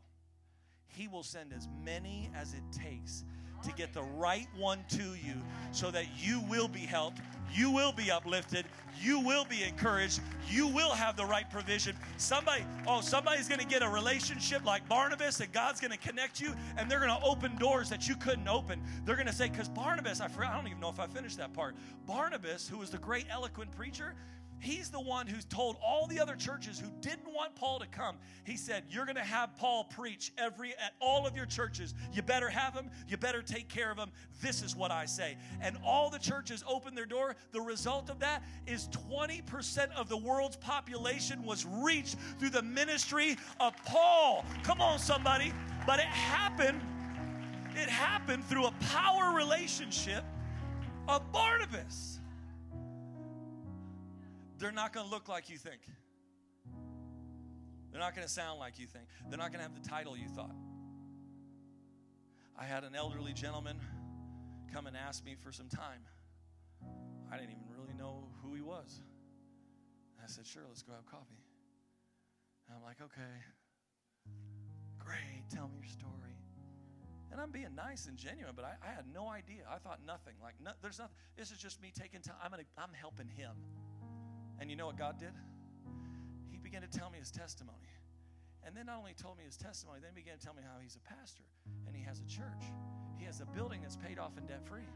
he 0.90 1.08
will 1.08 1.24
send 1.24 1.54
as 1.54 1.68
many 1.84 2.30
as 2.36 2.54
it 2.54 2.64
takes 2.72 3.24
to 3.64 3.72
get 3.74 3.94
the 3.94 4.02
right 4.02 4.48
one 4.56 4.84
to 4.90 5.04
you 5.16 5.36
so 5.72 5.92
that 5.92 6.06
you 6.18 6.42
will 6.50 6.68
be 6.68 6.80
helped, 6.80 7.22
you 7.54 7.72
will 7.72 7.92
be 7.92 8.12
uplifted, 8.12 8.66
you 9.02 9.20
will 9.20 9.46
be 9.46 9.64
encouraged, 9.64 10.22
you 10.48 10.68
will 10.68 10.92
have 10.92 11.16
the 11.16 11.26
right 11.26 11.50
provision. 11.50 11.96
Somebody, 12.18 12.64
oh, 12.88 13.02
somebody's 13.02 13.48
going 13.48 13.60
to 13.60 13.66
get 13.66 13.82
a 13.82 13.90
relationship 13.90 14.66
like 14.66 14.88
Barnabas, 14.88 15.40
and 15.40 15.52
God's 15.52 15.80
going 15.80 15.92
to 15.92 15.98
connect 15.98 16.40
you, 16.40 16.54
and 16.78 16.90
they're 16.90 17.00
going 17.00 17.18
to 17.18 17.26
open 17.26 17.56
doors 17.58 17.90
that 17.90 18.08
you 18.08 18.16
couldn't 18.16 18.48
open. 18.48 18.82
They're 19.06 19.16
going 19.16 19.28
to 19.28 19.34
say, 19.34 19.50
because 19.50 19.70
Barnabas, 19.70 20.22
I, 20.22 20.28
forgot, 20.28 20.54
I 20.54 20.58
don't 20.58 20.68
even 20.68 20.80
know 20.80 20.90
if 20.90 21.00
I 21.00 21.08
finished 21.08 21.38
that 21.38 21.54
part. 21.54 21.76
Barnabas, 22.06 22.68
who 22.68 22.78
was 22.78 22.90
the 22.90 22.98
great 22.98 23.26
eloquent 23.30 23.72
preacher, 23.72 24.16
He's 24.60 24.90
the 24.90 25.00
one 25.00 25.28
who's 25.28 25.46
told 25.46 25.78
all 25.82 26.08
the 26.08 26.20
other 26.20 26.36
churches 26.36 26.80
who 26.80 26.90
didn't 27.02 27.34
want 27.34 27.56
Paul 27.56 27.80
to 27.80 27.88
come. 27.88 28.18
He 28.44 28.58
said, 28.58 28.84
"You're 28.90 29.06
going 29.06 29.16
to 29.16 29.24
have 29.24 29.56
Paul 29.56 29.86
preach 29.86 30.32
every 30.38 30.72
at 30.78 30.94
all 31.00 31.26
of 31.26 31.36
your 31.36 31.46
churches. 31.46 31.94
You 32.12 32.22
better 32.22 32.50
have 32.50 32.74
him. 32.74 32.90
You 33.08 33.18
better 33.18 33.42
take 33.42 33.70
care 33.70 33.92
of 33.92 33.98
him. 33.98 34.12
This 34.42 34.62
is 34.62 34.76
what 34.76 34.92
I 34.92 35.06
say." 35.06 35.38
And 35.62 35.78
all 35.84 36.10
the 36.10 36.20
churches 36.20 36.64
opened 36.68 36.98
their 36.98 37.06
door. 37.06 37.36
The 37.52 37.62
result 37.62 38.10
of 38.10 38.20
that 38.20 38.44
is 38.68 38.88
20% 38.90 39.92
of 39.94 40.10
the 40.10 40.18
world's 40.18 40.58
population 40.58 41.44
was 41.44 41.66
reached 41.66 42.18
through 42.38 42.52
the 42.52 42.64
ministry 42.64 43.38
of 43.60 43.76
Paul. 43.86 44.46
Come 44.64 44.82
on 44.82 45.00
somebody. 45.00 45.54
But 45.86 46.00
it 46.00 46.06
happened 46.06 46.82
it 47.76 47.88
happened 47.88 48.44
through 48.46 48.66
a 48.66 48.72
power 48.90 49.34
relationship 49.34 50.24
of 51.08 51.32
Barnabas 51.32 52.19
they're 54.60 54.72
not 54.72 54.94
going 54.94 55.06
to 55.06 55.12
look 55.12 55.28
like 55.28 55.50
you 55.50 55.58
think. 55.58 55.82
They're 57.92 58.02
not 58.02 58.16
going 58.16 58.28
to 58.28 58.32
sound 58.32 58.60
like 58.60 58.78
you 58.78 58.86
think. 58.86 59.06
They're 59.30 59.40
not 59.40 59.52
going 59.52 59.64
to 59.64 59.70
have 59.72 59.82
the 59.82 59.90
title 59.90 60.16
you 60.16 60.28
thought. 60.28 60.56
I 62.58 62.66
had 62.66 62.84
an 62.84 62.94
elderly 62.94 63.34
gentleman 63.34 63.80
come 64.72 64.86
and 64.86 64.96
ask 64.96 65.24
me 65.24 65.36
for 65.42 65.52
some 65.52 65.70
time. 65.70 66.02
I 67.32 67.38
didn't 67.38 67.52
even 67.52 67.64
really 67.72 67.94
know 67.98 68.28
who 68.44 68.54
he 68.54 68.62
was. 68.62 69.02
I 70.22 70.28
said, 70.28 70.46
Sure, 70.46 70.64
let's 70.68 70.84
go 70.84 70.92
have 70.94 71.06
coffee. 71.06 71.42
And 72.68 72.78
I'm 72.78 72.84
like, 72.84 72.98
Okay, 73.02 73.36
great, 75.00 75.50
tell 75.50 75.68
me 75.70 75.78
your 75.80 75.90
story. 75.90 76.36
And 77.32 77.40
I'm 77.40 77.52
being 77.52 77.76
nice 77.76 78.08
and 78.08 78.18
genuine, 78.18 78.54
but 78.56 78.66
I, 78.66 78.74
I 78.86 78.92
had 78.92 79.06
no 79.14 79.30
idea. 79.30 79.62
I 79.72 79.78
thought 79.78 80.00
nothing. 80.06 80.34
Like, 80.42 80.56
no, 80.64 80.72
there's 80.82 80.98
nothing. 80.98 81.14
This 81.38 81.52
is 81.52 81.60
just 81.60 81.80
me 81.82 81.92
taking 81.98 82.22
time. 82.22 82.36
I'm, 82.44 82.50
gonna, 82.50 82.64
I'm 82.78 82.94
helping 83.00 83.28
him. 83.28 83.52
And 84.60 84.70
you 84.70 84.76
know 84.76 84.86
what 84.86 84.98
God 84.98 85.20
did? 85.20 85.34
He 86.52 86.58
began 86.58 86.82
to 86.82 86.88
tell 86.88 87.10
me 87.10 87.18
his 87.18 87.32
testimony. 87.32 87.78
And 88.66 88.76
then 88.76 88.88
not 88.88 88.98
only 89.00 89.14
told 89.14 89.38
me 89.38 89.44
his 89.46 89.58
testimony, 89.58 90.00
then 90.02 90.12
he 90.14 90.22
began 90.22 90.38
to 90.38 90.46
tell 90.46 90.54
me 90.54 90.62
how 90.62 90.80
he's 90.82 90.96
a 90.96 91.14
pastor 91.16 91.44
and 91.88 91.96
he 91.96 92.04
has 92.04 92.20
a 92.20 92.30
church. 92.30 92.64
He 93.18 93.26
has 93.26 93.42
a 93.42 93.46
building 93.46 93.82
that's 93.82 93.96
paid 93.96 94.20
off 94.20 94.38
and 94.38 94.48
debt 94.48 94.66
free. 94.68 94.88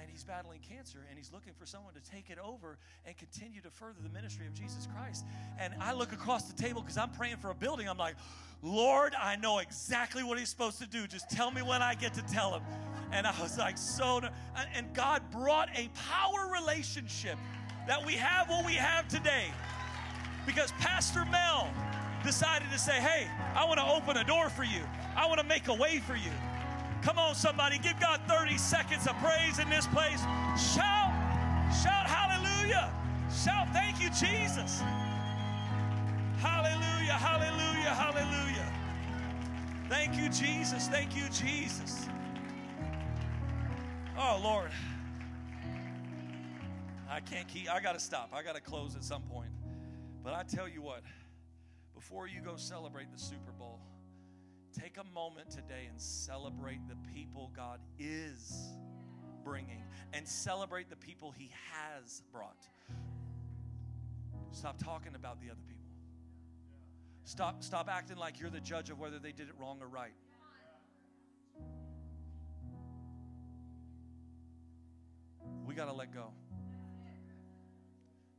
And 0.00 0.08
he's 0.08 0.22
battling 0.22 0.60
cancer 0.60 1.04
and 1.08 1.18
he's 1.18 1.32
looking 1.32 1.52
for 1.58 1.66
someone 1.66 1.92
to 1.94 2.10
take 2.10 2.30
it 2.30 2.38
over 2.38 2.78
and 3.04 3.16
continue 3.16 3.60
to 3.62 3.70
further 3.70 3.98
the 4.00 4.08
ministry 4.08 4.46
of 4.46 4.54
Jesus 4.54 4.86
Christ. 4.96 5.24
And 5.58 5.74
I 5.80 5.92
look 5.92 6.12
across 6.12 6.44
the 6.44 6.62
table 6.62 6.82
because 6.82 6.96
I'm 6.96 7.10
praying 7.10 7.38
for 7.38 7.50
a 7.50 7.54
building. 7.54 7.88
I'm 7.88 7.98
like, 7.98 8.14
Lord, 8.62 9.14
I 9.20 9.34
know 9.34 9.58
exactly 9.58 10.22
what 10.22 10.38
he's 10.38 10.48
supposed 10.48 10.78
to 10.78 10.86
do. 10.86 11.08
Just 11.08 11.28
tell 11.28 11.50
me 11.50 11.62
when 11.62 11.82
I 11.82 11.94
get 11.96 12.14
to 12.14 12.22
tell 12.22 12.54
him. 12.54 12.62
And 13.10 13.26
I 13.26 13.34
was 13.42 13.58
like, 13.58 13.76
so. 13.76 14.20
And 14.72 14.94
God 14.94 15.22
brought 15.32 15.68
a 15.76 15.88
power 16.10 16.52
relationship 16.52 17.36
that 17.88 18.04
we 18.04 18.12
have 18.12 18.48
what 18.48 18.64
we 18.64 18.74
have 18.74 19.08
today 19.08 19.46
because 20.46 20.70
Pastor 20.78 21.24
Mel 21.24 21.68
decided 22.22 22.70
to 22.70 22.78
say, 22.78 23.00
Hey, 23.00 23.26
I 23.56 23.64
want 23.64 23.80
to 23.80 23.86
open 23.86 24.16
a 24.16 24.24
door 24.24 24.48
for 24.48 24.62
you, 24.62 24.82
I 25.16 25.26
want 25.26 25.40
to 25.40 25.46
make 25.46 25.66
a 25.66 25.74
way 25.74 25.98
for 25.98 26.14
you. 26.14 26.30
Come 27.02 27.18
on, 27.18 27.34
somebody, 27.34 27.78
give 27.78 27.98
God 27.98 28.20
30 28.28 28.56
seconds 28.58 29.06
of 29.06 29.16
praise 29.16 29.58
in 29.58 29.68
this 29.70 29.86
place. 29.88 30.20
Shout, 30.74 31.10
shout 31.82 32.06
hallelujah. 32.06 32.92
Shout, 33.32 33.68
thank 33.72 34.00
you, 34.00 34.10
Jesus. 34.10 34.80
hallelujah, 36.40 37.12
hallelujah. 37.12 37.68
Hallelujah. 37.88 38.72
Thank 39.88 40.16
you, 40.16 40.28
Jesus. 40.28 40.88
Thank 40.88 41.16
you, 41.16 41.24
Jesus. 41.30 42.06
Oh, 44.18 44.38
Lord. 44.42 44.70
I 47.18 47.20
can't 47.20 47.48
keep, 47.48 47.68
I 47.68 47.80
got 47.80 47.94
to 47.94 47.98
stop. 47.98 48.30
I 48.32 48.44
got 48.44 48.54
to 48.54 48.60
close 48.60 48.94
at 48.94 49.02
some 49.02 49.22
point. 49.22 49.50
But 50.22 50.34
I 50.34 50.44
tell 50.44 50.68
you 50.68 50.80
what, 50.80 51.02
before 51.92 52.28
you 52.28 52.40
go 52.40 52.54
celebrate 52.54 53.10
the 53.10 53.18
Super 53.18 53.50
Bowl, 53.50 53.80
take 54.72 54.98
a 54.98 55.04
moment 55.12 55.50
today 55.50 55.88
and 55.90 56.00
celebrate 56.00 56.78
the 56.88 56.94
people 57.12 57.50
God 57.56 57.80
is 57.98 58.68
bringing 59.42 59.82
and 60.12 60.28
celebrate 60.28 60.90
the 60.90 60.96
people 60.96 61.34
He 61.36 61.50
has 61.72 62.22
brought. 62.32 62.68
Stop 64.52 64.78
talking 64.78 65.16
about 65.16 65.40
the 65.40 65.50
other 65.50 65.62
people. 65.66 65.82
Stop, 67.24 67.64
stop 67.64 67.88
acting 67.90 68.16
like 68.16 68.38
you're 68.38 68.48
the 68.48 68.60
judge 68.60 68.90
of 68.90 69.00
whether 69.00 69.18
they 69.18 69.32
did 69.32 69.48
it 69.48 69.54
wrong 69.58 69.78
or 69.80 69.88
right. 69.88 70.14
We 75.66 75.74
got 75.74 75.86
to 75.86 75.92
let 75.92 76.14
go. 76.14 76.30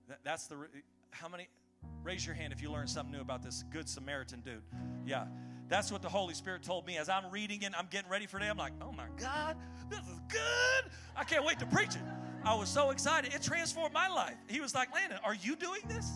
That, 0.09 0.19
that's 0.23 0.47
the. 0.47 0.57
How 1.11 1.29
many? 1.29 1.47
Raise 2.03 2.25
your 2.25 2.35
hand 2.35 2.51
if 2.51 2.61
you 2.61 2.71
learned 2.71 2.89
something 2.89 3.13
new 3.13 3.21
about 3.21 3.41
this 3.41 3.63
Good 3.71 3.87
Samaritan 3.87 4.41
dude. 4.41 4.61
Yeah. 5.05 5.25
That's 5.69 5.91
what 5.91 6.01
the 6.01 6.09
Holy 6.09 6.33
Spirit 6.33 6.63
told 6.63 6.85
me. 6.87 6.97
As 6.97 7.09
I'm 7.09 7.29
reading 7.31 7.61
it, 7.61 7.73
I'm 7.77 7.87
getting 7.89 8.09
ready 8.09 8.25
for 8.25 8.39
today. 8.39 8.49
I'm 8.49 8.57
like, 8.57 8.73
oh 8.81 8.91
my 8.91 9.05
God, 9.17 9.55
this 9.89 9.99
is 9.99 10.19
good. 10.27 10.91
I 11.15 11.23
can't 11.23 11.45
wait 11.45 11.59
to 11.59 11.67
preach 11.67 11.95
it. 11.95 12.01
I 12.43 12.55
was 12.55 12.69
so 12.69 12.89
excited. 12.89 13.33
It 13.33 13.43
transformed 13.43 13.93
my 13.93 14.07
life. 14.07 14.35
He 14.47 14.61
was 14.61 14.73
like, 14.73 14.93
Landon, 14.93 15.19
are 15.23 15.35
you 15.35 15.55
doing 15.55 15.81
this? 15.87 16.09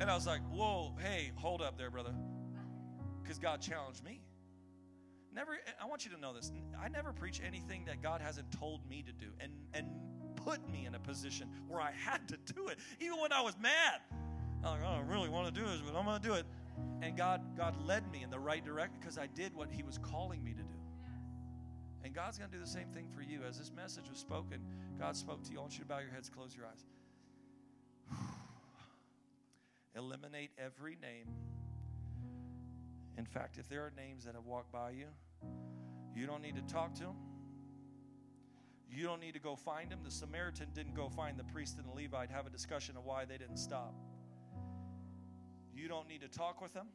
And 0.00 0.08
I 0.08 0.14
was 0.14 0.26
like, 0.26 0.40
whoa, 0.52 0.92
hey, 1.02 1.32
hold 1.34 1.62
up 1.62 1.76
there, 1.76 1.90
brother. 1.90 2.14
Because 3.22 3.38
God 3.38 3.60
challenged 3.60 4.04
me. 4.04 4.20
Never, 5.34 5.58
I 5.82 5.86
want 5.86 6.04
you 6.04 6.12
to 6.12 6.20
know 6.20 6.32
this. 6.32 6.52
I 6.80 6.88
never 6.88 7.12
preach 7.12 7.40
anything 7.44 7.86
that 7.86 8.02
God 8.02 8.20
hasn't 8.20 8.52
told 8.52 8.88
me 8.88 9.02
to 9.02 9.12
do 9.12 9.32
and, 9.40 9.52
and 9.74 9.86
put 10.46 10.70
me 10.70 10.86
in 10.86 10.94
a 10.94 10.98
position 11.00 11.48
where 11.66 11.80
I 11.80 11.90
had 11.90 12.28
to 12.28 12.36
do 12.54 12.68
it, 12.68 12.78
even 13.00 13.20
when 13.20 13.32
I 13.32 13.42
was 13.42 13.56
mad. 13.60 14.00
I'm 14.64 14.80
like, 14.80 14.84
I 14.84 14.96
don't 14.96 15.08
really 15.08 15.28
want 15.28 15.52
to 15.52 15.60
do 15.60 15.66
this, 15.66 15.82
but 15.84 15.98
I'm 15.98 16.06
going 16.06 16.20
to 16.20 16.28
do 16.28 16.34
it. 16.34 16.46
And 17.02 17.16
God, 17.16 17.40
God 17.56 17.74
led 17.84 18.10
me 18.12 18.22
in 18.22 18.30
the 18.30 18.38
right 18.38 18.64
direction 18.64 18.96
because 19.00 19.18
I 19.18 19.26
did 19.26 19.54
what 19.56 19.70
He 19.70 19.82
was 19.82 19.98
calling 19.98 20.44
me 20.44 20.52
to 20.52 20.62
do. 20.62 20.78
And 22.04 22.14
God's 22.14 22.38
going 22.38 22.50
to 22.50 22.56
do 22.56 22.62
the 22.62 22.70
same 22.70 22.88
thing 22.94 23.08
for 23.12 23.22
you. 23.22 23.40
As 23.48 23.58
this 23.58 23.72
message 23.74 24.08
was 24.08 24.18
spoken, 24.18 24.60
God 25.00 25.16
spoke 25.16 25.42
to 25.44 25.52
you. 25.52 25.58
I 25.58 25.62
want 25.62 25.72
you 25.74 25.80
to 25.80 25.86
bow 25.86 25.98
your 25.98 26.10
heads, 26.10 26.30
close 26.30 26.56
your 26.56 26.66
eyes. 26.66 26.84
Eliminate 29.96 30.50
every 30.58 30.96
name. 31.02 31.26
In 33.18 33.24
fact, 33.24 33.58
if 33.58 33.68
there 33.68 33.80
are 33.80 33.92
names 33.96 34.24
that 34.24 34.34
have 34.34 34.44
walked 34.44 34.70
by 34.70 34.90
you, 34.90 35.06
you 36.14 36.26
don't 36.26 36.42
need 36.42 36.54
to 36.54 36.72
talk 36.72 36.94
to 36.94 37.02
them. 37.02 37.16
You 38.88 39.04
don't 39.04 39.20
need 39.20 39.34
to 39.34 39.40
go 39.40 39.56
find 39.56 39.90
him. 39.90 40.00
The 40.04 40.10
Samaritan 40.10 40.68
didn't 40.74 40.94
go 40.94 41.08
find 41.08 41.38
the 41.38 41.44
priest 41.44 41.78
and 41.78 41.86
the 41.86 41.92
Levite, 41.92 42.30
have 42.30 42.46
a 42.46 42.50
discussion 42.50 42.96
of 42.96 43.04
why 43.04 43.24
they 43.24 43.36
didn't 43.36 43.58
stop. 43.58 43.94
You 45.74 45.88
don't 45.88 46.08
need 46.08 46.22
to 46.22 46.28
talk 46.28 46.62
with 46.62 46.72
them. 46.72 46.86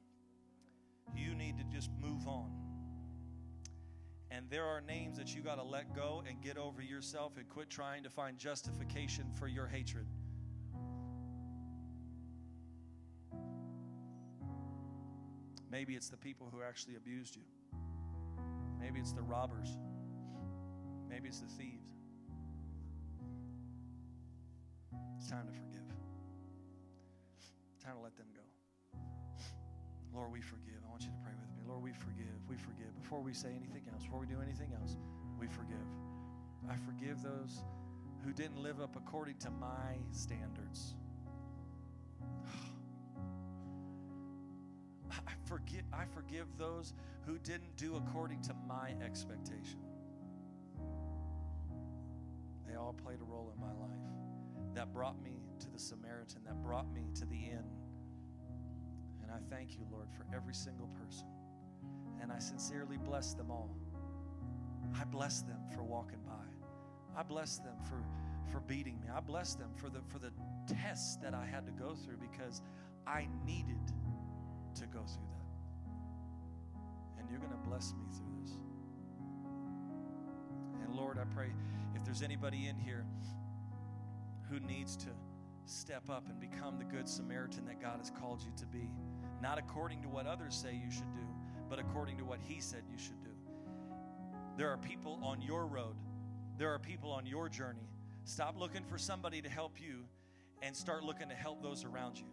You 1.15 1.35
need 1.35 1.57
to 1.57 1.63
just 1.65 1.91
move 2.01 2.27
on. 2.27 2.51
And 4.31 4.49
there 4.49 4.65
are 4.65 4.79
names 4.81 5.17
that 5.17 5.35
you 5.35 5.41
got 5.41 5.55
to 5.55 5.63
let 5.63 5.93
go 5.93 6.23
and 6.27 6.41
get 6.41 6.57
over 6.57 6.81
yourself 6.81 7.33
and 7.37 7.47
quit 7.49 7.69
trying 7.69 8.03
to 8.03 8.09
find 8.09 8.37
justification 8.37 9.25
for 9.37 9.47
your 9.47 9.67
hatred. 9.67 10.07
Maybe 15.69 15.95
it's 15.95 16.09
the 16.09 16.17
people 16.17 16.49
who 16.51 16.61
actually 16.61 16.95
abused 16.95 17.35
you. 17.35 17.43
Maybe 18.79 18.99
it's 18.99 19.11
the 19.11 19.21
robbers. 19.21 19.77
Maybe 21.11 21.27
it's 21.27 21.41
the 21.41 21.47
thieves. 21.47 21.91
It's 25.17 25.29
time 25.29 25.45
to 25.45 25.51
forgive. 25.51 25.81
Time 27.83 27.97
to 27.97 28.01
let 28.01 28.15
them 28.15 28.27
go. 28.33 28.39
Lord, 30.15 30.31
we 30.31 30.39
forgive. 30.39 30.77
I 30.87 30.89
want 30.89 31.03
you 31.03 31.09
to 31.09 31.17
pray 31.21 31.33
with 31.37 31.49
me. 31.57 31.63
Lord, 31.67 31.83
we 31.83 31.91
forgive. 31.91 32.39
We 32.47 32.55
forgive. 32.55 32.95
Before 33.01 33.19
we 33.19 33.33
say 33.33 33.49
anything 33.49 33.83
else, 33.91 34.03
before 34.03 34.19
we 34.19 34.25
do 34.25 34.39
anything 34.41 34.71
else, 34.79 34.95
we 35.37 35.47
forgive. 35.47 35.85
I 36.69 36.77
forgive 36.77 37.21
those 37.21 37.65
who 38.23 38.31
didn't 38.31 38.63
live 38.63 38.79
up 38.79 38.95
according 38.95 39.35
to 39.39 39.51
my 39.51 39.97
standards. 40.11 40.95
I 45.11 45.33
forget 45.45 45.83
I 45.91 46.05
forgive 46.05 46.47
those 46.57 46.93
who 47.25 47.37
didn't 47.39 47.75
do 47.75 47.97
according 47.97 48.39
to 48.43 48.53
my 48.67 48.93
expectation. 49.03 49.90
They 52.71 52.77
all 52.77 52.93
played 52.93 53.19
a 53.19 53.23
role 53.23 53.51
in 53.53 53.59
my 53.59 53.73
life. 53.73 53.99
That 54.75 54.93
brought 54.93 55.21
me 55.21 55.41
to 55.59 55.69
the 55.69 55.77
Samaritan, 55.79 56.41
that 56.45 56.63
brought 56.63 56.89
me 56.93 57.09
to 57.15 57.25
the 57.25 57.35
inn. 57.35 57.65
And 59.21 59.29
I 59.29 59.39
thank 59.53 59.73
you, 59.73 59.85
Lord, 59.91 60.07
for 60.15 60.25
every 60.33 60.53
single 60.53 60.87
person. 60.87 61.27
And 62.21 62.31
I 62.31 62.39
sincerely 62.39 62.97
bless 62.97 63.33
them 63.33 63.51
all. 63.51 63.75
I 64.95 65.03
bless 65.03 65.41
them 65.41 65.59
for 65.75 65.83
walking 65.83 66.19
by. 66.25 67.19
I 67.19 67.23
bless 67.23 67.57
them 67.57 67.75
for, 67.89 68.01
for 68.49 68.61
beating 68.61 69.01
me. 69.01 69.07
I 69.13 69.19
bless 69.19 69.55
them 69.55 69.71
for 69.75 69.89
the, 69.89 69.99
for 70.07 70.19
the 70.19 70.31
tests 70.73 71.17
that 71.17 71.33
I 71.33 71.45
had 71.45 71.65
to 71.65 71.73
go 71.73 71.93
through 71.93 72.17
because 72.17 72.61
I 73.05 73.27
needed 73.45 73.85
to 74.75 74.85
go 74.85 75.03
through 75.03 75.27
that. 75.33 75.47
And 77.19 77.29
you're 77.29 77.39
going 77.39 77.51
to 77.51 77.69
bless 77.69 77.93
me 77.93 78.05
through 78.15 78.41
this. 78.41 78.60
Pray 81.35 81.51
if 81.95 82.03
there's 82.03 82.21
anybody 82.21 82.67
in 82.67 82.77
here 82.77 83.05
who 84.49 84.59
needs 84.59 84.95
to 84.97 85.07
step 85.65 86.09
up 86.09 86.27
and 86.29 86.39
become 86.39 86.77
the 86.77 86.83
good 86.83 87.07
Samaritan 87.07 87.65
that 87.65 87.81
God 87.81 87.99
has 87.99 88.11
called 88.11 88.41
you 88.41 88.51
to 88.57 88.65
be, 88.65 88.89
not 89.41 89.57
according 89.57 90.01
to 90.01 90.09
what 90.09 90.27
others 90.27 90.55
say 90.55 90.73
you 90.73 90.91
should 90.91 91.13
do, 91.13 91.25
but 91.69 91.79
according 91.79 92.17
to 92.17 92.25
what 92.25 92.39
He 92.41 92.59
said 92.59 92.83
you 92.91 92.97
should 92.97 93.21
do. 93.23 93.29
There 94.57 94.69
are 94.69 94.77
people 94.77 95.19
on 95.23 95.41
your 95.41 95.65
road, 95.65 95.95
there 96.57 96.73
are 96.73 96.79
people 96.79 97.11
on 97.11 97.25
your 97.25 97.49
journey. 97.49 97.87
Stop 98.23 98.59
looking 98.59 98.83
for 98.83 98.97
somebody 98.97 99.41
to 99.41 99.49
help 99.49 99.81
you 99.81 100.03
and 100.61 100.75
start 100.75 101.03
looking 101.03 101.29
to 101.29 101.35
help 101.35 101.63
those 101.63 101.85
around 101.85 102.17
you. 102.17 102.25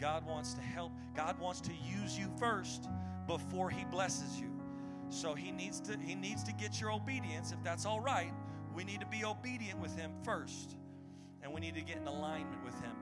God 0.00 0.26
wants 0.26 0.54
to 0.54 0.60
help. 0.60 0.92
God 1.16 1.38
wants 1.38 1.60
to 1.62 1.72
use 1.72 2.18
you 2.18 2.28
first 2.38 2.88
before 3.26 3.70
he 3.70 3.84
blesses 3.86 4.38
you. 4.38 4.53
So 5.14 5.34
he 5.34 5.52
needs 5.52 5.80
to 5.80 5.96
he 5.96 6.14
needs 6.14 6.42
to 6.44 6.52
get 6.52 6.80
your 6.80 6.90
obedience 6.92 7.52
if 7.52 7.62
that's 7.62 7.86
all 7.86 8.00
right. 8.00 8.32
We 8.74 8.82
need 8.82 9.00
to 9.00 9.06
be 9.06 9.24
obedient 9.24 9.78
with 9.80 9.96
him 9.96 10.10
first. 10.24 10.76
And 11.42 11.52
we 11.52 11.60
need 11.60 11.74
to 11.74 11.82
get 11.82 11.98
in 11.98 12.06
alignment 12.08 12.64
with 12.64 12.74
him. 12.80 12.96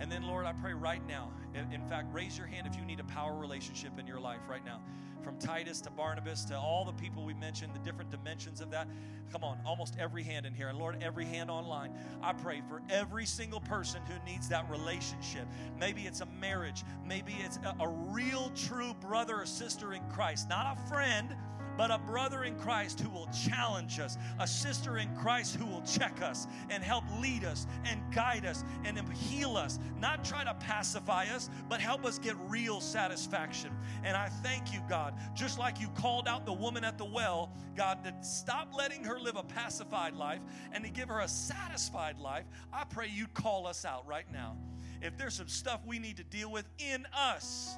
And 0.00 0.10
then 0.10 0.22
Lord, 0.22 0.46
I 0.46 0.52
pray 0.54 0.72
right 0.72 1.06
now. 1.06 1.30
In 1.54 1.82
fact, 1.88 2.08
raise 2.12 2.36
your 2.36 2.46
hand 2.46 2.66
if 2.66 2.76
you 2.76 2.84
need 2.84 3.00
a 3.00 3.04
power 3.04 3.38
relationship 3.38 3.98
in 3.98 4.06
your 4.06 4.18
life 4.18 4.40
right 4.48 4.64
now 4.64 4.80
from 5.20 5.38
Titus 5.38 5.80
to 5.82 5.90
Barnabas 5.90 6.44
to 6.46 6.56
all 6.56 6.84
the 6.84 6.92
people 6.92 7.24
we 7.24 7.34
mentioned, 7.34 7.74
the 7.74 7.78
different 7.80 8.10
dimensions 8.10 8.60
of 8.60 8.70
that. 8.70 8.88
Come 9.32 9.44
on, 9.44 9.58
almost 9.64 9.96
every 9.98 10.22
hand 10.22 10.46
in 10.46 10.54
here. 10.54 10.68
And 10.68 10.78
Lord, 10.78 10.96
every 11.02 11.24
hand 11.24 11.50
online. 11.50 11.92
I 12.22 12.32
pray 12.32 12.62
for 12.68 12.82
every 12.90 13.26
single 13.26 13.60
person 13.60 14.00
who 14.06 14.30
needs 14.30 14.48
that 14.48 14.68
relationship. 14.70 15.46
Maybe 15.78 16.02
it's 16.02 16.20
a 16.20 16.26
marriage, 16.26 16.82
maybe 17.06 17.36
it's 17.44 17.58
a, 17.58 17.76
a 17.82 17.88
real, 17.88 18.50
true 18.56 18.94
brother 19.00 19.40
or 19.40 19.46
sister 19.46 19.92
in 19.92 20.02
Christ, 20.10 20.48
not 20.48 20.76
a 20.76 20.88
friend 20.88 21.34
but 21.80 21.90
a 21.90 21.98
brother 21.98 22.44
in 22.44 22.54
Christ 22.58 23.00
who 23.00 23.08
will 23.08 23.28
challenge 23.28 24.00
us, 24.00 24.18
a 24.38 24.46
sister 24.46 24.98
in 24.98 25.08
Christ 25.16 25.56
who 25.56 25.64
will 25.64 25.80
check 25.80 26.20
us 26.20 26.46
and 26.68 26.82
help 26.82 26.99
lead 27.20 27.44
us 27.44 27.66
and 27.84 28.00
guide 28.12 28.44
us 28.44 28.64
and 28.84 28.98
heal 29.14 29.56
us, 29.56 29.78
not 29.98 30.24
try 30.24 30.44
to 30.44 30.54
pacify 30.54 31.26
us, 31.26 31.50
but 31.68 31.80
help 31.80 32.04
us 32.04 32.18
get 32.18 32.36
real 32.48 32.80
satisfaction. 32.80 33.70
And 34.04 34.16
I 34.16 34.28
thank 34.28 34.72
you, 34.72 34.80
God, 34.88 35.14
just 35.34 35.58
like 35.58 35.80
you 35.80 35.88
called 35.88 36.28
out 36.28 36.46
the 36.46 36.52
woman 36.52 36.84
at 36.84 36.98
the 36.98 37.04
well, 37.04 37.52
God, 37.76 38.04
to 38.04 38.14
stop 38.22 38.74
letting 38.76 39.04
her 39.04 39.18
live 39.18 39.36
a 39.36 39.42
pacified 39.42 40.14
life 40.14 40.40
and 40.72 40.84
to 40.84 40.90
give 40.90 41.08
her 41.08 41.20
a 41.20 41.28
satisfied 41.28 42.18
life. 42.18 42.44
I 42.72 42.84
pray 42.84 43.08
you 43.08 43.26
call 43.28 43.66
us 43.66 43.84
out 43.84 44.06
right 44.06 44.30
now. 44.32 44.56
If 45.02 45.16
there's 45.16 45.34
some 45.34 45.48
stuff 45.48 45.80
we 45.86 45.98
need 45.98 46.18
to 46.18 46.24
deal 46.24 46.50
with 46.50 46.66
in 46.78 47.06
us, 47.14 47.76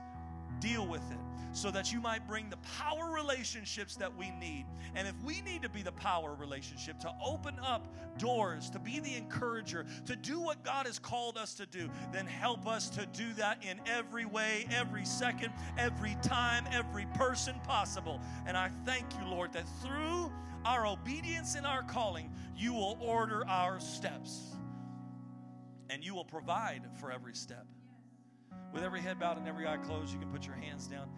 deal 0.62 0.86
with 0.86 1.02
it 1.10 1.18
so 1.52 1.70
that 1.70 1.92
you 1.92 2.00
might 2.00 2.26
bring 2.26 2.48
the 2.48 2.56
power 2.78 3.12
relationships 3.12 3.96
that 3.96 4.16
we 4.16 4.30
need. 4.30 4.64
And 4.94 5.06
if 5.06 5.14
we 5.22 5.42
need 5.42 5.62
to 5.62 5.68
be 5.68 5.82
the 5.82 5.92
power 5.92 6.34
relationship 6.34 6.98
to 7.00 7.12
open 7.24 7.58
up 7.62 7.86
doors, 8.18 8.70
to 8.70 8.78
be 8.78 9.00
the 9.00 9.14
encourager, 9.14 9.84
to 10.06 10.16
do 10.16 10.40
what 10.40 10.64
God 10.64 10.86
has 10.86 10.98
called 10.98 11.36
us 11.36 11.54
to 11.54 11.66
do, 11.66 11.90
then 12.12 12.26
help 12.26 12.66
us 12.66 12.88
to 12.90 13.06
do 13.06 13.32
that 13.34 13.62
in 13.62 13.80
every 13.86 14.24
way, 14.24 14.66
every 14.70 15.04
second, 15.04 15.52
every 15.76 16.16
time, 16.22 16.64
every 16.72 17.06
person 17.14 17.54
possible. 17.64 18.20
And 18.46 18.56
I 18.56 18.70
thank 18.86 19.04
you, 19.20 19.26
Lord, 19.28 19.52
that 19.52 19.66
through 19.82 20.32
our 20.64 20.86
obedience 20.86 21.54
and 21.54 21.66
our 21.66 21.82
calling, 21.82 22.32
you 22.56 22.72
will 22.72 22.96
order 23.00 23.46
our 23.46 23.78
steps 23.80 24.40
and 25.90 26.02
you 26.02 26.14
will 26.14 26.24
provide 26.24 26.82
for 26.98 27.12
every 27.12 27.34
step. 27.34 27.66
With 28.72 28.82
every 28.82 29.00
head 29.00 29.20
bowed 29.20 29.36
and 29.36 29.46
every 29.46 29.66
eye 29.66 29.76
closed, 29.76 30.12
you 30.12 30.18
can 30.18 30.30
put 30.30 30.46
your 30.46 30.56
hands 30.56 30.86
down. 30.86 31.08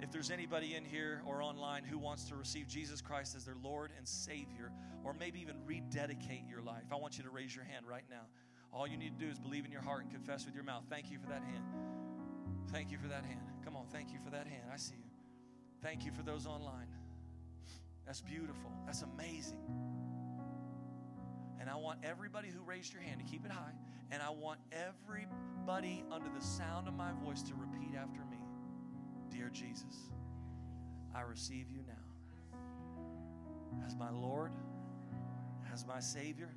If 0.00 0.10
there's 0.10 0.30
anybody 0.30 0.74
in 0.74 0.84
here 0.84 1.22
or 1.26 1.42
online 1.42 1.84
who 1.84 1.98
wants 1.98 2.24
to 2.24 2.36
receive 2.36 2.66
Jesus 2.66 3.00
Christ 3.00 3.34
as 3.36 3.44
their 3.44 3.56
Lord 3.62 3.90
and 3.96 4.06
Savior, 4.06 4.72
or 5.04 5.14
maybe 5.14 5.40
even 5.40 5.56
rededicate 5.66 6.42
your 6.48 6.62
life, 6.62 6.84
I 6.90 6.96
want 6.96 7.18
you 7.18 7.24
to 7.24 7.30
raise 7.30 7.54
your 7.54 7.64
hand 7.64 7.86
right 7.88 8.04
now. 8.10 8.22
All 8.72 8.86
you 8.86 8.96
need 8.96 9.18
to 9.18 9.24
do 9.24 9.30
is 9.30 9.38
believe 9.38 9.64
in 9.64 9.70
your 9.70 9.82
heart 9.82 10.02
and 10.02 10.10
confess 10.10 10.46
with 10.46 10.54
your 10.54 10.64
mouth. 10.64 10.84
Thank 10.90 11.10
you 11.10 11.18
for 11.18 11.28
that 11.28 11.42
hand. 11.42 11.64
Thank 12.72 12.90
you 12.90 12.98
for 12.98 13.08
that 13.08 13.24
hand. 13.24 13.40
Come 13.64 13.76
on, 13.76 13.86
thank 13.92 14.12
you 14.12 14.18
for 14.24 14.30
that 14.30 14.46
hand. 14.46 14.64
I 14.72 14.76
see 14.76 14.96
you. 14.96 15.10
Thank 15.82 16.04
you 16.04 16.12
for 16.12 16.22
those 16.22 16.46
online. 16.46 16.88
That's 18.06 18.20
beautiful. 18.20 18.70
That's 18.86 19.02
amazing. 19.02 19.60
And 21.60 21.70
I 21.70 21.76
want 21.76 22.00
everybody 22.02 22.48
who 22.48 22.62
raised 22.62 22.92
your 22.92 23.02
hand 23.02 23.20
to 23.20 23.26
keep 23.26 23.44
it 23.44 23.50
high. 23.50 23.72
And 24.10 24.22
I 24.22 24.30
want 24.30 24.60
everybody 24.72 26.04
under 26.10 26.28
the 26.28 26.44
sound 26.44 26.88
of 26.88 26.94
my 26.94 27.12
voice 27.24 27.42
to 27.42 27.54
repeat 27.54 27.96
after 27.96 28.20
me 28.30 28.38
Dear 29.30 29.50
Jesus, 29.50 30.10
I 31.14 31.22
receive 31.22 31.70
you 31.70 31.80
now 31.86 31.94
as 33.86 33.96
my 33.96 34.10
Lord, 34.10 34.52
as 35.72 35.84
my 35.86 35.98
Savior, 36.00 36.50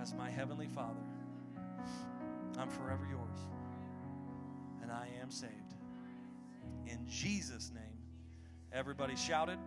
as 0.00 0.14
my 0.14 0.30
Heavenly 0.30 0.68
Father. 0.68 1.00
I'm 2.58 2.70
forever 2.70 3.06
yours, 3.10 3.38
and 4.82 4.92
I 4.92 5.08
am 5.20 5.30
saved. 5.30 5.74
In 6.86 7.04
Jesus' 7.08 7.72
name, 7.74 7.98
everybody 8.72 9.16
shouted. 9.16 9.58